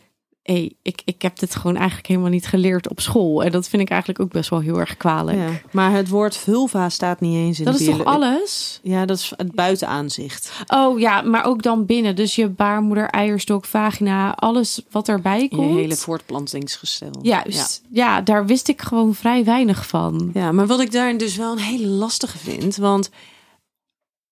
Hey, 0.42 0.72
ik, 0.82 1.02
ik 1.04 1.22
heb 1.22 1.38
dit 1.38 1.54
gewoon 1.54 1.76
eigenlijk 1.76 2.06
helemaal 2.06 2.30
niet 2.30 2.46
geleerd 2.46 2.88
op 2.88 3.00
school. 3.00 3.44
En 3.44 3.50
dat 3.52 3.68
vind 3.68 3.82
ik 3.82 3.90
eigenlijk 3.90 4.20
ook 4.20 4.30
best 4.30 4.50
wel 4.50 4.60
heel 4.60 4.78
erg 4.78 4.96
kwalijk. 4.96 5.38
Ja. 5.38 5.50
Maar 5.70 5.92
het 5.92 6.08
woord 6.08 6.36
vulva 6.36 6.88
staat 6.88 7.20
niet 7.20 7.34
eens 7.34 7.58
in 7.58 7.64
Dat 7.64 7.78
de 7.78 7.84
is 7.84 7.96
toch 7.96 8.04
alles? 8.04 8.80
Ja, 8.82 9.06
dat 9.06 9.18
is 9.18 9.32
het 9.36 9.52
buitenaanzicht. 9.52 10.52
Oh 10.66 10.98
ja, 10.98 11.20
maar 11.20 11.44
ook 11.44 11.62
dan 11.62 11.86
binnen. 11.86 12.16
Dus 12.16 12.34
je 12.34 12.48
baarmoeder, 12.48 13.06
eierstok, 13.06 13.64
vagina, 13.64 14.34
alles 14.34 14.82
wat 14.90 15.08
erbij 15.08 15.40
Je 15.40 15.48
komt. 15.48 15.74
hele 15.74 15.96
voortplantingsgestel. 15.96 17.18
Juist. 17.22 17.82
Ja. 17.90 18.20
daar 18.20 18.46
wist 18.46 18.68
ik 18.68 18.82
gewoon 18.82 19.14
vrij 19.14 19.44
weinig 19.44 19.86
van. 19.86 20.30
Ja. 20.34 20.40
ja, 20.40 20.52
maar 20.52 20.66
wat 20.66 20.80
ik 20.80 20.92
daar 20.92 21.16
dus 21.16 21.36
wel 21.36 21.52
een 21.52 21.58
hele 21.58 21.86
lastige 21.86 22.38
vind. 22.38 22.76
Want 22.76 23.10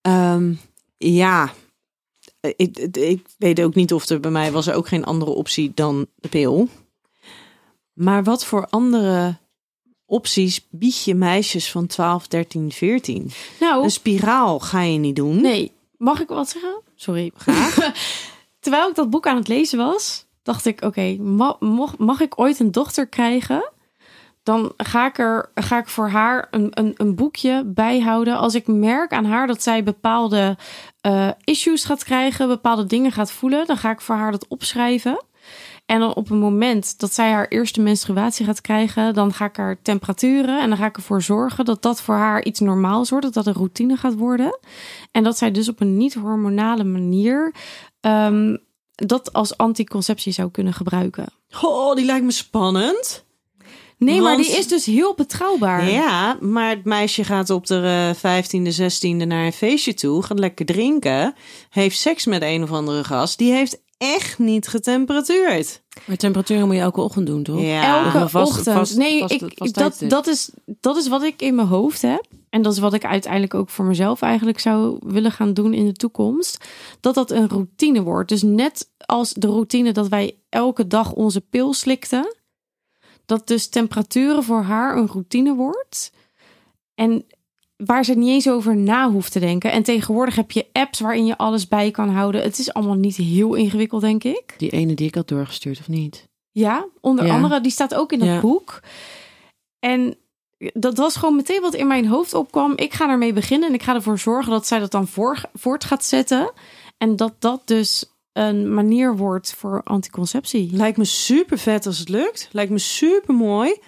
ehm, 0.01 0.53
ja, 0.96 1.53
ik, 2.40 2.79
ik, 2.96 3.26
weet 3.38 3.61
ook 3.61 3.74
niet 3.74 3.92
of 3.92 4.09
er 4.09 4.20
bij 4.20 4.31
mij 4.31 4.53
was 4.53 4.66
er 4.66 4.74
ook 4.74 4.88
geen 4.88 5.05
andere 5.05 5.31
optie 5.31 5.72
dan 5.74 6.07
de 6.16 6.29
pil. 6.29 6.68
Maar 7.92 8.24
wat 8.24 8.44
voor 8.44 8.66
andere 8.70 9.37
opties 10.07 10.66
bied 10.70 11.05
je 11.05 11.14
meisjes 11.14 11.70
van 11.70 11.87
12, 11.87 12.29
13, 12.29 12.72
14? 12.72 13.31
Nou, 13.61 13.83
Een 13.85 13.90
spiraal 13.90 14.59
ga 14.61 14.81
je 14.83 14.98
niet 14.98 15.16
doen. 15.16 15.40
nee. 15.40 15.72
Mag 15.96 16.20
ik 16.20 16.29
wat 16.29 16.48
zeggen? 16.48 16.81
Sorry. 16.94 17.31
Graag. 17.35 17.92
Terwijl 18.61 18.88
ik 18.88 18.94
dat 18.94 19.11
boek 19.11 19.26
aan 19.26 19.37
het 19.37 19.48
lezen 19.48 19.79
was, 19.79 20.26
dacht 20.42 20.66
ik, 20.66 20.83
oké, 20.83 21.16
ma- 21.16 21.57
mocht- 21.61 21.98
mag 21.98 22.20
ik 22.20 22.38
ooit 22.40 22.61
een 22.61 22.72
dochter 22.72 23.07
krijgen? 23.07 23.70
Dan 24.50 24.72
ga 24.76 25.06
ik, 25.06 25.18
er, 25.18 25.50
ga 25.54 25.78
ik 25.78 25.88
voor 25.88 26.08
haar 26.08 26.48
een, 26.50 26.68
een, 26.70 26.94
een 26.96 27.14
boekje 27.14 27.64
bijhouden. 27.64 28.36
Als 28.36 28.54
ik 28.54 28.66
merk 28.66 29.12
aan 29.12 29.24
haar 29.24 29.46
dat 29.46 29.62
zij 29.62 29.82
bepaalde 29.82 30.56
eh, 31.00 31.28
issues 31.44 31.84
gaat 31.84 32.04
krijgen, 32.04 32.48
bepaalde 32.48 32.86
dingen 32.86 33.12
gaat 33.12 33.32
voelen, 33.32 33.66
dan 33.66 33.76
ga 33.76 33.90
ik 33.90 34.00
voor 34.00 34.14
haar 34.14 34.30
dat 34.30 34.48
opschrijven. 34.48 35.24
En 35.86 36.00
dan 36.00 36.14
op 36.14 36.28
het 36.28 36.38
moment 36.38 36.98
dat 36.98 37.14
zij 37.14 37.30
haar 37.30 37.48
eerste 37.48 37.80
menstruatie 37.80 38.46
gaat 38.46 38.60
krijgen, 38.60 39.14
dan 39.14 39.32
ga 39.32 39.44
ik 39.44 39.56
haar 39.56 39.82
temperaturen 39.82 40.60
en 40.60 40.68
dan 40.68 40.78
ga 40.78 40.86
ik 40.86 40.96
ervoor 40.96 41.22
zorgen 41.22 41.64
dat 41.64 41.82
dat 41.82 42.00
voor 42.00 42.14
haar 42.14 42.44
iets 42.44 42.60
normaals 42.60 43.10
wordt, 43.10 43.24
dat 43.24 43.34
dat 43.34 43.46
een 43.46 43.60
routine 43.60 43.96
gaat 43.96 44.14
worden. 44.14 44.58
En 45.10 45.22
dat 45.22 45.38
zij 45.38 45.50
dus 45.50 45.68
op 45.68 45.80
een 45.80 45.96
niet-hormonale 45.96 46.84
manier 46.84 47.54
ehm, 48.00 48.56
dat 48.94 49.32
als 49.32 49.56
anticonceptie 49.56 50.32
zou 50.32 50.50
kunnen 50.50 50.72
gebruiken. 50.72 51.26
Oh, 51.62 51.94
die 51.94 52.05
lijkt 52.05 52.24
me 52.24 52.32
spannend. 52.32 53.28
Nee, 54.01 54.20
maar 54.20 54.36
die 54.36 54.57
is 54.59 54.68
dus 54.68 54.86
heel 54.86 55.14
betrouwbaar. 55.14 55.90
Ja, 55.90 56.36
maar 56.40 56.68
het 56.70 56.84
meisje 56.84 57.24
gaat 57.24 57.51
op 57.51 57.66
de 57.66 58.12
vijftiende, 58.16 58.70
zestiende 58.72 59.24
naar 59.24 59.44
een 59.44 59.53
feestje 59.53 59.94
toe, 59.94 60.22
gaat 60.22 60.38
lekker 60.38 60.66
drinken, 60.66 61.34
heeft 61.70 61.98
seks 61.98 62.26
met 62.26 62.42
een 62.42 62.62
of 62.62 62.70
andere 62.70 63.05
gast. 63.05 63.38
Die 63.38 63.53
heeft 63.53 63.80
echt 63.98 64.38
niet 64.38 64.68
getemperatuurd. 64.68 65.82
Maar 66.05 66.16
temperaturen 66.16 66.66
moet 66.66 66.74
je 66.76 66.80
elke 66.80 67.01
ochtend 67.01 67.26
doen, 67.26 67.42
toch? 67.42 67.61
Ja. 67.61 68.05
Elke 68.05 68.28
vast- 68.28 68.48
ochtend. 68.48 68.76
vast- 68.76 68.96
nee, 68.96 69.18
vast- 69.20 69.32
ik, 69.32 69.74
dat, 69.74 70.03
dat, 70.09 70.26
is, 70.26 70.51
dat 70.80 70.96
is 70.96 71.09
wat 71.09 71.22
ik 71.22 71.42
in 71.42 71.55
mijn 71.55 71.68
hoofd 71.68 72.03
heb. 72.03 72.26
En 72.51 72.62
dat 72.62 72.72
is 72.72 72.78
wat 72.78 72.94
ik 72.94 73.05
uiteindelijk 73.05 73.55
ook 73.55 73.70
voor 73.70 73.84
mezelf 73.84 74.22
eigenlijk 74.22 74.59
zou 74.61 74.98
willen 75.07 75.32
gaan 75.32 75.55
doen 75.55 75.74
in 75.74 75.84
de 75.86 75.92
toekomst. 75.92 76.64
Dat 77.01 77.14
dat 77.14 77.30
een 77.30 77.48
routine 77.48 78.03
wordt. 78.03 78.28
Dus 78.28 78.42
net 78.42 78.88
als 79.07 79.32
de 79.32 79.46
routine 79.46 79.92
dat 79.92 80.09
wij 80.09 80.36
elke 80.48 80.86
dag 80.86 81.12
onze 81.12 81.40
pil 81.40 81.72
slikten. 81.74 82.34
Dat 83.31 83.47
dus 83.47 83.68
temperaturen 83.68 84.43
voor 84.45 84.62
haar 84.62 84.97
een 84.97 85.07
routine 85.07 85.55
wordt. 85.55 86.12
En 86.95 87.24
waar 87.76 88.05
ze 88.05 88.14
niet 88.14 88.28
eens 88.28 88.49
over 88.49 88.76
na 88.76 89.11
hoeft 89.11 89.33
te 89.33 89.41
denken. 89.41 89.72
En 89.72 89.83
tegenwoordig 89.83 90.35
heb 90.37 90.51
je 90.51 90.66
apps 90.72 91.01
waarin 91.01 91.26
je 91.26 91.37
alles 91.37 91.68
bij 91.68 91.91
kan 91.91 92.09
houden. 92.09 92.43
Het 92.43 92.59
is 92.59 92.72
allemaal 92.72 92.95
niet 92.97 93.16
heel 93.16 93.55
ingewikkeld, 93.55 94.01
denk 94.01 94.24
ik. 94.24 94.55
Die 94.57 94.70
ene 94.70 94.95
die 94.95 95.07
ik 95.07 95.14
had 95.14 95.28
doorgestuurd, 95.28 95.78
of 95.81 95.89
niet? 95.89 96.28
Ja, 96.51 96.87
onder 97.01 97.26
Ja. 97.26 97.35
andere. 97.35 97.61
Die 97.61 97.72
staat 97.72 97.95
ook 97.95 98.12
in 98.12 98.18
dat 98.18 98.28
Ja. 98.28 98.41
boek. 98.41 98.81
En 99.78 100.16
dat 100.72 100.97
was 100.97 101.16
gewoon 101.16 101.37
meteen 101.37 101.61
wat 101.61 101.74
in 101.74 101.87
mijn 101.87 102.07
hoofd 102.07 102.35
opkwam. 102.35 102.72
Ik 102.76 102.93
ga 102.93 103.09
ermee 103.11 103.33
beginnen 103.33 103.68
en 103.68 103.74
ik 103.74 103.83
ga 103.83 103.95
ervoor 103.95 104.18
zorgen 104.18 104.51
dat 104.53 104.66
zij 104.66 104.78
dat 104.78 104.91
dan 104.91 105.07
voor, 105.09 105.41
voort 105.55 105.85
gaat 105.85 106.05
zetten. 106.05 106.53
En 106.99 107.16
dat 107.16 107.35
dat 107.39 107.62
dus 107.64 108.05
een 108.33 108.74
manier 108.74 109.16
wordt 109.16 109.55
voor 109.55 109.83
anticonceptie. 109.83 110.72
Lijkt 110.72 110.97
me 110.97 111.05
super 111.05 111.59
vet 111.59 111.87
als 111.87 111.99
het 111.99 112.09
lukt. 112.09 112.49
Lijkt 112.53 112.72
me 112.72 112.78
super 112.78 113.35
mooi. 113.35 113.78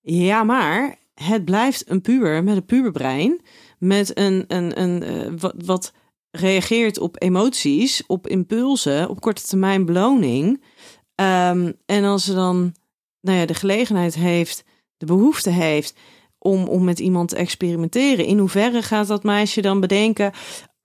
Ja, 0.00 0.44
maar 0.44 0.96
het 1.14 1.44
blijft 1.44 1.90
een 1.90 2.00
puber 2.00 2.44
met 2.44 2.56
een 2.56 2.64
puberbrein. 2.64 3.40
Met 3.78 4.18
een, 4.18 4.44
een, 4.48 4.80
een 4.80 5.02
eh, 5.02 5.32
wat, 5.38 5.54
wat 5.64 5.92
reageert 6.30 6.98
op 6.98 7.22
emoties, 7.22 8.02
op 8.06 8.26
impulsen, 8.26 9.08
op 9.08 9.20
korte 9.20 9.42
termijn 9.42 9.84
beloning. 9.84 10.62
Ehm, 11.14 11.72
en 11.86 12.04
als 12.04 12.24
ze 12.24 12.34
dan 12.34 12.74
nou 13.20 13.38
ja, 13.38 13.46
de 13.46 13.54
gelegenheid 13.54 14.14
heeft, 14.14 14.64
de 14.96 15.06
behoefte 15.06 15.50
heeft 15.50 15.94
om, 16.38 16.64
om 16.68 16.84
met 16.84 16.98
iemand 16.98 17.28
te 17.28 17.36
experimenteren, 17.36 18.24
in 18.24 18.38
hoeverre 18.38 18.82
gaat 18.82 19.06
dat 19.06 19.22
meisje 19.22 19.60
dan 19.60 19.80
bedenken: 19.80 20.32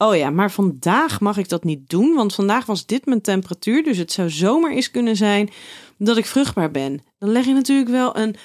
Oh 0.02 0.16
ja, 0.16 0.30
maar 0.30 0.52
vandaag 0.52 1.20
mag 1.20 1.38
ik 1.38 1.50
dat 1.50 1.64
niet 1.64 1.90
doen, 1.90 2.14
want 2.14 2.36
vandaag 2.36 2.66
was 2.66 2.86
dit 2.86 3.06
mijn 3.06 3.22
temperatuur. 3.22 3.84
Dus 3.84 3.98
het 3.98 4.12
zou 4.12 4.30
zomaar 4.30 4.72
eens 4.72 4.92
kunnen 4.92 5.16
zijn 5.16 5.50
dat 5.98 6.18
ik 6.18 6.26
vruchtbaar 6.26 6.72
ben. 6.72 7.04
Dan 7.18 7.30
leg 7.30 7.46
je 7.46 7.54
natuurlijk 7.54 7.90
wel 7.90 8.18
een 8.18 8.36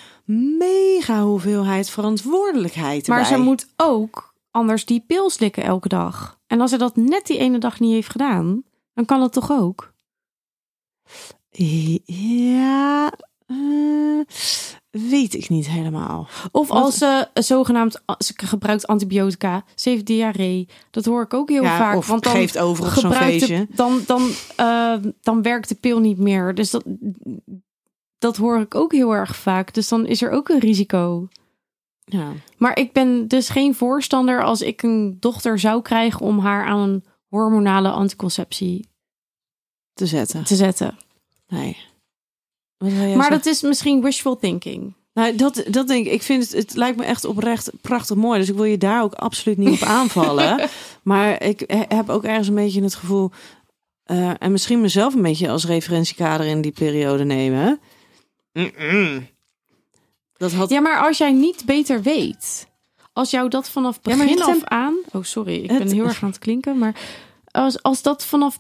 mega 0.59 1.23
hoeveelheid 1.23 1.91
verantwoordelijkheid 1.91 3.09
Maar 3.09 3.27
ze 3.27 3.37
moet 3.37 3.69
ook 3.77 4.35
anders 4.51 4.85
die 4.85 5.05
pil 5.07 5.31
slikken 5.31 5.63
elke 5.63 5.89
dag. 5.89 6.39
En 6.47 6.61
als 6.61 6.71
ze 6.71 6.79
dat 6.79 6.97
net 6.97 7.27
die 7.27 7.39
ene 7.39 7.59
dag 7.59 7.81
niet 7.81 7.93
heeft 7.93 8.11
gedaan, 8.11 8.63
dan 8.95 9.05
kan 9.05 9.23
het 9.23 9.33
toch 9.33 9.51
ook? 9.51 9.95
Ja, 12.05 13.13
eh, 13.47 14.21
weet 14.99 15.35
ik 15.35 15.49
niet 15.49 15.67
helemaal. 15.69 16.29
Of 16.53 16.71
als 16.71 16.99
ze 16.99 17.29
zogenaamd, 17.35 18.01
ze 18.19 18.33
gebruikt 18.37 18.87
antibiotica, 18.87 19.65
ze 19.75 19.89
heeft 19.89 20.07
diarree. 20.07 20.69
Dat 20.91 21.05
hoor 21.05 21.23
ik 21.23 21.35
ook 21.35 21.49
heel 21.49 21.63
ja, 21.63 21.77
vaak. 21.79 22.05
want 22.05 22.23
dan 22.23 22.33
geeft 22.33 22.59
over 22.59 22.85
op 22.87 22.91
zo'n 22.93 23.11
de- 23.11 23.17
feestje. 23.17 23.67
dan, 23.75 24.01
dan, 24.07 24.31
eh, 24.57 24.95
dan 25.23 25.43
werkt 25.43 25.69
de 25.69 25.75
pil 25.75 25.99
niet 26.01 26.19
meer. 26.19 26.55
Dus 26.55 26.71
dat, 26.71 26.85
dat 28.19 28.37
hoor 28.37 28.61
ik 28.61 28.75
ook 28.75 28.93
heel 28.93 29.15
erg 29.15 29.37
vaak. 29.37 29.75
Dus 29.75 29.89
dan 29.89 30.07
is 30.07 30.23
er 30.23 30.31
ook 30.31 30.49
een 30.49 30.59
risico. 30.61 31.29
Ja. 32.05 32.33
Maar 32.57 32.79
ik 32.79 32.93
ben 32.93 33.29
dus 33.29 33.49
geen 33.49 33.75
voorstander 33.75 34.45
als 34.45 34.61
ik 34.61 34.83
een 34.83 35.17
dochter 35.21 35.59
zou 35.59 35.83
krijgen 35.83 36.21
om 36.21 36.39
haar 36.39 36.67
aan 36.67 36.79
een 36.89 37.05
hormonale 37.29 37.91
anticonceptie 37.91 38.89
Te 39.95 40.07
zetten. 40.07 40.45
te 40.45 40.57
zetten. 40.57 40.99
Nee. 41.49 41.77
Maar 42.79 42.91
zeggen? 42.91 43.31
dat 43.31 43.47
is 43.47 43.63
misschien 43.63 44.03
wishful 44.03 44.37
thinking. 44.37 44.95
Nou, 45.13 45.37
dat, 45.37 45.65
dat 45.71 45.89
denk 45.89 46.07
ik. 46.07 46.13
Ik 46.13 46.23
vind 46.23 46.43
het, 46.43 46.53
het 46.53 46.75
lijkt 46.75 46.99
me 46.99 47.05
echt 47.05 47.25
oprecht 47.25 47.71
prachtig 47.81 48.17
mooi. 48.17 48.39
Dus 48.39 48.49
ik 48.49 48.55
wil 48.55 48.65
je 48.65 48.79
daar 48.79 49.03
ook 49.03 49.15
absoluut 49.15 49.59
niet 49.59 49.83
op 49.83 49.89
aanvallen. 49.99 50.69
maar 51.03 51.43
ik 51.43 51.65
he- 51.67 51.85
heb 51.97 52.09
ook 52.09 52.25
ergens 52.25 52.49
een 52.49 52.55
beetje 52.55 52.83
het 52.83 52.95
gevoel. 52.95 53.31
eh, 54.05 54.31
en 54.39 54.53
misschien 54.53 54.81
mezelf 54.81 55.15
een 55.15 55.23
beetje 55.23 55.49
als 55.51 55.67
referentiekader 55.67 56.47
in 56.47 56.61
die 56.61 56.73
periode 56.73 57.25
nemen. 57.25 57.81
Dat 60.37 60.53
had. 60.53 60.71
Ja, 60.71 60.81
maar 60.81 61.07
als 61.07 61.19
jij 61.19 61.33
niet 61.33 61.65
beter 61.65 62.03
weet, 62.03 62.67
als 63.13 63.31
jou 63.31 63.49
dat 63.49 63.69
vanaf 63.71 63.99
Ja, 64.03 64.17
maar 64.17 64.27
begin 64.27 64.43
af 64.43 64.65
aan. 64.65 64.95
Oh, 65.13 65.23
sorry, 65.23 65.55
ik 65.55 65.71
Het- 65.71 65.79
ben 65.79 65.93
heel 65.93 66.05
erg 66.07 66.23
aan 66.23 66.29
het 66.29 66.39
klinken. 66.39 66.79
Maar 66.79 66.95
als, 67.51 67.83
als 67.83 68.03
dat 68.03 68.25
vanaf, 68.27 68.59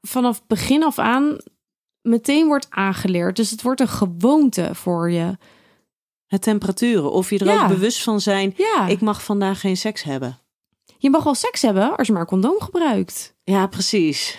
vanaf 0.00 0.46
begin 0.46 0.84
af 0.84 0.98
aan 0.98 1.36
meteen 2.06 2.46
wordt 2.46 2.66
aangeleerd, 2.70 3.36
dus 3.36 3.50
het 3.50 3.62
wordt 3.62 3.80
een 3.80 3.88
gewoonte 3.88 4.70
voor 4.74 5.10
je. 5.10 5.36
Het 6.26 6.42
temperaturen. 6.42 7.12
Of 7.12 7.30
je 7.30 7.38
er 7.38 7.46
Ja. 7.46 7.62
ook 7.62 7.68
bewust 7.68 8.02
van 8.02 8.20
zijn. 8.20 8.54
Ja, 8.56 8.86
Ik 8.86 9.00
mag 9.00 9.22
vandaag 9.24 9.60
geen 9.60 9.76
seks 9.76 10.02
hebben. 10.02 10.38
je 10.98 11.10
mag 11.10 11.24
wel 11.24 11.34
seks 11.34 11.62
hebben 11.62 11.96
als 11.96 12.06
je 12.06 12.12
maar 12.12 12.22
een 12.22 12.28
condoom 12.28 12.60
gebruikt. 12.60 13.34
Ja, 13.44 13.66
precies. 13.66 14.38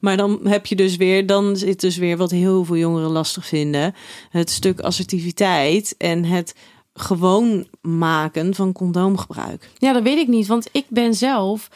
Maar 0.00 0.16
dan 0.16 0.40
heb 0.46 0.66
je 0.66 0.76
dus 0.76 0.96
weer, 0.96 1.26
dan 1.26 1.56
zit 1.56 1.80
dus 1.80 1.96
weer 1.96 2.16
wat 2.16 2.30
heel 2.30 2.64
veel 2.64 2.76
jongeren 2.76 3.10
lastig 3.10 3.46
vinden. 3.46 3.94
Het 4.30 4.50
stuk 4.50 4.80
assertiviteit 4.80 5.94
en 5.98 6.24
het 6.24 6.54
gewoon 6.92 7.68
maken 7.80 8.54
van 8.54 8.72
condoomgebruik. 8.72 9.70
Ja, 9.78 9.92
dat 9.92 10.02
weet 10.02 10.18
ik 10.18 10.28
niet, 10.28 10.46
want 10.46 10.68
ik 10.72 10.84
ben 10.88 11.14
zelf, 11.14 11.68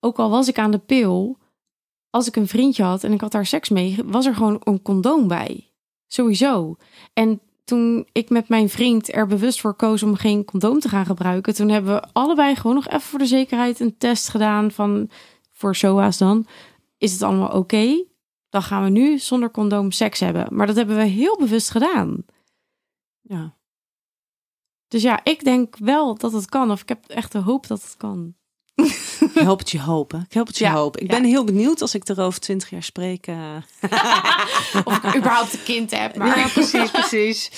ook 0.00 0.18
al 0.18 0.30
was 0.30 0.48
ik 0.48 0.58
aan 0.58 0.70
de 0.70 0.78
pil, 0.78 1.38
als 2.10 2.26
ik 2.26 2.36
een 2.36 2.48
vriendje 2.48 2.82
had 2.82 3.04
en 3.04 3.12
ik 3.12 3.20
had 3.20 3.32
daar 3.32 3.46
seks 3.46 3.68
mee, 3.68 3.96
was 4.04 4.26
er 4.26 4.34
gewoon 4.34 4.60
een 4.64 4.82
condoom 4.82 5.28
bij. 5.28 5.72
Sowieso. 6.06 6.76
En 7.12 7.40
toen 7.64 8.06
ik 8.12 8.30
met 8.30 8.48
mijn 8.48 8.68
vriend 8.68 9.14
er 9.14 9.26
bewust 9.26 9.60
voor 9.60 9.74
koos 9.74 10.02
om 10.02 10.14
geen 10.14 10.44
condoom 10.44 10.80
te 10.80 10.88
gaan 10.88 11.06
gebruiken, 11.06 11.54
toen 11.54 11.68
hebben 11.68 11.94
we 11.94 12.08
allebei 12.12 12.56
gewoon 12.56 12.74
nog 12.74 12.86
even 12.86 13.00
voor 13.00 13.18
de 13.18 13.26
zekerheid 13.26 13.80
een 13.80 13.96
test 13.98 14.28
gedaan 14.28 14.70
van 14.70 15.10
voor 15.52 15.76
SOA's 15.76 16.18
dan. 16.18 16.46
Is 16.98 17.12
het 17.12 17.22
allemaal 17.22 17.50
oké? 17.50 18.04
Dan 18.48 18.62
gaan 18.62 18.84
we 18.84 18.90
nu 18.90 19.18
zonder 19.18 19.50
condoom 19.50 19.90
seks 19.90 20.20
hebben. 20.20 20.46
Maar 20.50 20.66
dat 20.66 20.76
hebben 20.76 20.96
we 20.96 21.04
heel 21.04 21.36
bewust 21.38 21.70
gedaan. 21.70 22.24
Ja. 23.20 23.56
Dus 24.88 25.02
ja, 25.02 25.24
ik 25.24 25.44
denk 25.44 25.76
wel 25.76 26.14
dat 26.14 26.32
het 26.32 26.48
kan. 26.48 26.70
Of 26.70 26.80
ik 26.82 26.88
heb 26.88 27.08
echt 27.08 27.32
de 27.32 27.38
hoop 27.38 27.66
dat 27.66 27.82
het 27.82 27.96
kan. 27.96 28.34
Ik 28.78 29.30
help 29.34 29.58
het 29.58 29.70
je 29.70 29.80
hopen. 29.80 30.24
Ik 30.28 30.34
help 30.34 30.46
het 30.46 30.58
je 30.58 30.64
Ja, 30.64 30.72
hopen. 30.74 31.02
Ik 31.02 31.10
ja. 31.10 31.20
ben 31.20 31.28
heel 31.28 31.44
benieuwd 31.44 31.80
als 31.82 31.94
ik 31.94 32.08
er 32.08 32.20
over 32.20 32.40
twintig 32.40 32.70
jaar 32.70 32.82
spreek. 32.82 33.26
eh. 33.26 33.36
Of 34.84 34.96
ik 35.04 35.16
überhaupt 35.16 35.52
een 35.52 35.62
kind 35.64 35.90
heb. 35.90 36.16
Maar 36.16 36.38
Ja, 36.38 36.48
precies, 36.48 36.90
precies. 36.90 37.50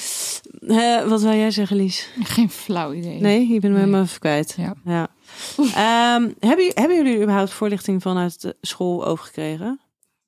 Eh, 0.67 1.09
wat 1.09 1.23
wil 1.23 1.33
jij 1.35 1.51
zeggen, 1.51 1.77
Lies? 1.77 2.09
Geen 2.23 2.51
flauw 2.51 2.93
idee. 2.93 3.21
Nee, 3.21 3.41
je 3.41 3.49
bent 3.49 3.63
me 3.63 3.69
Nee. 3.69 3.79
helemaal 3.79 4.03
even 4.03 4.19
kwijt. 4.19 4.55
Ja. 4.59 4.75
Ja. 4.85 5.09
Ehm, 5.57 6.29
hebben, 6.39 6.71
hebben 6.75 6.97
jullie 6.97 7.21
überhaupt 7.23 7.51
voorlichting 7.53 8.03
vanuit 8.03 8.41
de 8.41 8.57
school 8.61 9.07
overgekregen? 9.07 9.81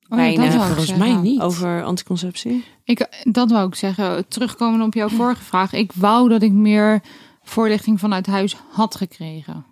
Oh, 0.09 0.19
ja, 0.19 0.25
dat 0.25 0.35
Weinig, 0.35 0.47
wou 0.47 0.57
ik 0.59 0.65
Volgens 0.65 0.87
zeggen. 0.87 1.13
mij 1.13 1.21
niet. 1.21 1.41
Over 1.41 1.83
anticonceptie? 1.83 2.63
Ik, 2.83 3.07
dat 3.23 3.51
wou 3.51 3.67
ik 3.67 3.75
zeggen. 3.75 4.27
Terugkomen 4.27 4.81
op 4.81 4.93
jouw 4.93 5.09
vorige 5.09 5.43
vraag. 5.43 5.73
Ik 5.73 5.91
wou 5.95 6.29
dat 6.29 6.41
ik 6.41 6.51
meer 6.51 7.01
voorlichting 7.43 7.99
vanuit 7.99 8.25
huis 8.27 8.55
had 8.71 8.95
gekregen. 8.95 9.65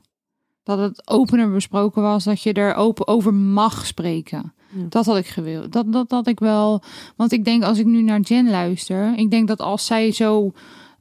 Dat 0.78 0.90
het 0.90 1.10
opener 1.10 1.52
besproken 1.52 2.02
was. 2.02 2.24
Dat 2.24 2.42
je 2.42 2.54
er 2.54 2.76
open 2.76 3.08
over 3.08 3.34
mag 3.34 3.86
spreken. 3.86 4.54
Ja. 4.76 4.86
Dat 4.90 5.06
had 5.06 5.18
ik 5.18 5.28
gewild. 5.28 5.72
Dat, 5.72 5.92
dat 5.92 6.12
had 6.12 6.28
ik 6.28 6.40
wel. 6.40 6.84
Want 7.16 7.32
ik 7.32 7.46
denk 7.46 7.64
als 7.64 7.78
ik 7.78 7.86
nu 7.86 8.02
naar 8.02 8.20
Jen 8.20 8.50
luister. 8.50 9.18
Ik 9.18 9.32
denk 9.32 9.48
dat 9.48 9.60
als 9.60 9.86
zij 9.86 10.12
zo 10.12 10.52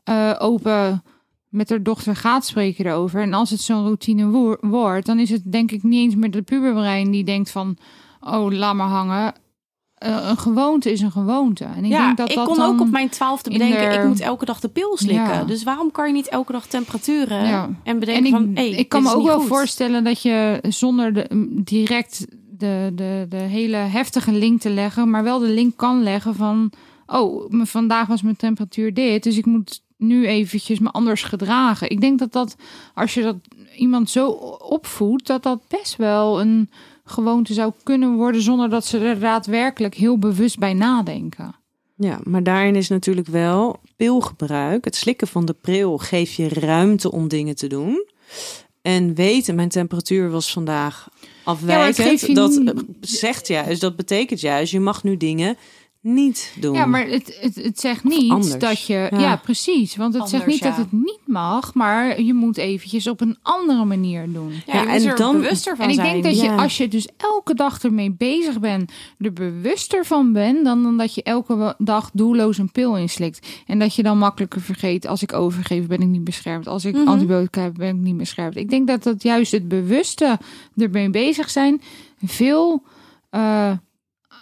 eh, 0.04 0.34
open 0.38 1.02
met 1.48 1.68
haar 1.68 1.82
dochter 1.82 2.16
gaat 2.16 2.46
spreken 2.46 2.86
erover. 2.86 3.22
En 3.22 3.34
als 3.34 3.50
het 3.50 3.60
zo'n 3.60 3.84
routine 3.84 4.56
wordt. 4.60 5.06
Dan 5.06 5.18
is 5.18 5.30
het 5.30 5.52
denk 5.52 5.70
ik 5.70 5.82
niet 5.82 6.00
eens 6.00 6.14
meer 6.14 6.30
de 6.30 6.42
puberbrein 6.42 7.10
die 7.10 7.24
denkt 7.24 7.50
van... 7.50 7.76
Oh, 8.20 8.52
laat 8.52 8.74
maar 8.74 8.88
hangen. 8.88 9.34
Eh, 10.01 10.28
een 10.28 10.36
gewoonte 10.38 10.92
is 10.92 11.01
een 11.01 11.11
gewoonte. 11.11 11.64
En 11.64 11.84
ik 11.84 11.90
ja, 11.90 12.05
denk 12.05 12.16
dat 12.16 12.28
ik 12.30 12.34
dat 12.36 12.46
kon 12.46 12.61
ook 12.61 12.80
op 12.80 12.90
mijn 12.90 13.09
twaalfde 13.09 13.51
bedenken, 13.51 13.90
de- 13.90 13.96
ik 13.98 14.05
moet 14.05 14.20
elke 14.20 14.44
dag 14.44 14.61
de 14.61 14.68
pil 14.68 14.96
slikken. 14.96 15.24
Ja. 15.24 15.44
Dus 15.44 15.62
waarom 15.62 15.90
kan 15.90 16.07
je 16.07 16.12
niet 16.12 16.28
elke 16.28 16.53
dag 16.53 16.66
temperaturen 16.66 17.46
Ja. 17.46 17.68
en 17.82 17.98
bedenken 17.98 18.24
en 18.24 18.26
ik, 18.26 18.32
van, 18.32 18.51
hey, 18.55 18.68
ik 18.70 18.88
kan 18.88 19.03
me 19.03 19.14
ook 19.14 19.26
wel 19.26 19.38
goed. 19.38 19.48
voorstellen 19.48 20.05
dat 20.05 20.22
je 20.22 20.59
zonder 20.68 21.12
de, 21.14 21.26
direct 21.64 22.26
de, 22.59 22.92
de, 22.94 23.26
de 23.28 23.36
hele 23.36 23.76
heftige 23.76 24.32
link 24.32 24.61
te 24.61 24.70
leggen, 24.70 25.11
maar 25.11 25.22
wel 25.22 25.38
de 25.38 25.48
link 25.48 25.76
kan 25.76 26.03
leggen 26.03 26.34
van, 26.34 26.72
oh, 27.07 27.44
vandaag 27.51 28.07
was 28.07 28.22
mijn 28.22 28.36
temperatuur 28.36 28.94
dit, 28.94 29.22
dus 29.22 29.36
ik 29.36 29.46
moet 29.46 29.82
nu 29.96 30.26
eventjes 30.26 30.78
me 30.78 30.90
anders 30.90 31.22
gedragen. 31.22 31.90
Ik 31.90 32.01
denk 32.01 32.18
dat 32.18 32.32
dat, 32.32 32.57
als 32.94 33.14
je 33.14 33.22
dat 33.22 33.36
iemand 33.76 34.11
zo 34.11 34.28
opvoedt, 34.59 35.26
dat 35.26 35.42
dat 35.42 35.61
best 35.68 35.96
wel 35.96 36.40
een 36.40 36.70
gewoonte 37.11 37.52
zou 37.52 37.72
kunnen 37.82 38.16
worden 38.16 38.42
zonder 38.42 38.70
dat 38.70 38.84
ze 38.84 38.98
er 38.98 39.20
daadwerkelijk 39.20 39.94
heel 39.94 40.18
bewust 40.18 40.58
bij 40.58 40.74
nadenken. 40.74 41.54
Ja, 41.96 42.20
maar 42.24 42.42
daarin 42.42 42.76
is 42.76 42.88
natuurlijk 42.88 43.26
wel 43.26 43.80
pilgebruik. 43.96 44.84
Het 44.84 44.96
slikken 44.96 45.28
van 45.28 45.44
de 45.44 45.52
pril 45.61 45.98
geeft 45.98 46.34
je 46.34 46.48
ruimte 46.48 47.11
om 47.11 47.28
dingen 47.28 47.56
te 47.56 47.66
doen. 47.66 48.06
En 48.82 49.14
weten, 49.14 49.54
mijn 49.54 49.68
temperatuur 49.68 50.30
was 50.30 50.52
vandaag 50.52 51.08
afwijkend. 51.44 52.34
dat 52.34 52.62
zegt 53.00 53.46
juist, 53.46 53.80
dat 53.80 53.96
betekent 53.96 54.40
juist, 54.40 54.72
je 54.72 54.80
mag 54.80 55.02
nu 55.02 55.16
dingen 55.16 55.56
niet 56.03 56.53
doen. 56.61 56.74
Ja, 56.74 56.86
maar 56.86 57.07
het, 57.07 57.38
het, 57.40 57.55
het 57.55 57.80
zegt 57.80 58.05
niet 58.05 58.61
dat 58.61 58.86
je... 58.86 59.09
Ja, 59.11 59.18
Ja. 59.18 59.36
precies. 59.36 59.96
Want 59.96 60.14
het 60.14 60.28
zegt 60.28 60.46
niet 60.46 60.62
dat 60.62 60.76
het 60.76 60.92
niet 60.92 61.20
mag, 61.26 61.74
maar 61.74 62.20
je 62.22 62.34
moet 62.34 62.57
eventjes 62.57 63.07
op 63.07 63.20
een 63.20 63.36
andere 63.42 63.84
manier 63.84 64.32
doen. 64.32 64.53
Ja, 64.66 64.86
en 64.86 65.05
er 65.07 65.16
dan- 65.16 65.40
bewuster 65.40 65.76
van 65.76 65.84
En 65.84 65.90
ik 65.90 65.96
zijn. 65.96 66.11
denk 66.12 66.24
dat 66.24 66.40
je, 66.40 66.51
als 66.51 66.76
je 66.76 66.88
dus 66.88 67.09
elke 67.16 67.55
dag 67.55 67.82
ermee 67.82 68.11
bezig 68.12 68.61
bent, 68.61 68.92
er 69.18 69.32
bewuster 69.32 70.05
van 70.07 70.32
bent, 70.32 70.64
dan, 70.64 70.82
dan 70.82 70.96
dat 70.96 71.14
je 71.14 71.22
elke 71.22 71.74
dag 71.78 72.11
doelloos 72.12 72.59
een 72.59 72.72
pil 72.72 72.96
inslikt. 72.96 73.48
En 73.66 73.78
dat 73.78 73.94
je 73.94 74.03
dan 74.03 74.18
makkelijker 74.18 74.61
vergeet, 74.61 75.07
als 75.07 75.22
ik 75.22 75.32
overgeef, 75.32 75.86
ben 75.86 76.01
ik 76.01 76.09
niet 76.09 76.24
beschermd. 76.24 76.66
Als 76.66 76.84
ik 76.84 76.94
Mhm. 76.96 77.09
antibiotica 77.09 77.62
heb, 77.62 77.74
ben 77.74 77.88
ik 77.96 78.03
niet 78.03 78.16
beschermd. 78.16 78.57
Ik 78.57 78.70
denk 78.70 78.86
dat 78.86 79.03
dat 79.03 79.22
juist 79.22 79.53
het 79.53 79.68
bewuste 79.68 80.38
ermee 80.76 81.11
bezig 81.11 81.51
zijn 81.51 81.80
veel 82.24 82.82
eh, 83.30 83.72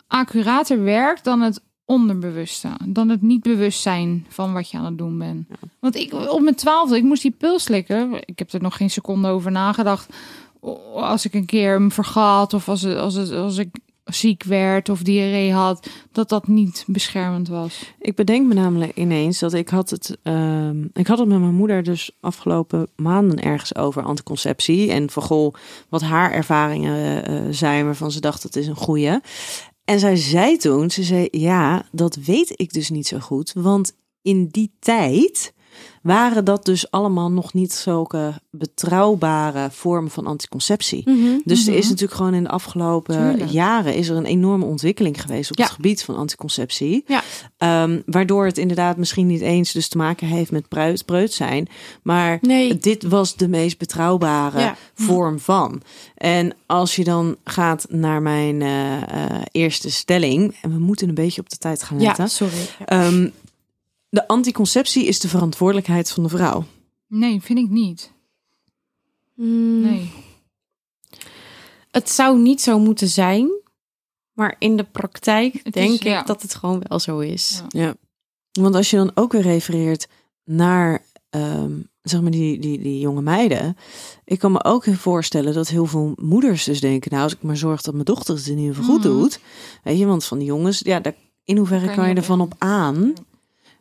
accurater 0.08 0.82
werkt 0.82 1.24
dan 1.24 1.40
het 1.40 1.60
onderbewuste. 1.84 2.68
Dan 2.86 3.08
het 3.08 3.22
niet 3.22 3.42
bewust 3.42 3.80
zijn 3.80 4.26
van 4.28 4.52
wat 4.52 4.70
je 4.70 4.78
aan 4.78 4.84
het 4.84 4.98
doen 4.98 5.18
bent. 5.18 5.46
Want 5.80 5.96
ik 5.96 6.12
op 6.12 6.40
mijn 6.40 6.54
twaalfde, 6.54 6.96
ik 6.96 7.02
moest 7.02 7.22
die 7.22 7.30
pil 7.38 7.58
slikken. 7.58 8.12
Ik 8.24 8.38
heb 8.38 8.52
er 8.52 8.62
nog 8.62 8.76
geen 8.76 8.90
seconde 8.90 9.28
over 9.28 9.50
nagedacht. 9.50 10.14
Als 10.94 11.24
ik 11.24 11.34
een 11.34 11.46
keer 11.46 11.72
hem 11.72 11.92
vergat 11.92 12.54
of 12.54 12.68
als, 12.68 12.82
het, 12.82 12.96
als, 12.96 13.14
het, 13.14 13.32
als 13.32 13.56
ik 13.56 13.68
ziek 14.04 14.42
werd 14.42 14.88
of 14.88 15.02
diarree 15.02 15.52
had, 15.52 15.88
dat 16.12 16.28
dat 16.28 16.46
niet 16.46 16.84
beschermend 16.86 17.48
was. 17.48 17.94
Ik 17.98 18.14
bedenk 18.14 18.46
me 18.46 18.54
namelijk 18.54 18.96
ineens 18.96 19.38
dat 19.38 19.52
ik 19.52 19.68
had 19.68 19.90
het, 19.90 20.18
ehm, 20.22 20.82
ik 20.92 21.06
had 21.06 21.18
het 21.18 21.28
met 21.28 21.40
mijn 21.40 21.54
moeder 21.54 21.82
dus 21.82 22.10
afgelopen 22.20 22.88
maanden 22.96 23.42
ergens 23.42 23.74
over 23.74 24.02
anticonceptie 24.02 24.90
en 24.90 25.10
van 25.10 25.22
goh, 25.22 25.54
wat 25.88 26.02
haar 26.02 26.32
ervaringen 26.32 27.24
eh, 27.24 27.42
zijn 27.50 27.84
waarvan 27.84 28.10
ze 28.10 28.20
dacht 28.20 28.42
dat 28.42 28.56
is 28.56 28.66
een 28.66 28.76
goeie. 28.76 29.18
En 29.88 30.00
zij 30.00 30.16
zei 30.16 30.56
toen, 30.56 30.90
ze 30.90 31.02
zei 31.02 31.28
ja, 31.30 31.86
dat 31.92 32.14
weet 32.14 32.60
ik 32.60 32.72
dus 32.72 32.90
niet 32.90 33.06
zo 33.06 33.18
goed, 33.18 33.52
want 33.52 33.92
in 34.22 34.46
die 34.46 34.72
tijd 34.78 35.52
waren 36.02 36.44
dat 36.44 36.64
dus 36.64 36.90
allemaal 36.90 37.30
nog 37.30 37.52
niet 37.54 37.72
zulke 37.72 38.32
betrouwbare 38.50 39.68
vormen 39.70 40.10
van 40.10 40.26
anticonceptie. 40.26 41.02
Mhm. 41.10 41.38
Dus 41.44 41.66
er 41.66 41.74
is 41.74 41.88
natuurlijk 41.88 42.18
gewoon 42.18 42.34
in 42.34 42.42
de 42.42 42.48
afgelopen 42.48 43.14
Tuurlijk. 43.30 43.50
jaren 43.50 43.94
is 43.94 44.08
er 44.08 44.16
een 44.16 44.24
enorme 44.24 44.64
ontwikkeling 44.64 45.20
geweest 45.20 45.50
op 45.50 45.56
Ja. 45.58 45.64
het 45.64 45.72
gebied 45.72 46.02
van 46.04 46.16
anticonceptie. 46.16 47.04
Ja. 47.06 47.22
Ehm, 47.56 48.00
waardoor 48.06 48.44
het 48.44 48.58
inderdaad 48.58 48.96
misschien 48.96 49.26
niet 49.26 49.40
eens 49.40 49.72
dus 49.72 49.88
te 49.88 49.96
maken 49.96 50.26
heeft 50.26 50.50
met 50.50 50.68
preut, 50.68 51.32
zijn. 51.32 51.68
Maar 52.02 52.38
Nee. 52.40 52.78
dit 52.78 53.02
was 53.02 53.36
de 53.36 53.48
meest 53.48 53.78
betrouwbare 53.78 54.60
Ja. 54.60 54.76
vorm 54.94 55.38
van. 55.38 55.82
En 56.14 56.54
als 56.66 56.96
je 56.96 57.04
dan 57.04 57.36
gaat 57.44 57.86
naar 57.88 58.22
mijn 58.22 58.62
eh, 58.62 59.02
eh, 59.02 59.42
eerste 59.52 59.90
stelling. 59.90 60.56
En 60.62 60.72
we 60.72 60.78
moeten 60.78 61.08
een 61.08 61.14
beetje 61.14 61.40
op 61.40 61.48
de 61.50 61.56
tijd 61.56 61.82
gaan 61.82 62.00
letten. 62.00 62.24
Ja, 62.24 62.30
sorry. 62.30 62.54
Ehm, 62.84 63.28
de 64.08 64.28
anticonceptie 64.28 65.04
is 65.04 65.20
de 65.20 65.28
verantwoordelijkheid 65.28 66.10
van 66.10 66.22
de 66.22 66.28
vrouw. 66.28 66.64
Nee, 67.06 67.40
vind 67.42 67.58
ik 67.58 67.68
niet. 67.68 68.12
Mm, 69.34 69.80
Nee. 69.80 70.12
Het 71.90 72.10
zou 72.10 72.38
niet 72.38 72.60
zo 72.60 72.78
moeten 72.78 73.08
zijn. 73.08 73.50
Maar 74.32 74.56
in 74.58 74.76
de 74.76 74.84
praktijk 74.84 75.60
Het 75.62 75.74
denk 75.74 75.88
is- 75.90 75.94
ik 75.96 76.02
ja. 76.02 76.22
dat 76.22 76.42
het 76.42 76.54
gewoon 76.54 76.82
wel 76.88 76.98
zo 76.98 77.18
is. 77.18 77.62
Ja. 77.68 77.82
Ja. 77.82 77.94
Want 78.62 78.74
als 78.74 78.90
je 78.90 78.96
dan 78.96 79.10
ook 79.14 79.32
weer 79.32 79.40
refereert 79.42 80.08
naar 80.44 81.02
ehm, 81.30 81.72
zeg 82.02 82.20
maar 82.20 82.30
die, 82.30 82.58
die, 82.58 82.78
die 82.82 82.98
jonge 83.00 83.22
meiden. 83.22 83.76
Ik 84.24 84.38
kan 84.38 84.52
me 84.52 84.64
ook 84.64 84.84
voorstellen 84.84 85.54
dat 85.54 85.68
heel 85.68 85.86
veel 85.86 86.12
moeders 86.16 86.64
dus 86.64 86.80
denken... 86.80 87.10
nou, 87.10 87.22
als 87.22 87.32
ik 87.32 87.42
maar 87.42 87.56
zorg 87.56 87.80
dat 87.82 87.94
mijn 87.94 88.04
dochter 88.06 88.34
het 88.34 88.46
in 88.46 88.58
ieder 88.58 88.74
geval 88.74 88.90
goed 88.94 89.04
Mhm. 89.04 89.12
doet. 89.12 89.40
Weet 89.82 89.98
je, 89.98 90.06
want 90.06 90.24
van 90.24 90.38
die 90.38 90.46
jongens... 90.46 90.80
ja, 90.84 91.00
daar, 91.00 91.14
in 91.44 91.56
hoeverre 91.56 91.80
Kan 91.84 91.90
je 91.94 92.00
kan 92.00 92.08
je 92.08 92.14
ervan 92.14 92.40
op 92.40 92.54
aan? 92.58 93.12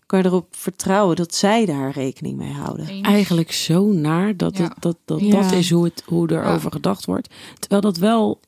Kan 0.07 0.19
je 0.19 0.25
erop 0.25 0.47
vertrouwen 0.55 1.15
dat 1.15 1.35
zij 1.35 1.65
daar 1.65 1.91
rekening 1.91 2.37
mee 2.37 2.51
houden? 2.53 2.87
Eens. 2.87 3.07
Eigenlijk 3.07 3.51
zo 3.51 3.85
naar 3.91 4.37
dat 4.37 4.57
Ja. 4.57 4.63
het, 4.63 4.73
dat, 4.79 4.97
dat, 5.05 5.19
Ja. 5.21 5.41
dat 5.41 5.51
is 5.51 5.69
hoe, 5.71 5.83
het, 5.83 6.03
hoe 6.05 6.27
er 6.27 6.43
Ja. 6.43 6.53
over 6.53 6.71
gedacht 6.71 7.05
wordt. 7.05 7.29
Terwijl 7.59 7.81
dat 7.81 7.97
wel 7.97 8.39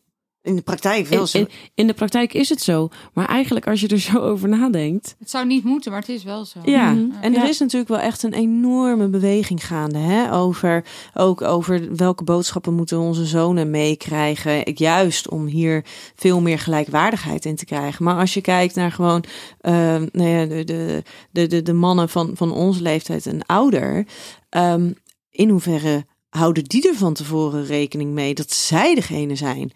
In 0.50 0.56
de 0.56 0.62
praktijk 0.62 1.08
wel 1.08 1.28
zo. 1.28 1.38
in, 1.38 1.48
in 1.76 1.88
de 1.88 1.94
praktijk 1.94 2.34
is 2.34 2.50
het 2.50 2.62
zo. 2.62 2.90
Maar 3.14 3.28
eigenlijk 3.28 3.68
als 3.68 3.82
je 3.82 3.88
er 3.88 4.00
zo 4.10 4.18
over 4.18 4.50
nadenkt. 4.50 5.16
Het 5.20 5.30
zou 5.30 5.46
niet 5.46 5.64
moeten, 5.64 5.92
maar 5.92 6.00
het 6.00 6.10
is 6.10 6.24
wel 6.24 6.46
zo. 6.46 6.60
Ja. 6.64 6.92
Mhm. 6.92 7.12
En 7.22 7.36
er 7.36 7.50
is 7.50 7.60
natuurlijk 7.60 7.90
wel 7.90 8.00
echt 8.00 8.24
een 8.24 8.34
enorme 8.34 9.08
beweging 9.08 9.66
gaande. 9.66 9.98
Hè? 9.98 10.34
Over, 10.34 10.86
ook 11.14 11.42
over 11.42 11.96
welke 11.96 12.24
boodschappen 12.24 12.74
moeten 12.74 13.00
onze 13.00 13.26
zonen 13.26 13.70
meekrijgen. 13.70 14.72
Juist 14.74 15.30
om 15.30 15.46
hier 15.46 15.86
veel 16.16 16.42
meer 16.42 16.60
gelijkwaardigheid 16.60 17.46
in 17.46 17.56
te 17.56 17.66
krijgen. 17.66 18.04
Maar 18.04 18.18
als 18.18 18.34
je 18.34 18.42
kijkt 18.42 18.76
naar 18.76 18.92
gewoon 18.92 19.24
eh, 19.60 19.74
nou 20.12 20.30
ja, 20.30 20.46
de, 20.46 20.64
de, 20.64 21.04
de, 21.32 21.48
de, 21.48 21.62
de 21.62 21.74
mannen 21.74 22.10
van, 22.10 22.32
van 22.34 22.52
onze 22.52 22.82
leeftijd 22.82 23.26
en 23.26 23.46
ouder. 23.46 24.06
ehm, 24.50 24.92
in 25.30 25.50
hoeverre 25.50 26.06
houden 26.30 26.64
die 26.64 26.88
er 26.88 26.96
van 26.96 27.14
tevoren 27.14 27.66
rekening 27.66 28.12
mee 28.14 28.34
dat 28.34 28.52
zij 28.52 28.96
degene 28.96 29.36
zijn 29.36 29.72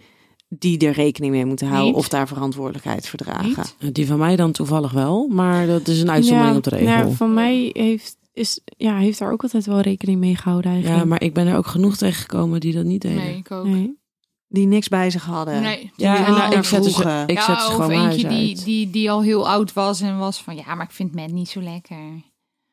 die 0.60 0.80
er 0.88 0.93
rekening 0.93 1.32
mee 1.34 1.45
moeten 1.45 1.68
houden 1.68 1.88
Niet. 1.88 1.95
of 1.95 2.10
daar 2.10 2.28
verantwoordelijkheid 2.28 3.10
voor 3.10 3.20
dragen? 3.20 3.64
Niet? 3.80 3.95
Die 3.95 4.08
van 4.08 4.18
mij 4.18 4.36
dan 4.36 4.51
toevallig 4.51 4.91
wel. 4.91 5.28
Maar 5.28 5.68
dat 5.68 5.88
is 5.88 6.01
een 6.01 6.12
uitzondering 6.12 6.51
Ja, 6.51 6.58
op 6.58 6.64
de 6.64 6.70
regel. 6.70 6.88
ja, 6.88 6.97
Ja, 6.97 7.10
van 7.10 7.34
mij 7.34 7.70
heeft, 7.74 8.18
is, 8.34 8.60
ja, 8.78 8.97
heeft 8.97 9.20
daar 9.20 9.32
ook 9.32 9.43
altijd 9.43 9.66
wel 9.66 9.80
rekening 9.80 10.20
mee 10.20 10.36
gehouden 10.36 10.72
eigenlijk. 10.72 11.06
maar 11.06 11.22
ik 11.22 11.34
ben 11.34 11.47
er 11.47 11.58
ook 11.58 11.68
genoeg 11.68 11.97
tegengekomen 11.97 12.60
die 12.60 12.74
dat 12.74 12.86
niet 12.86 13.01
deden. 13.01 13.18
Nee, 13.18 13.38
ik 13.38 13.51
ook. 13.51 13.66
Nee. 13.66 14.01
Die 14.47 14.68
niks 14.68 14.88
bij 14.88 15.10
zich 15.10 15.26
hadden. 15.26 15.62
Nee. 15.62 15.91
Ja, 15.95 16.30
nou, 16.30 16.41
al 16.51 16.58
ik 16.58 16.64
zette 16.64 16.89
ze, 16.91 17.24
ik 17.28 17.38
ja, 17.38 17.45
zet 17.45 17.60
ze 17.62 17.68
of 17.68 17.74
gewoon 17.74 17.89
eentje 17.91 18.28
huis 18.28 18.38
die, 18.39 18.56
uit. 18.56 18.66
die, 18.66 18.89
die 18.89 19.12
al 19.12 19.22
heel 19.22 19.49
oud 19.49 19.74
was 19.74 20.01
en 20.01 20.18
was 20.18 20.41
van... 20.41 20.56
Ja, 20.56 20.76
maar 20.76 20.86
ik 20.86 20.91
vind 20.91 21.14
men 21.16 21.34
niet 21.34 21.49
zo 21.49 21.62
lekker. 21.62 21.97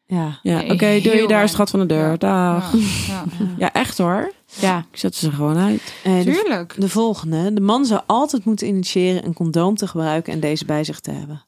Ja. 0.06 0.38
Ja, 0.42 0.56
Nee, 0.60 0.72
oké, 0.72 1.00
doe 1.02 1.14
je 1.16 1.24
daar, 1.28 1.48
schat 1.48 1.70
van 1.70 1.80
de 1.80 1.86
deur. 1.86 2.08
Ja. 2.10 2.16
Dag. 2.16 2.72
Ja, 2.72 2.78
Ja. 3.08 3.24
ja. 3.58 3.72
echt 3.82 3.98
hoor. 3.98 4.32
Ja. 4.60 4.86
Ik 4.92 4.98
zet 4.98 5.14
ze 5.14 5.30
gewoon 5.30 5.56
uit. 5.56 5.94
Eh, 6.04 6.18
de, 6.24 6.32
Tuurlijk. 6.32 6.74
de 6.78 6.88
volgende. 6.88 7.52
De 7.52 7.60
man 7.60 7.84
zou 7.84 8.00
altijd 8.06 8.44
moeten 8.44 8.66
initiëren 8.66 9.24
een 9.24 9.34
condoom 9.34 9.74
te 9.76 9.86
gebruiken 9.86 10.32
en 10.32 10.40
deze 10.40 10.64
bij 10.64 10.84
zich 10.84 11.00
te 11.00 11.10
hebben. 11.10 11.44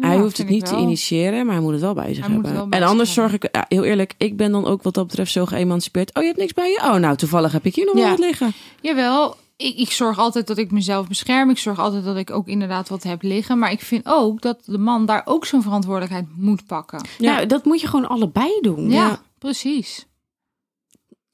hij 0.00 0.18
hoeft 0.18 0.38
het 0.38 0.48
niet 0.48 0.66
te 0.66 0.76
initiëren, 0.76 1.44
maar 1.46 1.54
hij 1.54 1.62
moet 1.64 1.72
het 1.72 1.80
wel 1.80 1.94
bij 1.94 2.14
zich 2.14 2.26
Hij 2.26 2.34
moet 2.34 2.46
hebben. 2.46 2.68
bij 2.68 2.78
en 2.78 2.84
zich 2.84 2.90
anders 2.92 3.12
zorg 3.14 3.32
ik, 3.32 3.48
ja, 3.52 3.64
heel 3.68 3.84
eerlijk, 3.84 4.14
ik 4.18 4.36
ben 4.36 4.52
dan 4.52 4.64
ook 4.66 4.82
wat 4.82 4.94
dat 4.94 5.06
betreft 5.06 5.32
zo 5.32 5.44
geëmancipeerd. 5.46 6.14
Oh, 6.14 6.22
je 6.22 6.28
hebt 6.28 6.40
niks 6.40 6.52
bij 6.52 6.70
je? 6.70 6.80
Oh, 6.82 6.94
nou, 6.94 7.16
toevallig 7.16 7.52
heb 7.52 7.64
ik 7.66 7.74
hier 7.74 7.84
nog 7.86 7.96
Ja. 7.96 8.10
wat 8.10 8.18
liggen. 8.18 8.52
Jawel, 8.80 9.36
ik, 9.56 9.76
ik 9.76 9.90
zorg 9.90 10.18
altijd 10.18 10.46
dat 10.46 10.58
ik 10.58 10.70
mezelf 10.70 11.08
bescherm. 11.08 11.50
Ik 11.50 11.58
zorg 11.58 11.78
altijd 11.78 12.04
dat 12.04 12.16
ik 12.16 12.30
ook 12.30 12.46
inderdaad 12.48 12.88
wat 12.88 13.02
heb 13.02 13.22
liggen. 13.22 13.58
Maar 13.58 13.70
ik 13.72 13.80
vind 13.80 14.02
ook 14.06 14.40
dat 14.40 14.58
de 14.64 14.78
man 14.78 15.06
daar 15.06 15.22
ook 15.24 15.46
zo'n 15.46 15.62
verantwoordelijkheid 15.62 16.26
moet 16.36 16.66
pakken. 16.66 17.04
Ja. 17.18 17.34
Nou, 17.34 17.46
dat 17.46 17.64
moet 17.64 17.80
je 17.80 17.86
gewoon 17.86 18.08
allebei 18.08 18.58
doen. 18.60 18.90
Ja, 18.90 19.20
precies. 19.38 20.06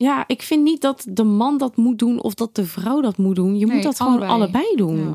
Ja, 0.02 0.24
ik 0.26 0.42
vind 0.42 0.62
niet 0.62 0.80
dat 0.80 1.04
de 1.08 1.24
man 1.24 1.58
dat 1.58 1.76
moet 1.76 1.98
doen 1.98 2.22
of 2.22 2.34
dat 2.34 2.54
de 2.54 2.64
vrouw 2.66 3.00
dat 3.00 3.16
moet 3.16 3.34
doen. 3.36 3.58
Je 3.58 3.66
Nee, 3.66 3.74
moet 3.74 3.84
dat 3.84 3.96
gewoon 3.96 4.22
allebei. 4.22 4.76
doen. 4.76 4.98
Ja. 5.04 5.14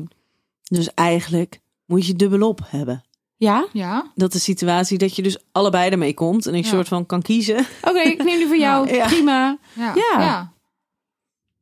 Dus 0.62 0.94
eigenlijk 0.94 1.60
moet 1.86 2.06
je 2.06 2.14
dubbelop 2.14 2.60
hebben. 2.66 3.04
Ja? 3.36 3.66
Ja, 3.72 4.10
Dat 4.14 4.32
de 4.32 4.38
situatie 4.38 4.98
dat 4.98 5.16
je 5.16 5.22
dus 5.22 5.38
allebei 5.52 5.90
ermee 5.90 6.14
komt 6.14 6.46
en 6.46 6.54
ik 6.54 6.64
Ja. 6.64 6.70
soort 6.70 6.88
van 6.88 7.06
kan 7.06 7.22
kiezen. 7.22 7.66
Oké, 7.82 7.98
ik 8.00 8.24
neem 8.24 8.36
die 8.38 8.46
voor 8.46 8.56
jou. 8.68 8.94
Ja. 8.94 9.06
Prima. 9.06 9.58
ja, 9.74 9.92
Ja. 9.94 10.20
ja. 10.20 10.52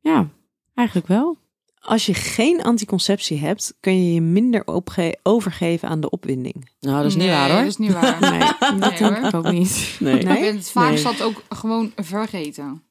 Ja, 0.01 0.27
eigenlijk 0.73 1.07
wel. 1.07 1.37
Als 1.79 2.05
je 2.05 2.13
geen 2.13 2.63
anticonceptie 2.63 3.37
hebt, 3.39 3.75
kun 3.79 4.05
je 4.05 4.13
je 4.13 4.21
minder 4.21 4.65
opge- 4.67 5.17
overgeven 5.23 5.89
aan 5.89 5.99
de 5.99 6.09
opwinding. 6.09 6.69
Nou, 6.79 6.97
dat 6.97 7.05
is 7.05 7.15
niet 7.15 7.27
waar 7.29 7.49
hoor. 7.49 7.57
Dat 7.59 7.67
is 7.67 7.77
niet 7.77 7.93
waar. 7.93 8.17
Nee, 8.31 8.39
dat 8.39 8.71
Nee, 8.71 8.79
denk 8.79 8.97
hoor. 9.17 9.27
ik 9.27 9.33
ook 9.35 9.51
niet. 9.51 9.97
Nee. 9.99 10.23
Nee? 10.23 10.35
Ik 10.37 10.43
ben 10.43 10.55
het 10.55 10.69
vaak 10.69 10.89
Nee. 10.89 10.97
zat 10.97 11.21
ook 11.21 11.43
gewoon 11.49 11.91
vergeten. 11.95 12.83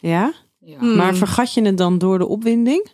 Ja? 0.00 0.32
Ja. 0.58 0.78
Hmm. 0.78 0.96
Maar 0.96 1.14
vergat 1.14 1.54
je 1.54 1.62
het 1.62 1.76
dan 1.76 1.98
door 1.98 2.18
de 2.18 2.26
opwinding? 2.26 2.90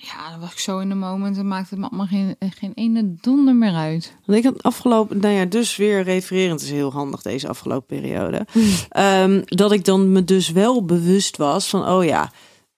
ja, 0.00 0.30
dan 0.30 0.40
was 0.40 0.52
ik 0.52 0.58
zo 0.58 0.78
in 0.78 0.88
de 0.88 0.94
moment 0.94 1.36
en 1.36 1.48
maakte 1.48 1.68
het 1.70 1.78
me 1.78 1.88
allemaal 1.88 2.06
geen, 2.06 2.36
geen 2.38 2.72
ene 2.74 3.14
donder 3.20 3.54
meer 3.54 3.74
uit. 3.74 4.16
Want 4.24 4.38
ik 4.38 4.44
had 4.44 4.62
afgelopen, 4.62 5.20
nou 5.20 5.34
ja, 5.34 5.44
dus 5.44 5.76
weer 5.76 6.02
refererend 6.02 6.60
is 6.60 6.70
heel 6.70 6.92
handig 6.92 7.22
deze 7.22 7.48
afgelopen 7.48 7.86
periode. 8.00 8.46
Ehm, 8.88 9.42
dat 9.44 9.72
ik 9.72 9.84
dan 9.84 10.12
me 10.12 10.24
dus 10.24 10.50
wel 10.50 10.84
bewust 10.84 11.36
was 11.36 11.68
van, 11.68 11.88
oh 11.88 12.04
ja, 12.04 12.32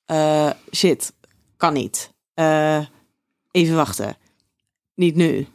eh, 0.04 0.50
shit, 0.74 1.12
kan 1.56 1.72
niet. 1.72 2.12
Eh, 2.34 2.84
even 3.50 3.76
wachten. 3.76 4.16
Niet 4.94 5.14
nu. 5.14 5.46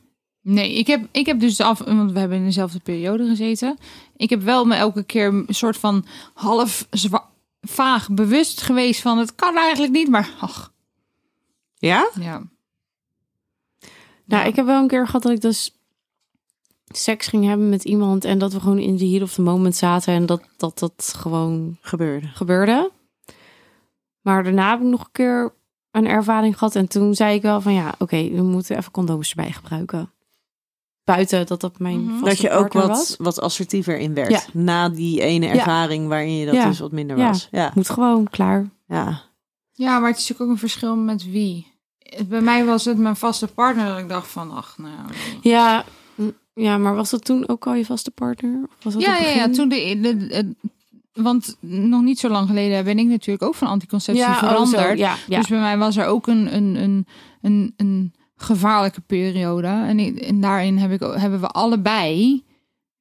Nee, 0.42 0.74
ik 0.74 0.88
heb, 0.88 1.08
ik 1.12 1.26
heb 1.26 1.40
dus 1.40 1.60
af, 1.62 1.80
want 1.80 2.12
we 2.12 2.20
hebben 2.20 2.38
in 2.38 2.46
dezelfde 2.46 2.80
periode 2.80 3.28
gezeten. 3.28 3.78
Ik 4.16 4.30
heb 4.30 4.42
wel 4.42 4.66
me 4.66 4.76
elke 4.76 5.04
keer 5.04 5.28
een 5.28 5.46
soort 5.50 5.78
van 5.78 6.06
half 6.34 6.88
zwa- 6.90 7.30
vaag 7.66 8.10
bewust 8.12 8.62
geweest 8.62 9.02
van 9.02 9.18
het 9.18 9.36
kan 9.36 9.58
eigenlijk 9.58 9.94
niet, 9.94 10.10
maar 10.10 10.30
ach, 10.40 10.74
Ja? 11.76 12.10
ja. 12.20 12.44
Nou, 14.26 14.48
ik 14.48 14.56
heb 14.56 14.66
wel 14.66 14.82
een 14.82 14.88
keer 14.88 15.06
gehad 15.06 15.22
dat 15.24 15.32
ik 15.32 15.42
dus 15.42 15.76
seks 16.86 17.28
ging 17.28 17.46
hebben 17.46 17.70
met 17.70 17.84
iemand 17.84 18.26
en 18.26 18.38
dat 18.38 18.54
we 18.54 18.60
gewoon 18.60 18.80
in 18.80 18.96
de 18.98 19.08
heat 19.08 19.22
of 19.22 19.34
the 19.34 19.42
moment 19.42 19.76
zaten 19.76 20.14
en 20.14 20.26
dat 20.26 20.42
dat, 20.58 20.80
dat 20.80 21.14
gewoon 21.18 21.78
Gebeurde. 21.82 22.28
gebeurde. 22.28 22.92
Maar 24.22 24.44
daarna 24.44 24.70
heb 24.70 24.80
ik 24.80 24.86
nog 24.86 25.02
een 25.04 25.12
keer 25.12 25.54
een 25.92 26.08
ervaring 26.08 26.58
gehad. 26.58 26.76
En 26.76 26.88
toen 26.88 27.16
zei 27.16 27.36
ik 27.36 27.42
wel 27.42 27.62
van 27.62 27.74
ja, 27.74 27.96
oké, 28.00 28.30
we 28.30 28.42
moeten 28.42 28.78
even 28.78 28.92
condooms 28.92 29.30
erbij 29.30 29.52
gebruiken. 29.52 30.12
Buiten 31.06 31.46
dat 31.46 31.62
dat 31.62 31.80
mijn 31.80 32.04
Mhm. 32.04 32.10
vaste 32.12 32.26
Dat 32.26 32.40
je 32.40 32.50
ook 32.52 32.74
wat, 32.74 32.88
was. 32.88 33.16
wat 33.18 33.42
assertiever 33.42 33.98
in 33.98 34.14
werd. 34.14 34.30
Ja. 34.32 34.42
Na 34.54 34.90
die 34.90 35.22
ene 35.22 35.46
Ja. 35.46 35.52
ervaring 35.54 36.08
waarin 36.08 36.36
je 36.38 36.46
dat 36.46 36.56
Ja. 36.56 36.66
dus 36.68 36.80
wat 36.80 36.92
minder 36.92 37.18
Ja. 37.18 37.28
was. 37.28 37.48
Ja. 37.52 37.72
Moet 37.76 37.90
gewoon 37.90 38.28
klaar. 38.30 38.70
ja. 38.88 39.22
Ja, 39.78 40.00
maar 40.00 40.10
het 40.10 40.18
is 40.20 40.22
natuurlijk 40.22 40.42
ook 40.42 40.50
een 40.50 40.70
verschil 40.70 40.96
met 40.96 41.30
wie. 41.32 41.74
Bij 42.28 42.42
mij 42.42 42.66
was 42.66 42.86
het 42.86 42.98
mijn 42.98 43.16
vaste 43.16 43.48
partner 43.48 43.86
dat 43.88 43.98
ik 43.98 44.10
dacht 44.10 44.28
van, 44.28 44.52
ach, 44.52 44.78
nou... 44.78 44.94
Ja, 45.42 45.84
mm, 46.16 46.34
ja, 46.54 46.78
maar 46.78 46.96
was 46.96 47.10
dat 47.10 47.26
toen 47.26 47.48
ook 47.48 47.68
al 47.68 47.74
je 47.74 47.86
vaste 47.86 48.12
partner? 48.12 48.60
Of 48.78 48.84
was 48.84 48.94
dat 48.94 49.02
Ja, 49.02 49.18
ja, 49.18 49.30
ja, 49.30 49.50
toen 49.50 49.70
de, 49.70 49.98
de, 50.02 50.18
de- 50.28 50.56
want 51.14 51.58
nog 51.60 52.02
niet 52.02 52.20
zo 52.20 52.30
lang 52.30 52.48
geleden 52.48 52.84
ben 52.84 53.00
ik 53.00 53.08
natuurlijk 53.08 53.44
ook 53.46 53.56
van 53.56 53.68
anticonceptie 53.68 54.24
ja, 54.24 54.32
oh, 54.32 54.40
zo, 54.40 54.48
veranderd. 54.48 54.98
ja, 54.98 55.16
ja. 55.28 55.38
Dus 55.40 55.48
bij 55.48 55.60
mij 55.60 55.78
was 55.78 55.98
er 55.98 56.06
ook 56.06 56.28
een, 56.28 56.56
een, 56.56 56.76
een, 56.76 57.08
een, 57.42 57.74
een 57.78 58.14
gevaarlijke 58.36 59.02
periode. 59.02 59.68
En, 59.68 60.20
en 60.20 60.42
daarin 60.42 60.78
heb 60.78 60.92
ik, 60.92 61.00
hebben 61.00 61.40
we 61.40 61.48
allebei 61.48 62.44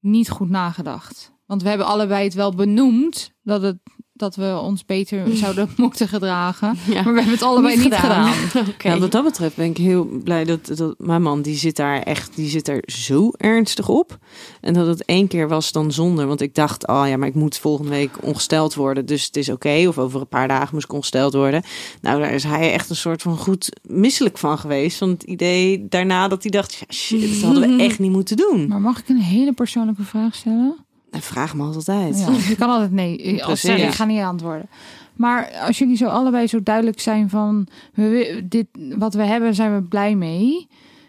niet 0.00 0.30
goed 0.30 0.48
nagedacht. 0.48 1.32
Want 1.46 1.62
we 1.62 1.68
hebben 1.68 1.86
allebei 1.86 2.24
het 2.24 2.34
wel 2.34 2.54
benoemd 2.54 3.34
dat, 3.42 3.62
het, 3.62 3.78
dat 4.24 4.36
we 4.36 4.58
ons 4.58 4.84
beter 4.84 5.22
zouden 5.36 5.68
moeten 5.76 6.08
gedragen. 6.08 6.78
Ja. 6.86 7.02
Maar 7.02 7.12
we 7.12 7.18
hebben 7.18 7.34
het 7.34 7.42
allebei 7.42 7.76
niet, 7.76 7.84
gedaan. 7.84 8.32
Ja, 8.78 8.98
wat 8.98 9.12
dat 9.12 9.24
betreft 9.24 9.56
ben 9.56 9.70
ik 9.70 9.76
heel 9.76 10.04
blij 10.04 10.44
dat, 10.44 10.66
dat 10.76 10.94
mijn 10.98 11.22
man, 11.22 11.42
die 11.42 11.56
zit 11.56 11.76
daar 11.76 12.02
echt, 12.02 12.36
die 12.36 12.48
zit 12.48 12.68
er 12.68 12.82
zo 12.86 13.30
ernstig 13.36 13.88
op. 13.88 14.18
En 14.60 14.74
dat 14.74 14.86
het 14.86 15.04
één 15.04 15.28
keer 15.28 15.48
was 15.48 15.72
dan 15.72 15.92
zonder, 15.92 16.26
want 16.26 16.40
ik 16.40 16.54
dacht, 16.54 16.86
oh 16.86 17.04
ja, 17.08 17.16
maar 17.16 17.28
ik 17.28 17.34
moet 17.34 17.58
volgende 17.58 17.90
week 17.90 18.10
ongesteld 18.20 18.74
worden, 18.74 19.06
dus 19.06 19.24
het 19.24 19.36
is 19.36 19.48
oké. 19.48 19.84
Of 19.88 19.98
over 19.98 20.20
een 20.20 20.28
paar 20.28 20.48
dagen 20.48 20.68
moest 20.72 20.84
ik 20.84 20.92
ongesteld 20.92 21.34
worden. 21.34 21.62
Nou, 22.00 22.20
daar 22.20 22.32
is 22.32 22.44
hij 22.44 22.72
echt 22.72 22.90
een 22.90 22.96
soort 22.96 23.22
van 23.22 23.36
goed 23.36 23.68
misselijk 23.82 24.38
van 24.38 24.58
geweest. 24.58 24.98
Van 24.98 25.08
het 25.08 25.22
idee 25.22 25.86
daarna 25.88 26.28
dat 26.28 26.42
hij 26.42 26.50
dacht, 26.50 26.74
ja, 26.74 26.94
shit, 26.94 27.20
dat 27.20 27.42
hadden 27.42 27.76
we 27.76 27.82
echt 27.88 27.98
niet 27.98 28.12
moeten 28.12 28.36
doen. 28.36 28.68
Maar 28.68 28.80
mag 28.80 28.98
ik 28.98 29.08
een 29.08 29.16
hele 29.16 29.52
persoonlijke 29.52 30.02
vraag 30.02 30.34
stellen? 30.34 30.83
En 31.14 31.22
vraag 31.22 31.54
me 31.54 31.62
altijd. 31.62 32.18
Ja, 32.18 32.28
je 32.48 32.56
kan 32.56 32.70
altijd 32.70 32.92
nee. 32.92 33.34
Als 33.34 33.42
Precies. 33.42 33.60
zeggen, 33.60 33.86
ik 33.86 33.94
ga 33.94 34.04
niet 34.04 34.20
antwoorden. 34.20 34.68
Maar 35.14 35.52
als 35.66 35.78
jullie 35.78 35.96
zo 35.96 36.06
allebei 36.06 36.46
zo 36.46 36.62
duidelijk 36.62 37.00
zijn 37.00 37.30
van 37.30 37.66
we, 37.94 38.42
dit, 38.48 38.66
wat 38.96 39.14
we 39.14 39.22
hebben, 39.22 39.54
zijn 39.54 39.74
we 39.74 39.82
blij 39.82 40.14
mee. 40.14 40.68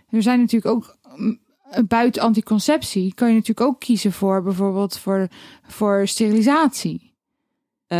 Er 0.09 0.21
zijn 0.21 0.39
natuurlijk 0.39 0.75
ook 0.75 0.97
mm, 1.15 1.39
buiten 1.87 2.21
anticonceptie 2.21 3.13
kan 3.13 3.27
je 3.27 3.33
natuurlijk 3.33 3.67
ook 3.67 3.79
kiezen 3.79 4.11
voor 4.11 4.43
bijvoorbeeld 4.43 4.97
voor, 4.97 5.27
voor 5.67 6.07
sterilisatie. 6.07 7.13
Eh, 7.87 7.97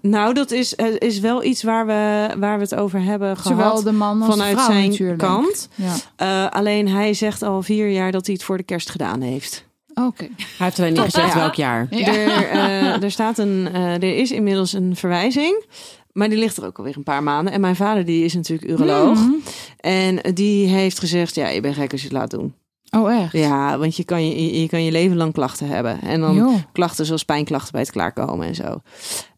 nou, 0.00 0.34
dat 0.34 0.50
is, 0.50 0.74
eh, 0.74 0.86
is 0.98 1.20
wel 1.20 1.44
iets 1.44 1.62
waar 1.62 1.86
we, 1.86 2.28
waar 2.38 2.56
we 2.56 2.62
het 2.62 2.74
over 2.74 3.02
hebben 3.02 3.36
gehad. 3.36 3.58
Zowel 3.58 3.82
de 3.82 3.92
man 3.92 4.22
als 4.22 4.30
vanuit 4.30 4.56
de 4.56 4.62
vrouw 4.62 4.74
zijn 4.74 4.90
natuurlijk. 4.90 5.18
kant. 5.18 5.68
Ja. 5.74 5.94
Eh, 6.16 6.50
alleen 6.50 6.88
hij 6.88 7.14
zegt 7.14 7.42
al 7.42 7.62
vier 7.62 7.88
jaar 7.88 8.12
dat 8.12 8.26
hij 8.26 8.34
het 8.34 8.44
voor 8.44 8.56
de 8.56 8.62
kerst 8.62 8.90
gedaan 8.90 9.20
heeft. 9.20 9.68
Oké. 10.06 10.28
Hij 10.36 10.46
heeft 10.56 10.78
alleen 10.78 10.92
niet 10.92 11.02
gezegd 11.02 11.32
Ja. 11.32 11.38
welk 11.38 11.54
jaar. 11.54 11.86
Ja. 11.90 12.06
Er, 12.06 12.50
eh, 12.50 13.02
er, 13.02 13.10
staat 13.10 13.38
een, 13.38 13.68
eh, 13.72 13.94
er 13.94 14.16
is 14.16 14.30
inmiddels 14.30 14.72
een 14.72 14.96
verwijzing. 14.96 15.64
Maar 16.12 16.28
die 16.28 16.38
ligt 16.38 16.56
er 16.56 16.64
ook 16.64 16.78
alweer 16.78 16.96
een 16.96 17.02
paar 17.02 17.22
maanden. 17.22 17.52
En 17.52 17.60
mijn 17.60 17.76
vader 17.76 18.04
die 18.04 18.24
is 18.24 18.34
natuurlijk 18.34 18.70
uroloog. 18.70 19.18
Mhm. 19.18 19.30
En 19.76 20.34
die 20.34 20.68
heeft 20.68 20.98
gezegd, 20.98 21.34
ja, 21.34 21.48
je 21.48 21.60
bent 21.60 21.74
gek 21.74 21.92
als 21.92 22.00
je 22.00 22.06
het 22.06 22.16
laat 22.16 22.30
doen. 22.30 22.54
Oh, 22.96 23.22
echt? 23.22 23.32
Ja, 23.32 23.78
want 23.78 23.96
je 23.96 24.04
kan 24.04 24.28
je, 24.28 24.60
je 24.60 24.68
kan 24.68 24.84
je 24.84 24.92
leven 24.92 25.16
lang 25.16 25.32
klachten 25.32 25.66
hebben. 25.66 26.00
En 26.00 26.20
dan 26.20 26.64
klachten 26.72 27.06
zoals 27.06 27.24
pijnklachten 27.24 27.72
bij 27.72 27.80
het 27.80 27.90
klaarkomen 27.90 28.46
en 28.46 28.54
zo. 28.54 28.80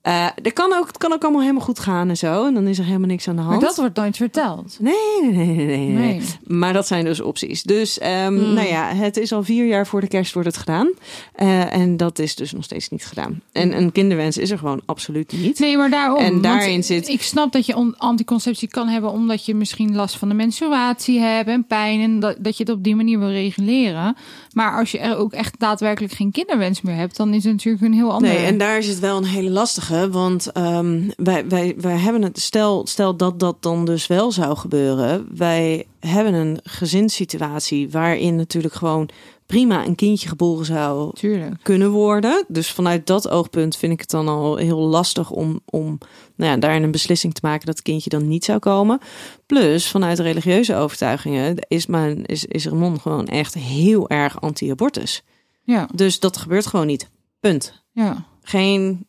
Eh 0.03 0.27
er 0.43 0.53
kan 0.53 0.73
ook, 0.73 0.87
het 0.87 0.99
kan 0.99 1.13
ook 1.13 1.23
allemaal 1.23 1.41
helemaal 1.41 1.63
goed 1.65 1.79
gaan 1.79 2.09
en 2.09 2.17
zo. 2.17 2.47
En 2.47 2.55
dan 2.55 2.67
is 2.67 2.79
er 2.79 2.85
helemaal 2.85 3.09
niks 3.09 3.29
aan 3.29 3.37
de 3.37 3.43
hand. 3.43 3.61
Maar 3.61 3.69
dat 3.69 3.77
wordt 3.77 3.97
nooit 3.97 4.17
verteld. 4.17 4.77
Nee, 4.81 4.95
nee, 5.33 5.47
nee, 5.47 5.67
nee, 5.67 5.89
nee. 5.89 6.21
Maar 6.47 6.73
dat 6.73 6.87
zijn 6.87 7.05
dus 7.05 7.21
opties. 7.21 7.63
Dus 7.63 7.99
ehm, 7.99 8.27
Hmm. 8.37 8.55
nou 8.55 8.67
ja, 8.69 8.85
het 8.95 9.17
is 9.17 9.33
al 9.33 9.43
vier 9.43 9.67
jaar 9.67 9.87
voor 9.87 10.01
de 10.01 10.09
kerst 10.09 10.33
wordt 10.33 10.49
het 10.49 10.57
gedaan. 10.57 10.91
Eh, 11.35 11.75
en 11.75 11.97
dat 11.97 12.19
is 12.19 12.35
dus 12.35 12.53
nog 12.53 12.65
steeds 12.65 12.89
niet 12.89 13.05
gedaan. 13.07 13.41
En 13.53 13.77
een 13.77 13.93
kinderwens 13.93 14.37
is 14.39 14.51
er 14.51 14.59
gewoon 14.59 14.81
absoluut 14.87 15.33
niet. 15.33 15.59
Nee, 15.59 15.77
maar 15.77 15.91
daarom. 15.91 16.19
En 16.19 16.41
daarin 16.41 16.85
zit- 16.85 17.09
Ik 17.09 17.23
snap 17.23 17.53
dat 17.53 17.67
je 17.67 17.77
on- 17.77 17.99
anticonceptie 17.99 18.69
kan 18.69 18.89
hebben 18.89 19.11
omdat 19.11 19.47
je 19.47 19.55
misschien 19.55 19.95
last 19.95 20.17
van 20.17 20.29
de 20.29 20.35
menstruatie 20.35 21.21
hebt 21.21 21.49
en 21.49 21.65
pijn. 21.67 22.01
En 22.01 22.21
dat, 22.21 22.37
dat 22.39 22.57
je 22.57 22.65
het 22.65 22.73
op 22.73 22.85
die 22.85 22.97
manier 22.97 23.19
wil 23.19 23.31
reguleren. 23.31 24.17
Maar 24.55 24.79
als 24.79 24.91
je 24.91 24.99
er 24.99 25.17
ook 25.17 25.33
echt 25.33 25.59
daadwerkelijk 25.59 26.13
geen 26.13 26.31
kinderwens 26.31 26.81
meer 26.81 26.95
hebt, 26.95 27.17
dan 27.17 27.35
is 27.35 27.45
het 27.45 27.53
natuurlijk 27.53 27.85
een 27.85 27.93
heel 27.93 28.13
ander. 28.13 28.31
Nee, 28.31 28.45
en 28.45 28.59
daar 28.59 28.79
is 28.79 28.87
het 28.87 28.99
wel 28.99 29.17
een 29.17 29.25
hele 29.25 29.51
lastige. 29.51 30.11
Want 30.11 30.53
ehm, 30.53 31.11
wij, 31.17 31.49
wij, 31.49 31.75
wij 31.77 31.97
hebben 31.97 32.23
het, 32.23 32.41
stel, 32.41 32.87
stel 32.87 33.17
dat 33.17 33.41
dat 33.41 33.57
dan 33.61 33.85
dus 33.85 34.07
wel 34.07 34.33
zou 34.33 34.57
gebeuren. 34.57 35.27
Wij 35.37 35.87
hebben 36.01 36.35
een 36.35 36.61
gezinssituatie 36.65 37.91
waarin 37.91 38.37
natuurlijk 38.37 38.75
gewoon 38.75 39.09
prima 39.53 39.87
een 39.87 39.95
kindje 39.95 40.29
geboren 40.29 40.65
zou 40.67 41.15
Tuurlijk. 41.15 41.63
kunnen 41.63 41.91
worden. 41.91 42.45
Dus 42.49 42.71
vanuit 42.71 43.07
dat 43.07 43.29
oogpunt 43.29 43.77
vind 43.77 43.93
ik 43.93 44.01
het 44.01 44.11
dan 44.11 44.29
al 44.29 44.57
heel 44.57 44.79
lastig 44.79 45.31
om, 45.31 45.61
om 45.65 45.99
nou 46.37 46.51
ja, 46.53 46.57
daarin 46.57 46.83
een 46.83 46.91
beslissing 46.91 47.35
te 47.35 47.41
maken 47.43 47.67
dat 47.67 47.75
het 47.75 47.85
kindje 47.85 48.11
dan 48.11 48.29
niet 48.29 48.45
zou 48.45 48.59
komen. 48.59 48.99
Plus, 49.47 49.89
vanuit 49.91 50.19
religieuze 50.19 50.75
overtuigingen 50.77 51.57
is, 51.69 51.87
mijn, 51.87 52.25
is, 52.27 52.45
is 52.45 52.67
Ramon 52.67 53.01
gewoon 53.01 53.27
echt 53.27 53.55
heel 53.55 54.09
erg 54.09 54.41
anti-abortus. 54.41 55.23
Ja, 55.63 55.89
Dus 55.95 56.21
dat 56.21 56.37
gebeurt 56.37 56.67
gewoon 56.67 56.87
niet. 56.87 57.11
Punt. 57.41 57.83
ja. 57.93 58.25
Geen 58.43 59.07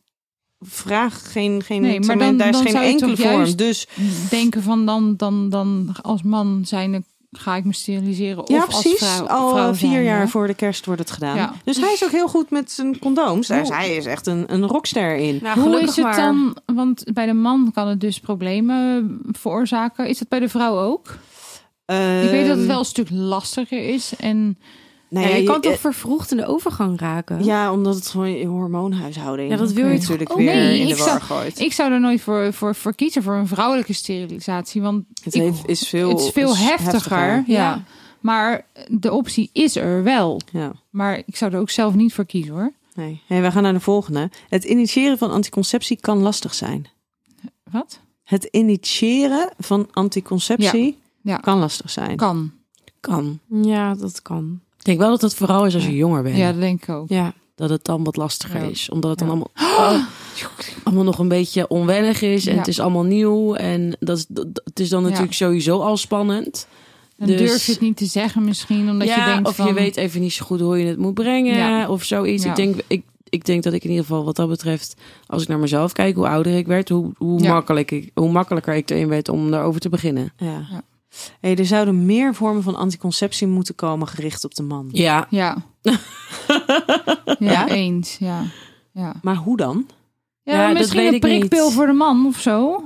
vraag, 0.60 1.32
geen, 1.32 1.64
geen, 1.64 1.82
Nee, 1.82 2.00
maar 2.00 2.18
dan- 2.18 2.38
daar 2.38 2.48
is 2.50 2.54
dan 2.54 2.66
geen 2.68 2.82
enkele 2.82 3.18
vorm. 3.18 3.56
Dus 3.56 3.88
Denken 4.30 4.64
van 4.64 4.86
dan, 4.86 5.16
dan, 5.18 5.50
dan 5.50 5.96
als 6.02 6.22
man 6.24 6.62
zijn 6.66 7.06
ga 7.34 7.56
ik 7.56 7.66
me 7.66 7.74
steriliseren. 7.74 8.42
Of 8.44 8.50
ja, 8.50 8.64
als 8.64 8.82
precies. 8.82 9.08
vrouw, 9.08 9.28
Al 9.28 9.50
vrouw 9.50 9.70
eh, 9.70 9.76
vier 9.76 10.04
jaar 10.04 10.30
voor 10.30 10.48
de 10.48 10.54
kerst 10.54 10.86
wordt 10.86 11.02
het 11.02 11.12
gedaan. 11.12 11.36
Ja. 11.36 11.54
Dus 11.64 11.78
hij 11.78 11.94
is 11.94 12.04
ook 12.04 12.12
heel 12.12 12.28
goed 12.28 12.50
met 12.50 12.72
zijn 12.72 13.00
condooms. 13.00 13.48
Daar 13.48 13.62
is, 13.62 13.70
hij 13.70 13.96
is 13.96 14.06
echt 14.06 14.28
een, 14.28 14.54
een 14.54 14.68
rockster 14.68 15.16
in. 15.16 15.40
Nou, 15.42 15.60
Hoe 15.60 15.82
is 15.82 15.96
het 15.96 16.06
maar. 16.06 16.16
dan? 16.16 16.58
Want 16.66 17.04
bij 17.14 17.26
de 17.26 17.34
man 17.34 17.72
kan 17.74 17.88
het 17.88 18.00
dus 18.00 18.20
problemen 18.20 19.20
veroorzaken. 19.32 20.08
Is 20.08 20.18
dat 20.18 20.28
bij 20.28 20.40
de 20.40 20.50
vrouw 20.50 20.80
ook? 20.80 21.18
Ik 21.86 22.30
weet 22.30 22.48
dat 22.48 22.58
het 22.58 22.66
wel 22.66 22.80
een 22.80 22.86
stuk 22.86 23.10
lastiger 23.10 23.88
is. 23.94 24.14
En 24.20 24.58
Nou 25.14 25.26
ja, 25.26 25.32
ja, 25.32 25.38
je 25.40 25.44
kan 25.46 25.56
je- 25.62 25.62
toch 25.70 25.80
vervroegd 25.80 26.32
in 26.32 26.38
de 26.38 26.46
overgang 26.46 27.00
raken? 27.00 27.44
Ja, 27.44 27.72
omdat 27.72 27.96
het 27.96 28.08
gewoon 28.08 28.32
je 28.32 28.46
hormoonhuishouding 28.46 29.50
Ja, 29.52 29.58
dat 29.58 29.72
wil 29.72 29.88
je 29.88 29.94
natuurlijk 29.98 30.30
toch- 30.30 30.38
weer 30.38 30.48
Oh, 30.50 30.54
nee, 30.56 30.80
in 30.80 30.86
de 30.88 30.92
ik 30.94 30.98
war 31.00 31.22
gooit. 31.22 31.60
ik 31.60 31.74
zou 31.74 31.92
er 31.92 32.00
nooit 32.00 32.22
voor, 32.22 32.54
voor, 32.54 32.76
voor 32.76 32.96
kiezen 32.96 33.24
voor 33.24 33.34
een 33.36 33.48
vrouwelijke 33.48 33.94
sterilisatie. 33.94 34.82
Want 34.82 35.06
het 35.24 35.36
ik- 35.36 35.42
heeft, 35.42 35.68
is 35.68 35.88
veel, 35.88 36.10
het 36.10 36.20
is 36.20 36.30
veel 36.30 36.52
is 36.52 36.60
heftiger. 36.60 37.18
Ja. 37.28 37.44
Ja. 37.48 37.84
Maar 38.20 38.66
de 38.88 39.12
optie 39.12 39.50
is 39.54 39.76
er 39.76 40.04
wel. 40.04 40.42
Ja. 40.52 40.72
Maar 40.90 41.22
ik 41.26 41.36
zou 41.36 41.54
er 41.54 41.60
ook 41.60 41.70
zelf 41.70 41.94
niet 41.94 42.14
voor 42.14 42.26
kiezen 42.26 42.54
hoor. 42.54 42.72
Nee. 42.96 43.22
Hey, 43.28 43.42
we 43.42 43.52
gaan 43.52 43.64
naar 43.64 43.74
de 43.74 43.80
volgende. 43.80 44.30
Het 44.50 44.64
initiëren 44.64 45.18
van 45.18 45.32
anticonceptie 45.32 45.98
kan 46.00 46.18
lastig 46.18 46.54
zijn. 46.54 46.86
Wat? 47.72 48.00
Het 48.24 48.44
initiëren 48.52 49.50
van 49.58 49.88
anticonceptie 49.92 50.98
Ja. 51.22 51.38
kan 51.38 51.58
lastig 51.60 51.90
zijn. 51.90 52.16
Kan. 52.16 52.52
Kan. 53.00 53.40
Ja, 53.48 53.96
dat 53.96 54.22
kan. 54.22 54.60
Ik 54.84 54.90
denk 54.90 55.00
wel 55.00 55.10
dat 55.10 55.22
het 55.22 55.36
vooral 55.36 55.66
is 55.66 55.74
als 55.74 55.86
je 55.86 55.96
jonger 55.96 56.24
bent. 56.24 56.38
Ja, 56.38 56.52
dat 56.52 56.62
denk 56.62 56.84
ik 56.84 56.90
ook. 56.90 57.10
Ja. 57.10 57.34
Dat 57.56 57.70
het 57.70 57.86
dan 57.86 58.04
wat 58.04 58.16
lastiger 58.16 58.64
Ja. 58.64 58.70
is. 58.70 58.90
Omdat 58.90 59.10
het 59.10 59.20
dan 59.20 59.28
allemaal, 59.28 59.52
allemaal 60.84 61.04
nog 61.04 61.20
een 61.20 61.28
beetje 61.28 61.68
onwennig 61.68 62.22
is. 62.22 62.46
En 62.46 62.54
Ja. 62.54 62.60
het 62.60 62.68
is 62.68 62.80
allemaal 62.80 63.04
nieuw. 63.04 63.54
En 63.56 63.96
dat 64.00 64.18
is, 64.18 64.26
dat, 64.30 64.46
het 64.64 64.80
is 64.80 64.90
dan 64.90 65.02
Ja. 65.02 65.08
natuurlijk 65.08 65.34
sowieso 65.36 65.80
al 65.80 65.98
spannend. 65.98 66.68
Dan 67.18 67.28
Dus- 67.28 67.38
durf 67.40 67.66
je 67.66 67.72
het 67.72 67.82
niet 67.82 67.98
te 67.98 68.06
zeggen 68.06 68.44
misschien. 68.44 68.90
Omdat 68.90 69.08
ja, 69.08 69.26
je 69.28 69.34
denkt 69.34 69.48
of 69.50 69.56
van... 69.56 69.68
je 69.68 69.74
weet 69.74 69.98
even 69.98 70.22
niet 70.22 70.34
zo 70.34 70.46
goed 70.46 70.60
hoe 70.60 70.80
je 70.80 70.86
het 70.86 70.98
moet 70.98 71.14
brengen. 71.14 71.56
Ja. 71.56 71.90
Of 71.90 72.04
zoiets. 72.04 72.44
Ja. 72.44 72.50
Ik, 72.50 72.56
denk, 72.56 72.76
ik, 72.88 73.04
ik 73.30 73.46
denk 73.46 73.64
dat 73.64 73.74
ik 73.74 73.84
in 73.84 73.90
ieder 73.90 74.06
geval 74.06 74.24
wat 74.26 74.36
dat 74.36 74.50
betreft... 74.50 74.96
Als 75.28 75.42
ik 75.42 75.48
naar 75.48 75.60
mezelf 75.60 75.92
kijk, 75.92 76.16
hoe 76.16 76.28
ouder 76.28 76.58
ik 76.58 76.68
werd... 76.68 76.90
Hoe, 76.90 77.12
hoe, 77.18 77.40
Ja. 77.42 77.54
makkelijk 77.54 77.92
ik, 77.92 78.12
hoe 78.14 78.32
makkelijker 78.32 78.74
ik 78.76 78.90
erin 78.90 79.08
werd 79.08 79.30
om 79.30 79.52
daarover 79.52 79.82
te 79.82 79.90
beginnen. 79.90 80.34
Ja. 80.38 80.84
Hey, 81.40 81.56
er 81.56 81.66
zouden 81.66 82.06
meer 82.06 82.36
vormen 82.36 82.64
van 82.64 82.76
anticonceptie 82.76 83.48
moeten 83.48 83.76
komen 83.76 84.08
gericht 84.08 84.44
op 84.44 84.56
de 84.56 84.64
man. 84.64 84.88
Ja, 84.92 85.28
Ja. 85.30 85.58
ja, 87.40 87.68
eens. 87.68 88.18
Ja. 88.20 88.44
Ja, 88.94 89.14
Maar 89.22 89.36
hoe 89.36 89.58
dan? 89.58 89.88
ja, 90.44 90.54
Ja, 90.54 90.68
dat 90.68 90.78
misschien 90.78 91.00
weet 91.00 91.08
een 91.10 91.14
ik 91.14 91.20
prikpil 91.22 91.66
niet. 91.66 91.74
voor 91.74 91.86
de 91.86 91.92
man 91.94 92.26
of 92.26 92.40
zo. 92.40 92.84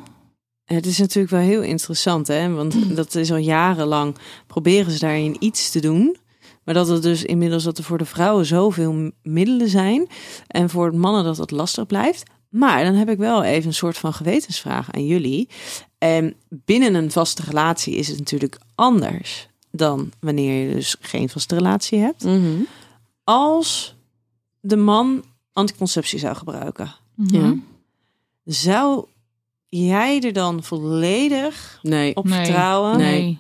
Het 0.66 0.86
is 0.86 0.98
natuurlijk 0.98 1.30
wel 1.34 1.42
heel 1.42 1.62
interessant, 1.62 2.28
hè? 2.28 2.50
Want 2.54 2.96
dat 2.96 3.16
is 3.16 3.32
al 3.32 3.38
jarenlang 3.38 4.16
proberen 4.48 4.92
ze 4.92 5.00
daarin 5.00 5.36
iets 5.40 5.72
te 5.72 5.80
doen. 5.80 6.18
Maar 6.64 6.74
dat 6.74 6.88
het 6.88 7.02
dus 7.04 7.24
inmiddels 7.24 7.64
dat 7.64 7.78
er 7.78 7.84
voor 7.84 7.98
de 7.98 8.06
vrouwen 8.06 8.46
zoveel 8.46 9.12
middelen 9.24 9.70
zijn. 9.70 10.08
En 10.48 10.70
voor 10.70 10.96
mannen 10.96 11.24
dat 11.24 11.38
het 11.38 11.52
lastig 11.52 11.86
blijft. 11.86 12.24
Maar 12.50 12.84
dan 12.84 12.94
heb 12.94 13.10
ik 13.10 13.18
wel 13.18 13.44
even 13.44 13.68
een 13.68 13.74
soort 13.74 13.98
van 13.98 14.14
gewetensvraag 14.14 14.92
aan 14.92 15.06
jullie. 15.06 15.50
En 15.98 16.36
binnen 16.50 16.94
een 16.96 17.12
vaste 17.12 17.42
relatie 17.42 17.96
is 17.96 18.08
het 18.08 18.18
natuurlijk 18.20 18.58
anders 18.76 19.48
dan 19.72 20.12
wanneer 20.20 20.68
je 20.68 20.74
dus 20.74 20.96
geen 21.02 21.30
vaste 21.30 21.56
relatie 21.56 22.00
hebt. 22.00 22.24
Mhm. 22.24 22.62
Als 23.24 23.96
de 24.60 24.76
man 24.78 25.24
anticonceptie 25.54 26.20
zou 26.20 26.36
gebruiken, 26.36 26.96
Mhm. 27.16 27.36
Ja. 27.36 27.56
zou 28.44 29.06
jij 29.68 30.22
er 30.22 30.34
dan 30.34 30.64
volledig 30.64 31.80
Nee. 31.82 32.16
op 32.16 32.26
Nee. 32.26 32.46
vertrouwen? 32.46 32.98
Nee. 32.98 33.40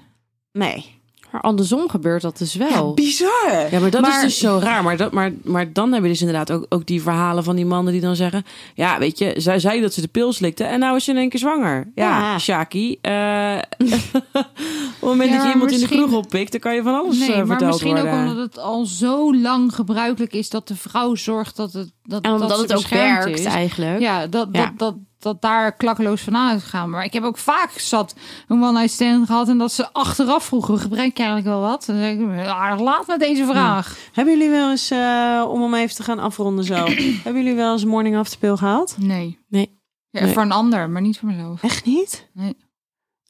Nee. 0.51 0.96
Maar 1.37 1.45
andersom 1.51 1.89
gebeurt 1.89 2.21
dat 2.21 2.37
dus 2.37 2.55
wel. 2.55 2.93
Bizar. 2.93 3.67
Ja, 3.71 3.79
maar 3.79 3.89
dat 3.89 4.07
is 4.07 4.21
dus 4.21 4.39
zo 4.39 4.59
raar. 4.61 4.83
Maar, 4.83 4.97
dat, 4.97 5.11
maar, 5.11 5.31
maar 5.43 5.73
dan 5.73 5.91
heb 5.93 6.03
je 6.03 6.09
dus 6.09 6.19
inderdaad 6.19 6.51
ook, 6.51 6.65
ook 6.69 6.85
die 6.85 7.01
verhalen 7.01 7.43
van 7.43 7.55
die 7.55 7.65
mannen 7.65 7.93
die 7.93 8.01
dan 8.01 8.15
zeggen... 8.15 8.45
Ja, 8.73 8.99
weet 8.99 9.17
je, 9.19 9.33
zij 9.37 9.59
zei 9.59 9.81
dat 9.81 9.93
ze 9.93 10.01
de 10.01 10.07
pil 10.07 10.33
slikte 10.33 10.63
en 10.63 10.79
nou 10.79 10.95
is 10.95 11.03
ze 11.03 11.11
in 11.11 11.17
één 11.17 11.29
keer 11.29 11.39
zwanger. 11.39 11.91
Ja, 11.95 12.19
Ja. 12.19 12.39
Shaki. 12.39 12.97
eh, 13.01 13.57
op 13.87 14.19
het 14.33 14.99
moment 14.99 15.29
Ja, 15.29 15.35
dat 15.37 15.45
je 15.45 15.51
iemand 15.53 15.71
in 15.71 15.79
de 15.79 15.87
kroeg 15.87 16.11
oppikt, 16.13 16.51
dan 16.51 16.59
kan 16.61 16.75
je 16.75 16.81
van 16.83 16.95
alles 16.95 17.19
Nee, 17.19 17.33
eh, 17.33 17.43
maar 17.43 17.65
misschien 17.65 17.93
worden. 17.95 18.13
ook 18.13 18.19
omdat 18.19 18.37
het 18.37 18.59
al 18.59 18.85
zo 18.85 19.35
lang 19.35 19.75
gebruikelijk 19.75 20.33
is 20.33 20.49
dat 20.49 20.67
de 20.67 20.75
vrouw 20.75 21.15
zorgt 21.15 21.55
dat 21.55 21.73
het 21.73 21.91
dat, 22.03 22.23
En 22.23 22.31
omdat 22.31 22.49
dat 22.49 22.59
het 22.59 22.75
ook 22.75 22.87
werkt 22.87 23.39
is. 23.39 23.45
eigenlijk. 23.45 23.99
Ja, 23.99 24.27
dat, 24.27 24.47
Ja. 24.51 24.61
Dat, 24.61 24.71
dat, 24.77 24.95
dat 25.19 25.41
daar 25.41 25.71
klakkeloos 25.71 26.21
van 26.21 26.37
uitgaan. 26.37 26.89
Maar 26.89 27.03
ik 27.03 27.13
heb 27.13 27.23
ook 27.23 27.37
vaak 27.37 27.69
zat 27.69 28.15
een 28.47 28.63
one-night 28.63 28.91
stand 28.91 29.25
gehad 29.25 29.47
en 29.47 29.57
dat 29.57 29.71
ze 29.71 29.93
achteraf 29.93 30.43
vroegen, 30.43 30.79
gebruik 30.79 31.17
je 31.17 31.23
eigenlijk 31.23 31.47
wel 31.47 31.61
wat? 31.61 31.85
Dan 31.85 31.97
zeg 31.97 32.11
ik, 32.11 32.19
ja, 32.19 32.77
laat 32.77 33.07
met 33.07 33.19
deze 33.19 33.45
vraag. 33.45 33.97
Hebben 34.11 34.37
jullie 34.37 34.49
wel 34.49 34.69
eens, 34.69 34.91
eh, 34.91 35.45
om 35.47 35.61
hem 35.61 35.73
even 35.73 35.95
te 35.95 36.03
gaan 36.03 36.19
afronden 36.19 36.65
zo, 36.65 36.85
hebben 37.23 37.43
jullie 37.43 37.55
wel 37.55 37.71
eens 37.71 37.85
morning 37.85 38.17
after 38.17 38.37
pill 38.39 38.55
gehaald? 38.55 38.95
Nee. 38.97 39.39
Nee. 39.49 39.75
Ja, 40.09 40.21
Nee. 40.23 40.33
Voor 40.33 40.41
een 40.41 40.51
ander, 40.51 40.89
maar 40.89 41.01
niet 41.01 41.19
voor 41.19 41.29
mezelf. 41.29 41.63
Echt 41.63 41.85
niet? 41.85 42.27
Nee. 42.33 42.57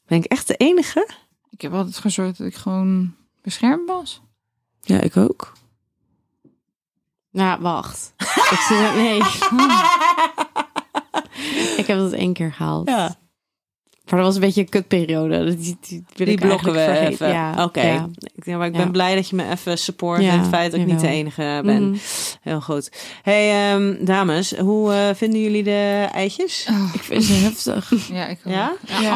Ben 0.06 0.18
ik 0.18 0.24
echt 0.24 0.46
de 0.46 0.54
enige? 0.54 1.08
Ik 1.50 1.60
heb 1.60 1.72
altijd 1.72 1.98
gezorgd 1.98 2.38
dat 2.38 2.46
ik 2.46 2.54
gewoon 2.54 3.14
beschermd 3.42 3.88
was. 3.88 4.20
Ja, 4.80 5.00
ik 5.00 5.16
ook. 5.16 5.52
Nou, 7.30 7.60
wacht. 7.60 8.12
ik 8.50 8.64
zie 8.68 8.76
nee. 8.76 9.20
ik 11.76 11.84
heb 11.86 11.98
dat 11.98 12.12
één 12.12 12.32
keer 12.32 12.52
gehaald. 12.52 12.88
Ja. 12.88 13.16
Maar 14.10 14.18
dat 14.18 14.26
was 14.28 14.34
een 14.34 14.40
beetje 14.46 14.60
een 14.60 14.68
kutperiode. 14.68 15.44
Die, 15.44 15.56
die, 15.56 15.76
die 15.80 16.04
wil 16.16 16.26
Die 16.26 16.34
ik 16.34 16.40
blokken 16.40 16.72
we 16.72 16.78
vergeten. 16.78 17.08
even. 17.10 17.28
Ja, 17.28 17.64
Oké. 17.64 17.80
ja. 17.86 18.08
Ik- 18.34 18.44
ja, 18.44 18.56
maar 18.56 18.66
ik 18.66 18.72
Ja. 18.76 18.78
ben 18.82 18.92
blij 18.92 19.14
dat 19.14 19.28
je 19.28 19.36
me 19.36 19.50
even 19.50 19.78
support 19.78 20.22
Ja, 20.22 20.30
en 20.32 20.38
het 20.38 20.48
feit 20.48 20.70
dat 20.70 20.80
ik 20.80 20.86
niet 20.86 21.00
de 21.00 21.08
enige 21.08 21.60
ben. 21.64 21.88
Mhm. 21.90 21.98
Heel 22.42 22.60
goed. 22.60 22.90
Hey 23.22 23.72
ehm, 23.72 24.04
dames, 24.04 24.56
hoe 24.56 24.92
eh, 24.92 25.14
vinden 25.14 25.40
jullie 25.40 25.62
de 25.62 26.08
eitjes? 26.12 26.68
Ik 26.94 27.02
vind 27.02 27.24
ze 27.24 27.32
heftig. 27.32 28.08
Ja, 28.12 28.26
ik 28.26 28.38
ook. 28.46 28.52
Ja? 28.52 28.72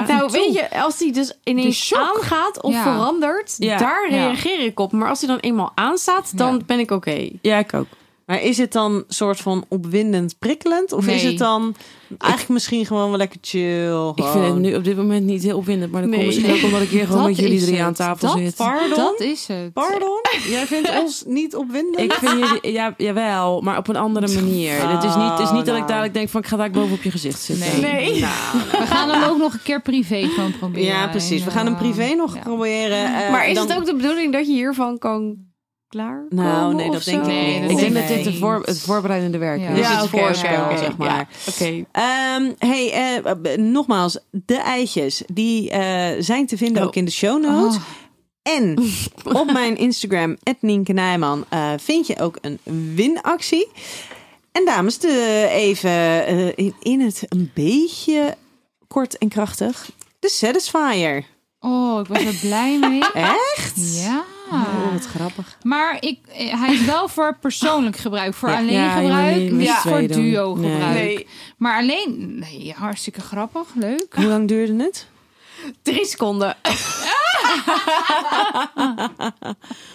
Nou, 0.09 0.31
weet 0.31 0.55
je, 0.55 0.81
als 0.83 0.99
die 0.99 1.13
dus 1.13 1.33
ineens 1.45 1.85
shock. 1.87 1.99
aangaat 2.17 2.63
of 2.63 2.73
Ja. 2.73 2.83
verandert, 2.83 3.55
Ja. 3.59 3.77
daar 3.79 4.11
Ja. 4.11 4.17
reageer 4.27 4.61
ik 4.61 4.81
op. 4.81 4.93
Maar 4.93 5.09
als 5.09 5.19
die 5.19 5.29
dan 5.29 5.39
eenmaal 5.39 5.73
aanstaat, 5.75 6.39
dan 6.39 6.55
Ja. 6.57 6.65
ben 6.67 6.79
ik 6.79 6.91
oké. 6.91 7.29
Ja, 7.43 7.59
ik 7.59 7.75
ook. 7.75 7.87
Maar 8.33 8.43
is 8.43 8.59
het 8.59 8.73
dan 8.73 9.05
soort 9.09 9.41
van 9.41 9.65
opwindend 9.69 10.35
prikkelend? 10.39 10.93
Of 10.93 11.07
is 11.07 11.23
het 11.23 11.39
dan 11.39 11.75
eigenlijk 12.19 12.53
misschien 12.53 12.87
gewoon 12.87 13.09
wel 13.09 13.19
lekker 13.19 13.39
chill? 13.41 14.13
Ik 14.15 14.25
vind 14.25 14.45
het 14.45 14.55
nu 14.59 14.75
op 14.75 14.85
dit 14.85 14.97
moment 14.97 15.25
niet 15.27 15.43
heel 15.43 15.57
opwindend. 15.57 15.93
Maar 15.93 16.01
dat 16.03 16.11
komt 16.11 16.23
Nee. 16.23 16.33
misschien 16.35 16.55
ook 16.57 16.63
omdat 16.63 16.83
ik 16.83 16.89
hier 16.89 17.07
gewoon 17.07 17.19
Dat 17.27 17.29
met 17.29 17.39
jullie 17.39 17.61
drie 17.61 17.73
het. 17.77 17.83
aan 17.83 17.95
tafel 17.95 18.29
Dat- 18.29 18.39
zit. 18.39 18.57
Pardon? 18.57 18.97
Dat 18.99 19.21
is 19.21 19.47
het. 19.47 19.73
Pardon? 19.73 20.21
Jij 20.49 20.67
vindt 20.67 20.91
ons 21.03 21.23
niet 21.27 21.57
opwindend? 21.57 21.99
Ik 21.99 22.13
vind 22.13 22.33
jullie, 22.33 22.73
ja, 22.73 22.95
jawel, 22.97 23.61
maar 23.61 23.79
op 23.79 23.89
een 23.89 23.97
andere 23.97 24.29
manier. 24.41 24.89
het 24.89 25.05
is 25.05 25.15
niet, 25.17 25.31
het 25.31 25.41
is 25.41 25.51
niet 25.51 25.65
dat 25.65 25.75
nou. 25.75 25.79
ik 25.81 25.87
dadelijk 25.89 26.15
denk 26.15 26.29
van 26.29 26.41
ik 26.41 26.47
ga 26.47 26.57
daar 26.57 26.71
boven 26.71 26.93
op 26.93 27.03
je 27.03 27.11
gezicht 27.11 27.41
zitten. 27.41 27.81
Nee. 27.81 28.15
We 28.21 28.87
gaan 28.87 29.11
hem 29.11 29.23
ook 29.31 29.39
nog 29.39 29.53
een 29.53 29.63
keer 29.63 29.83
privé 29.83 30.27
gewoon 30.35 30.57
proberen. 30.59 30.87
Ja, 30.87 31.09
precies. 31.09 31.45
We 31.45 31.51
gaan 31.51 31.65
hem 31.67 31.75
eh, 31.75 31.81
privé 31.81 32.15
nog 32.15 32.35
ja. 32.35 32.41
proberen. 32.41 33.25
eh, 33.25 33.31
maar 33.31 33.49
is 33.49 33.55
dan- 33.55 33.69
het 33.69 33.79
ook 33.79 33.87
de 33.87 33.95
bedoeling 33.97 34.33
dat 34.33 34.47
je 34.47 34.53
hiervan 34.53 34.99
kan 34.99 35.37
klaar 35.93 36.25
Nou, 36.29 36.75
nee, 36.75 36.91
dat 36.91 37.05
denk 37.05 37.21
ik? 37.21 37.27
Nee, 37.27 37.61
dat 37.61 37.71
Ik 37.71 37.77
denk 37.77 37.95
dat 37.95 38.09
dit 38.09 38.25
de 38.25 38.31
niet. 38.31 38.39
voor, 38.39 38.63
het 38.65 38.81
voorbereidende 38.81 39.39
werk 39.39 39.61
Ja. 39.61 39.69
is. 39.69 39.79
Ja, 39.79 39.95
het 39.97 40.05
oké, 40.15 40.19
voorspel, 40.25 40.79
zeg 40.79 40.97
maar. 40.97 41.09
Ja, 41.09 41.27
Oké. 41.49 41.85
Ehm, 41.93 42.53
hey, 42.59 42.93
eh, 43.23 43.57
nogmaals, 43.57 44.19
de 44.31 44.57
eitjes 44.57 45.23
die 45.33 45.71
eh, 45.71 46.17
zijn 46.19 46.47
te 46.47 46.57
vinden 46.57 46.83
Oh. 46.83 46.89
ook 46.89 46.97
in 46.97 47.05
de 47.05 47.11
show 47.11 47.43
notes. 47.43 47.77
Oh. 47.77 47.83
En 48.43 48.79
op 49.41 49.53
mijn 49.53 49.77
Instagram, 49.77 50.37
Nienke 50.61 50.93
Nijman, 50.93 51.45
eh, 51.49 51.73
vind 51.77 52.07
je 52.07 52.19
ook 52.21 52.39
een 52.41 52.59
winactie. 52.95 53.69
En 54.53 54.65
dames, 54.65 54.99
de, 54.99 55.47
even 55.51 55.91
eh, 56.27 56.47
in, 56.47 56.75
in 56.81 57.01
het 57.01 57.23
een 57.29 57.51
beetje 57.55 58.35
kort 58.89 59.19
en 59.19 59.29
krachtig. 59.29 59.91
De 60.19 60.29
Satisfier. 60.29 61.25
Oh, 61.61 62.01
ik 62.01 62.07
was 62.07 62.25
er 62.25 62.35
blij 62.41 62.79
mee. 62.79 63.03
Echt? 63.13 64.03
Ja. 64.05 64.25
Oh, 64.53 64.93
wat 64.93 65.07
grappig. 65.07 65.57
Maar 65.63 65.97
ik, 66.01 66.19
eh, 66.27 66.61
hij 66.61 66.73
is 66.75 66.85
wel 66.85 67.09
voor 67.09 67.37
persoonlijk 67.41 67.97
gebruik. 67.97 68.35
Voor 68.35 68.49
Ja. 68.49 68.57
alleen 68.59 68.73
Ja, 68.73 68.91
gebruik, 68.91 69.51
niet 69.51 69.71
voor 69.71 70.07
duo 70.07 70.55
Nee. 70.55 70.71
gebruik. 70.73 70.95
Nee. 70.95 71.27
Maar 71.57 71.79
alleen, 71.81 72.39
nee, 72.39 72.75
hartstikke 72.77 73.21
grappig, 73.21 73.67
leuk. 73.75 74.07
Hoe 74.15 74.25
lang 74.25 74.49
duurde 74.49 74.83
het? 74.83 75.07
Drie 75.83 76.05
seconden. 76.07 76.57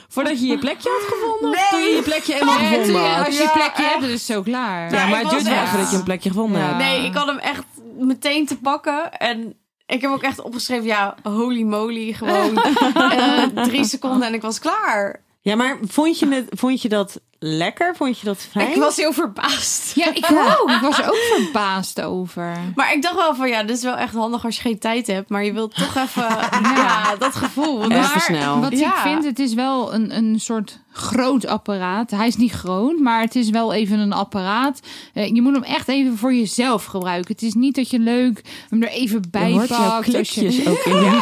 Voordat 0.08 0.40
je 0.42 0.48
je 0.48 0.58
plekje 0.58 0.90
had 0.90 1.18
gevonden? 1.18 1.50
Of 1.60 1.70
toen 1.70 1.80
je 1.80 1.96
je 1.96 2.02
plekje 2.02 2.40
eenmaal 2.40 2.60
Ja, 2.60 2.68
gevonden 2.70 3.26
als 3.26 3.38
je 3.38 3.50
plekje 3.54 3.84
hebt, 3.84 4.02
dan 4.02 4.10
is 4.10 4.28
het 4.28 4.36
zo 4.36 4.42
klaar. 4.42 4.92
Ja, 4.92 4.98
Ja, 5.00 5.08
maar 5.08 5.16
ik 5.22 5.22
het 5.22 5.30
duurt 5.30 5.44
wel 5.44 5.54
echt- 5.54 5.68
even 5.68 5.80
dat 5.80 5.92
je 5.92 5.98
een 5.98 6.04
plekje 6.04 6.30
gevonden 6.30 6.62
Ja. 6.62 6.68
hebt. 6.68 6.78
Nee, 6.78 7.06
ik 7.06 7.14
had 7.14 7.28
hem 7.28 7.38
echt 7.38 7.64
meteen 7.98 8.46
te 8.46 8.58
pakken. 8.58 9.12
En 9.12 9.56
ik 9.88 10.02
heb 10.02 10.12
ook 10.12 10.24
echt 10.24 10.42
opgeschreven, 10.42 10.86
ja, 10.86 11.16
holy 11.24 11.64
moly, 11.64 12.14
gewoon 12.14 12.58
eh, 12.58 13.44
drie 13.44 13.86
seconden 13.86 14.28
en 14.28 14.34
ik 14.34 14.42
was 14.42 14.60
klaar. 14.60 15.22
Ja, 15.48 15.56
maar 15.56 15.78
vond 15.88 16.20
je, 16.20 16.28
het, 16.28 16.46
vond 16.50 16.82
je 16.82 16.90
dat 16.90 17.20
lekker? 17.40 17.96
Vond 17.96 18.20
je 18.20 18.26
dat 18.26 18.38
fijn? 18.52 18.70
Ik 18.72 18.76
was 18.76 18.96
heel 18.96 19.14
verbaasd. 19.14 19.96
Ja, 19.96 20.14
ik 20.14 20.28
ook. 20.60 20.70
Ik 20.70 20.82
was 20.82 21.00
er 21.00 21.08
ook 21.08 21.32
verbaasd 21.36 22.02
over. 22.02 22.58
Maar 22.76 22.94
ik 22.94 23.02
dacht 23.02 23.16
wel 23.16 23.36
van, 23.36 23.50
ja, 23.50 23.64
dit 23.64 23.78
is 23.78 23.84
wel 23.84 23.96
echt 23.96 24.14
handig 24.14 24.46
als 24.46 24.56
je 24.56 24.62
geen 24.62 24.80
tijd 24.80 25.08
hebt. 25.08 25.30
Maar 25.30 25.44
je 25.44 25.54
wilt 25.54 25.76
toch 25.76 25.96
even, 25.96 26.28
ja, 26.76 27.16
dat 27.16 27.36
gevoel. 27.36 27.84
Even 27.92 28.14
Dus- 28.14 28.24
snel. 28.24 28.60
Wat 28.60 28.80
Ja. 28.80 28.88
ik 28.96 29.02
vind, 29.02 29.24
het 29.24 29.40
is 29.40 29.54
wel 29.54 29.94
een, 29.94 30.18
een 30.18 30.40
soort 30.40 30.80
groot 30.92 31.46
apparaat. 31.46 32.12
Hij 32.12 32.28
is 32.28 32.36
niet 32.36 32.52
groot, 32.52 33.00
maar 33.00 33.22
het 33.22 33.36
is 33.36 33.50
wel 33.50 33.74
even 33.74 34.00
een 34.00 34.14
apparaat. 34.14 34.80
Eh, 35.14 35.28
je 35.34 35.42
moet 35.42 35.54
hem 35.54 35.64
echt 35.64 35.88
even 35.88 36.18
voor 36.18 36.34
jezelf 36.34 36.86
gebruiken. 36.86 37.32
Het 37.34 37.42
is 37.44 37.54
niet 37.54 37.76
dat 37.76 37.90
je 37.90 38.00
leuk 38.00 38.42
hem 38.70 38.84
er 38.84 38.90
even 38.90 39.22
bij 39.32 39.52
Je 39.54 39.66
pakt. 39.68 40.06
je- 40.06 40.12
klikjes 40.12 40.68
ook 40.68 40.78
in 40.86 40.96
je 41.02 41.20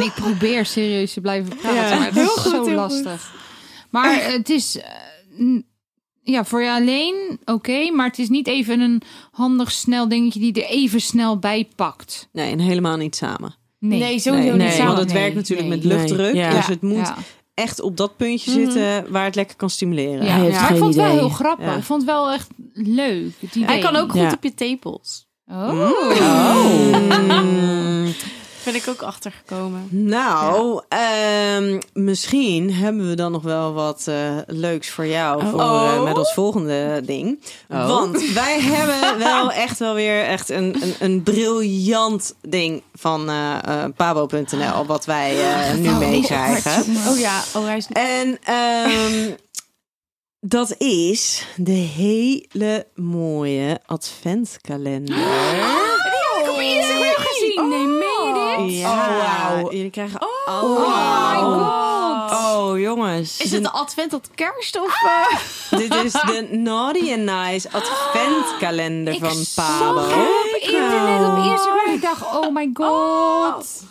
En 0.00 0.04
ik 0.06 0.12
probeer 0.14 0.66
serieus 0.66 1.12
te 1.12 1.20
blijven 1.20 1.56
praten, 1.56 1.74
Ja. 1.74 1.96
maar 1.98 2.04
het 2.06 2.14
Heel 2.14 2.24
is 2.24 2.30
goed, 2.30 2.50
zo 2.52 2.64
heel 2.64 2.74
lastig. 2.74 3.34
Maar 3.90 4.24
het 4.32 4.50
is... 4.50 4.78
eh, 4.80 5.44
ja, 6.22 6.44
voor 6.44 6.62
je 6.62 6.70
alleen 6.70 7.38
oké, 7.44 7.90
maar 7.90 8.06
het 8.06 8.18
is 8.18 8.28
niet 8.28 8.46
even 8.46 8.80
een 8.80 9.02
handig 9.30 9.72
snel 9.72 10.08
dingetje 10.08 10.40
die 10.40 10.52
er 10.52 10.68
even 10.70 11.00
snel 11.00 11.38
bij 11.38 11.68
pakt. 11.76 12.28
Nee, 12.32 12.52
en 12.52 12.58
helemaal 12.58 12.96
niet 12.96 13.16
samen. 13.16 13.54
Nee, 13.78 13.98
Nee, 13.98 14.18
sowieso 14.18 14.42
Nee, 14.48 14.52
niet 14.52 14.60
nee, 14.62 14.70
samen. 14.70 14.86
Want 14.86 14.98
het 14.98 15.12
Nee, 15.12 15.18
werkt 15.22 15.34
natuurlijk 15.36 15.68
nee. 15.68 15.76
met 15.78 15.86
luchtdruk. 15.86 16.32
Nee, 16.32 16.42
ja. 16.42 16.50
Dus 16.50 16.66
het 16.66 16.82
moet 16.82 16.96
Ja. 16.96 17.16
echt 17.54 17.80
op 17.80 17.96
dat 17.96 18.16
puntje 18.16 18.50
Mhm. 18.50 18.60
zitten 18.60 19.12
waar 19.12 19.24
het 19.24 19.34
lekker 19.34 19.56
kan 19.56 19.70
stimuleren. 19.70 20.24
Ja, 20.24 20.36
maar 20.36 20.70
ik 20.70 20.76
vond 20.78 20.94
het 20.94 21.04
wel 21.04 21.12
heel 21.12 21.28
grappig. 21.28 21.66
Ja. 21.66 21.76
Ik 21.76 21.82
vond 21.82 22.02
het 22.02 22.10
wel 22.10 22.32
echt 22.32 22.48
leuk. 22.74 23.32
Het 23.40 23.54
idee. 23.54 23.68
Hij 23.68 23.78
kan 23.78 23.96
ook 23.96 24.10
goed 24.10 24.20
Ja. 24.20 24.32
op 24.32 24.42
je 24.42 24.54
tepels. 24.54 25.26
Oh. 25.46 25.90
Mm. 27.42 28.12
Ben 28.68 28.76
ik 28.76 28.88
ook 28.88 29.02
achtergekomen. 29.02 29.88
Nou, 29.90 30.82
ehm, 30.88 31.80
misschien 31.92 32.72
hebben 32.72 33.08
we 33.08 33.14
dan 33.14 33.32
nog 33.32 33.42
wel 33.42 33.72
wat 33.72 34.06
eh, 34.06 34.36
leuks 34.46 34.90
voor 34.90 35.06
jou 35.06 35.46
voor, 35.46 35.60
eh, 35.60 36.02
met 36.02 36.18
ons 36.18 36.32
volgende 36.32 37.02
ding. 37.04 37.42
Want 37.68 38.32
wij 38.32 38.60
hebben 38.72 39.18
wel 39.18 39.52
echt 39.52 39.78
wel 39.78 39.94
weer 39.94 40.24
echt 40.24 40.48
een, 40.48 40.76
een, 40.82 40.94
een 40.98 41.22
briljant 41.22 42.34
ding 42.42 42.82
van 42.94 43.28
eh 43.30 43.58
eh, 43.64 43.84
Pabo.nl 43.96 44.86
wat 44.86 45.04
wij 45.04 45.34
nu 45.76 45.90
meekrijgen. 45.90 46.96
Oh 47.08 47.18
ja, 47.18 47.42
oh 47.54 47.64
hij 47.64 47.76
is... 47.76 47.86
En 47.92 48.38
ehm, 48.42 49.34
dat 50.40 50.74
is 50.78 51.46
de 51.56 51.70
hele 51.72 52.86
mooie 52.94 53.80
adventkalender. 53.86 55.16
ik 56.42 56.50
op 56.50 56.60
Instagram 56.60 57.14
gezien. 57.16 57.68
Nee, 57.68 57.86
meen 57.86 58.64
je 58.64 58.66
dit? 58.66 58.67
Ja, 58.78 58.90
Oh, 59.08 59.16
wauw. 59.52 59.70
jullie 59.72 59.90
krijgen 59.90 60.20
Oh, 60.22 60.28
allemaal. 60.62 62.28
Oh, 62.30 62.78
jongens. 62.78 63.36
Is 63.40 63.50
het 63.50 63.62
de 63.62 63.70
advent 63.70 64.10
tot 64.10 64.28
kerst 64.34 64.80
of... 64.80 65.02
eh? 65.04 65.78
Dit 65.78 65.94
is 65.94 66.12
de 66.12 66.48
Naughty 66.50 67.12
and 67.12 67.22
Nice 67.22 67.68
adventkalender 67.72 69.16
van 69.20 69.36
Pabo. 69.54 70.00
op 70.00 70.58
internet, 70.60 71.28
op 71.28 71.36
Instagram. 71.36 71.94
Ik 71.94 72.02
dacht, 72.02 72.22
oh 72.36 72.54
my 72.54 72.70
god. 72.74 73.82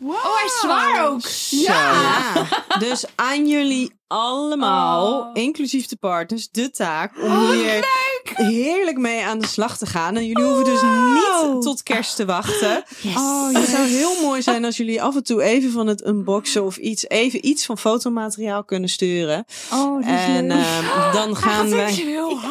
Oh, 0.00 0.34
hij 0.36 0.44
is 0.46 0.60
zwaar 0.60 1.08
ook. 1.08 1.20
Ja. 1.50 2.32
Dus 2.78 3.04
aan 3.14 3.48
jullie 3.48 3.92
allemaal, 4.06 5.30
inclusief 5.32 5.86
de 5.86 5.96
partners, 5.96 6.48
de 6.50 6.70
taak 6.70 7.12
om 7.22 7.50
hier 7.50 7.86
heerlijk 8.34 8.98
mee 8.98 9.24
aan 9.24 9.38
de 9.38 9.46
slag 9.46 9.78
te 9.78 9.86
gaan. 9.86 10.16
En 10.16 10.26
jullie 10.26 10.44
hoeven 10.44 10.64
dus 10.64 10.82
niet 10.82 11.62
tot 11.62 11.82
kerst 11.82 12.16
te 12.16 12.24
wachten. 12.24 12.84
Oh, 13.16 13.52
Het 13.52 13.68
zou 13.68 13.86
heel 13.86 14.22
mooi 14.22 14.42
zijn 14.42 14.64
als 14.64 14.76
jullie 14.76 15.02
af 15.02 15.14
en 15.14 15.22
toe 15.24 15.42
even 15.42 15.70
van 15.70 15.86
het 15.86 16.06
unboxen 16.06 16.64
of 16.64 16.76
iets, 16.76 17.08
even 17.08 17.46
iets 17.46 17.66
van 17.66 17.78
fotomateriaal 17.78 18.64
kunnen 18.64 18.88
sturen. 18.88 19.44
Oh, 19.72 20.06
En 20.08 20.50
ehm, 20.50 21.12
dan 21.12 21.36
gaan 21.36 21.70
wij. 21.70 21.94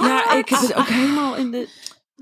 Ja, 0.01 0.31
ik 0.31 0.49
heb 0.49 0.59
het 0.59 0.73
ook 0.73 0.87
helemaal 0.87 1.35
in 1.35 1.51
de... 1.51 1.67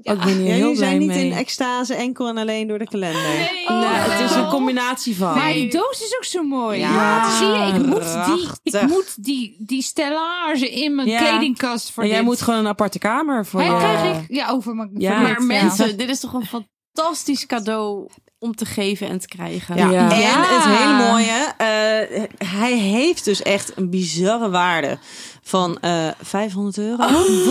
Oh, 0.04 0.14
ik 0.14 0.20
ben 0.20 0.28
hier 0.38 0.46
heel 0.46 0.46
Jullie 0.58 0.76
blij 0.76 0.88
zijn 0.88 1.00
niet 1.00 1.08
mee. 1.08 1.26
in 1.26 1.32
extase 1.34 1.94
enkel 1.96 2.28
en 2.28 2.38
alleen 2.38 2.68
door 2.68 2.80
de 2.80 2.86
kalender. 2.88 3.22
Nee. 3.22 3.66
Nee, 3.68 3.88
het 3.88 4.30
is 4.30 4.36
een 4.36 4.42
Oh. 4.44 4.50
combinatie 4.50 5.16
van. 5.16 5.36
Maar 5.38 5.54
die 5.54 5.70
doos 5.70 6.02
is 6.02 6.16
ook 6.18 6.24
zo 6.26 6.44
mooi. 6.44 6.80
Ja, 6.80 7.36
Zie 7.38 7.48
je, 7.48 7.74
ik 7.74 7.86
moet, 7.86 8.26
die, 8.26 8.74
ik 8.82 8.88
moet 8.88 9.24
die, 9.24 9.56
die 9.60 9.82
stellage 9.82 10.70
in 10.72 10.96
mijn 10.96 11.08
Ja. 11.08 11.20
kledingkast 11.20 11.92
voor 11.92 12.04
En 12.04 12.10
jij 12.10 12.18
dit. 12.18 12.26
moet 12.28 12.42
gewoon 12.42 12.60
een 12.60 12.68
aparte 12.68 13.00
kamer 13.00 13.46
voor 13.46 13.60
Hij 13.62 13.70
je. 13.70 13.78
krijg 13.78 14.18
ik 14.18 14.36
ja, 14.36 14.50
over 14.50 14.76
mijn 14.76 14.90
Ja. 14.98 15.12
voor 15.14 15.22
Maar 15.22 15.30
dit, 15.40 15.40
ja. 15.40 15.46
mensen, 15.62 15.98
dit 15.98 16.10
is 16.10 16.20
toch 16.20 16.34
een 16.34 16.66
fantastisch 16.94 17.46
cadeau 17.46 18.08
om 18.40 18.56
te 18.56 18.66
geven 18.66 19.10
en 19.10 19.20
te 19.20 19.28
krijgen. 19.28 19.76
Ja. 19.76 19.90
Ja. 19.92 20.12
En 20.12 20.20
Ja. 20.20 20.44
het 20.48 20.78
hele 20.78 21.10
mooie, 21.10 21.54
eh, 21.58 22.48
hij 22.48 22.78
heeft 22.78 23.26
dus 23.26 23.42
echt 23.42 23.72
een 23.76 23.90
bizarre 23.90 24.50
waarde 24.50 24.98
van 25.50 25.78
eh 25.82 26.08
500 26.22 26.78
euro. 26.78 26.98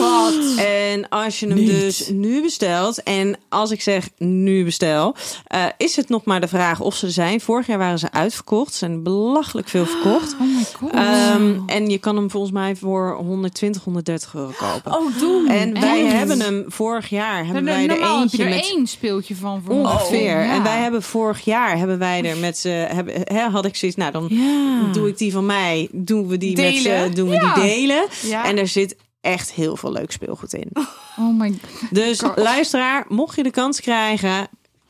Wat? 0.01 0.35
En 0.57 1.09
als 1.09 1.41
je 1.41 1.47
hem 1.47 1.55
Niet. 1.57 1.69
dus 1.71 2.09
nu 2.09 2.43
bestelt, 2.43 3.03
en 3.03 3.37
als 3.49 3.71
ik 3.71 3.81
zeg 3.83 4.09
nu 4.19 4.65
bestel, 4.65 5.15
eh, 5.47 5.65
is 5.77 5.97
het 5.97 6.09
nog 6.09 6.25
maar 6.25 6.41
de 6.41 6.49
vraag 6.49 6.81
of 6.81 6.95
ze 6.95 7.07
er 7.07 7.13
zijn. 7.13 7.41
Vorig 7.41 7.67
jaar 7.67 7.79
waren 7.79 7.99
ze 7.99 8.11
uitverkocht, 8.13 8.73
Ze 8.73 8.79
zijn 8.79 9.03
belachelijk 9.03 9.69
veel 9.69 9.87
verkocht. 9.87 10.33
Oh 10.41 10.57
my 10.57 10.65
god. 10.79 10.93
Ehm, 10.93 11.59
en 11.67 11.91
je 11.91 11.99
kan 11.99 12.17
hem 12.17 12.31
volgens 12.31 12.53
mij 12.53 12.77
voor 12.77 13.17
120, 13.17 13.85
130 13.85 14.35
euro 14.35 14.51
kopen. 14.59 14.93
Oh, 14.99 15.19
doe. 15.19 15.49
en 15.49 15.81
wij 15.81 16.05
echt? 16.05 16.13
hebben 16.13 16.41
hem 16.41 16.65
vorig 16.67 17.09
jaar, 17.09 17.45
hebben 17.45 17.65
wij 17.65 17.83
er 17.83 17.89
normaal 17.89 18.21
heb 18.21 18.31
je 18.31 18.39
eentje 18.39 18.43
er 18.45 18.49
met 18.49 18.71
één 18.77 18.87
speeltje 18.87 19.37
van. 19.37 19.63
Voor 19.65 19.75
Ongeveer. 19.75 20.19
Oh, 20.37 20.45
ja. 20.45 20.55
En 20.55 20.63
wij 20.63 20.79
hebben 20.79 21.03
vorig 21.03 21.41
jaar 21.45 21.79
hebben 21.79 21.99
wij 21.99 22.23
er 22.25 22.37
met 22.37 22.63
hebben, 22.69 23.15
hè, 23.25 23.41
had 23.49 23.65
ik 23.65 23.77
zoiets, 23.77 23.97
nou 23.97 24.13
dan 24.13 24.27
Ja. 24.29 24.93
doe 24.93 25.09
ik 25.09 25.19
die 25.19 25.33
van 25.33 25.47
mij, 25.47 25.89
doen 25.93 26.27
we 26.29 26.37
die 26.39 26.57
met 26.57 26.75
z'n, 26.75 27.11
doen 27.15 27.29
we 27.29 27.35
Ja. 27.35 27.55
die 27.55 27.63
delen. 27.63 27.88
Ja. 28.23 28.45
En 28.45 28.59
er 28.59 28.69
zit 28.69 28.97
echt 29.21 29.53
heel 29.53 29.77
veel 29.77 29.93
leuk 29.93 30.13
speelgoed 30.13 30.53
in. 30.53 30.71
Oh 31.21 31.39
my 31.39 31.59
Dus 31.91 32.23
luisteraar, 32.37 33.05
mocht 33.09 33.37
je 33.37 33.43
de 33.43 33.51
kans 33.51 33.81
krijgen, 33.81 34.49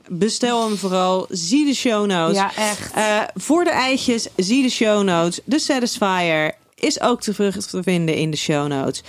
bestel 0.08 0.68
hem 0.68 0.76
vooral. 0.76 1.26
Zie 1.28 1.64
de 1.66 1.74
show 1.74 2.06
notes. 2.06 2.36
Ja, 2.36 2.54
echt. 2.56 2.92
Eh, 2.92 3.20
voor 3.34 3.64
de 3.64 3.70
eitjes, 3.70 4.26
zie 4.36 4.62
de 4.62 4.68
show 4.68 5.02
notes. 5.02 5.40
De 5.44 5.58
Satisfier 5.58 6.54
is 6.80 7.00
ook 7.00 7.20
terug 7.20 7.56
te 7.66 7.82
vinden 7.82 8.14
in 8.14 8.30
de 8.30 8.36
show 8.36 8.68
notes. 8.68 9.02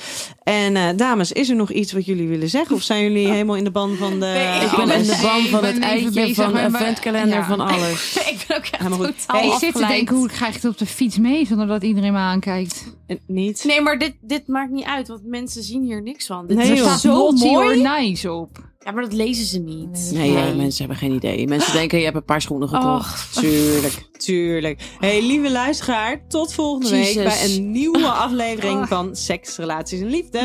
En 0.44 0.76
eh, 0.76 0.84
dames, 0.96 1.32
is 1.32 1.50
er 1.50 1.56
nog 1.56 1.72
iets 1.72 1.92
wat 1.94 2.06
jullie 2.06 2.28
willen 2.28 2.50
zeggen? 2.50 2.76
Of 2.76 2.82
zijn 2.82 3.04
jullie 3.04 3.28
helemaal 3.28 3.56
in 3.56 3.64
de 3.64 3.72
ban 3.72 3.96
van 3.96 4.20
de... 4.20 4.26
Nee, 4.26 4.64
Ik 4.66 4.72
ben 4.76 4.92
in 4.98 5.04
de 5.04 5.20
ban 5.22 5.46
van 5.46 5.64
het 5.66 5.80
eitje, 5.80 6.34
van 6.34 6.54
de 6.54 6.60
eventkalender, 6.60 7.38
ja. 7.38 7.46
van 7.46 7.60
alles. 7.60 8.16
ik 8.32 8.46
ben 8.48 8.58
ook 8.58 8.66
echt 8.66 8.84
goed. 8.94 9.20
totaal 9.28 9.42
Hey, 9.42 9.48
ik 9.48 9.54
zit 9.60 9.74
te 9.76 9.86
denken, 9.88 10.16
hoe 10.16 10.28
krijg 10.28 10.56
ik 10.56 10.62
het 10.62 10.72
op 10.72 10.78
de 10.78 10.86
fiets 10.86 11.18
mee 11.18 11.46
zonder 11.46 11.68
dat 11.68 11.84
iedereen 11.84 12.12
me 12.14 12.18
aankijkt? 12.18 12.94
Eh, 13.08 13.18
Niet? 13.28 13.64
Nee, 13.68 13.82
maar 13.82 13.98
dit, 13.98 14.14
dit 14.22 14.48
maakt 14.48 14.72
niet 14.72 14.86
uit, 14.86 15.08
want 15.08 15.26
mensen 15.26 15.64
zien 15.64 15.84
hier 15.84 16.02
niks 16.02 16.26
van. 16.26 16.48
Dit 16.48 16.58
Nee, 16.58 16.72
is 16.72 17.02
zo 17.02 17.32
mooi. 17.32 17.82
nice 17.82 18.32
op. 18.32 18.69
Ja, 18.86 18.92
maar 18.92 19.04
dat 19.04 19.14
lezen 19.14 19.46
ze 19.46 19.60
niet. 19.60 20.10
Nee, 20.14 20.32
ja, 20.32 20.54
mensen 20.54 20.78
hebben 20.80 20.98
geen 20.98 21.16
idee. 21.16 21.48
Mensen 21.48 21.74
denken, 21.74 21.98
je 21.98 22.04
hebt 22.04 22.16
een 22.16 22.24
paar 22.24 22.42
schoenen 22.42 22.70
gekocht. 22.70 23.34
Tuurlijk, 23.34 24.10
tuurlijk. 24.18 24.82
Hey, 25.00 25.22
lieve 25.22 25.52
luisteraar, 25.52 26.28
tot 26.28 26.54
volgende 26.54 26.90
week 26.90 27.16
bij 27.16 27.44
een 27.46 27.72
nieuwe 27.72 28.08
aflevering 28.08 28.88
van 28.88 29.16
Seks, 29.16 29.58
Relaties 29.58 30.00
en 30.00 30.08
Liefde. 30.08 30.40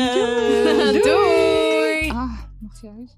Doei! 1.03 2.09
Ah, 2.09 2.39
mag 2.59 2.81
je 2.81 2.87
uit? 2.99 3.17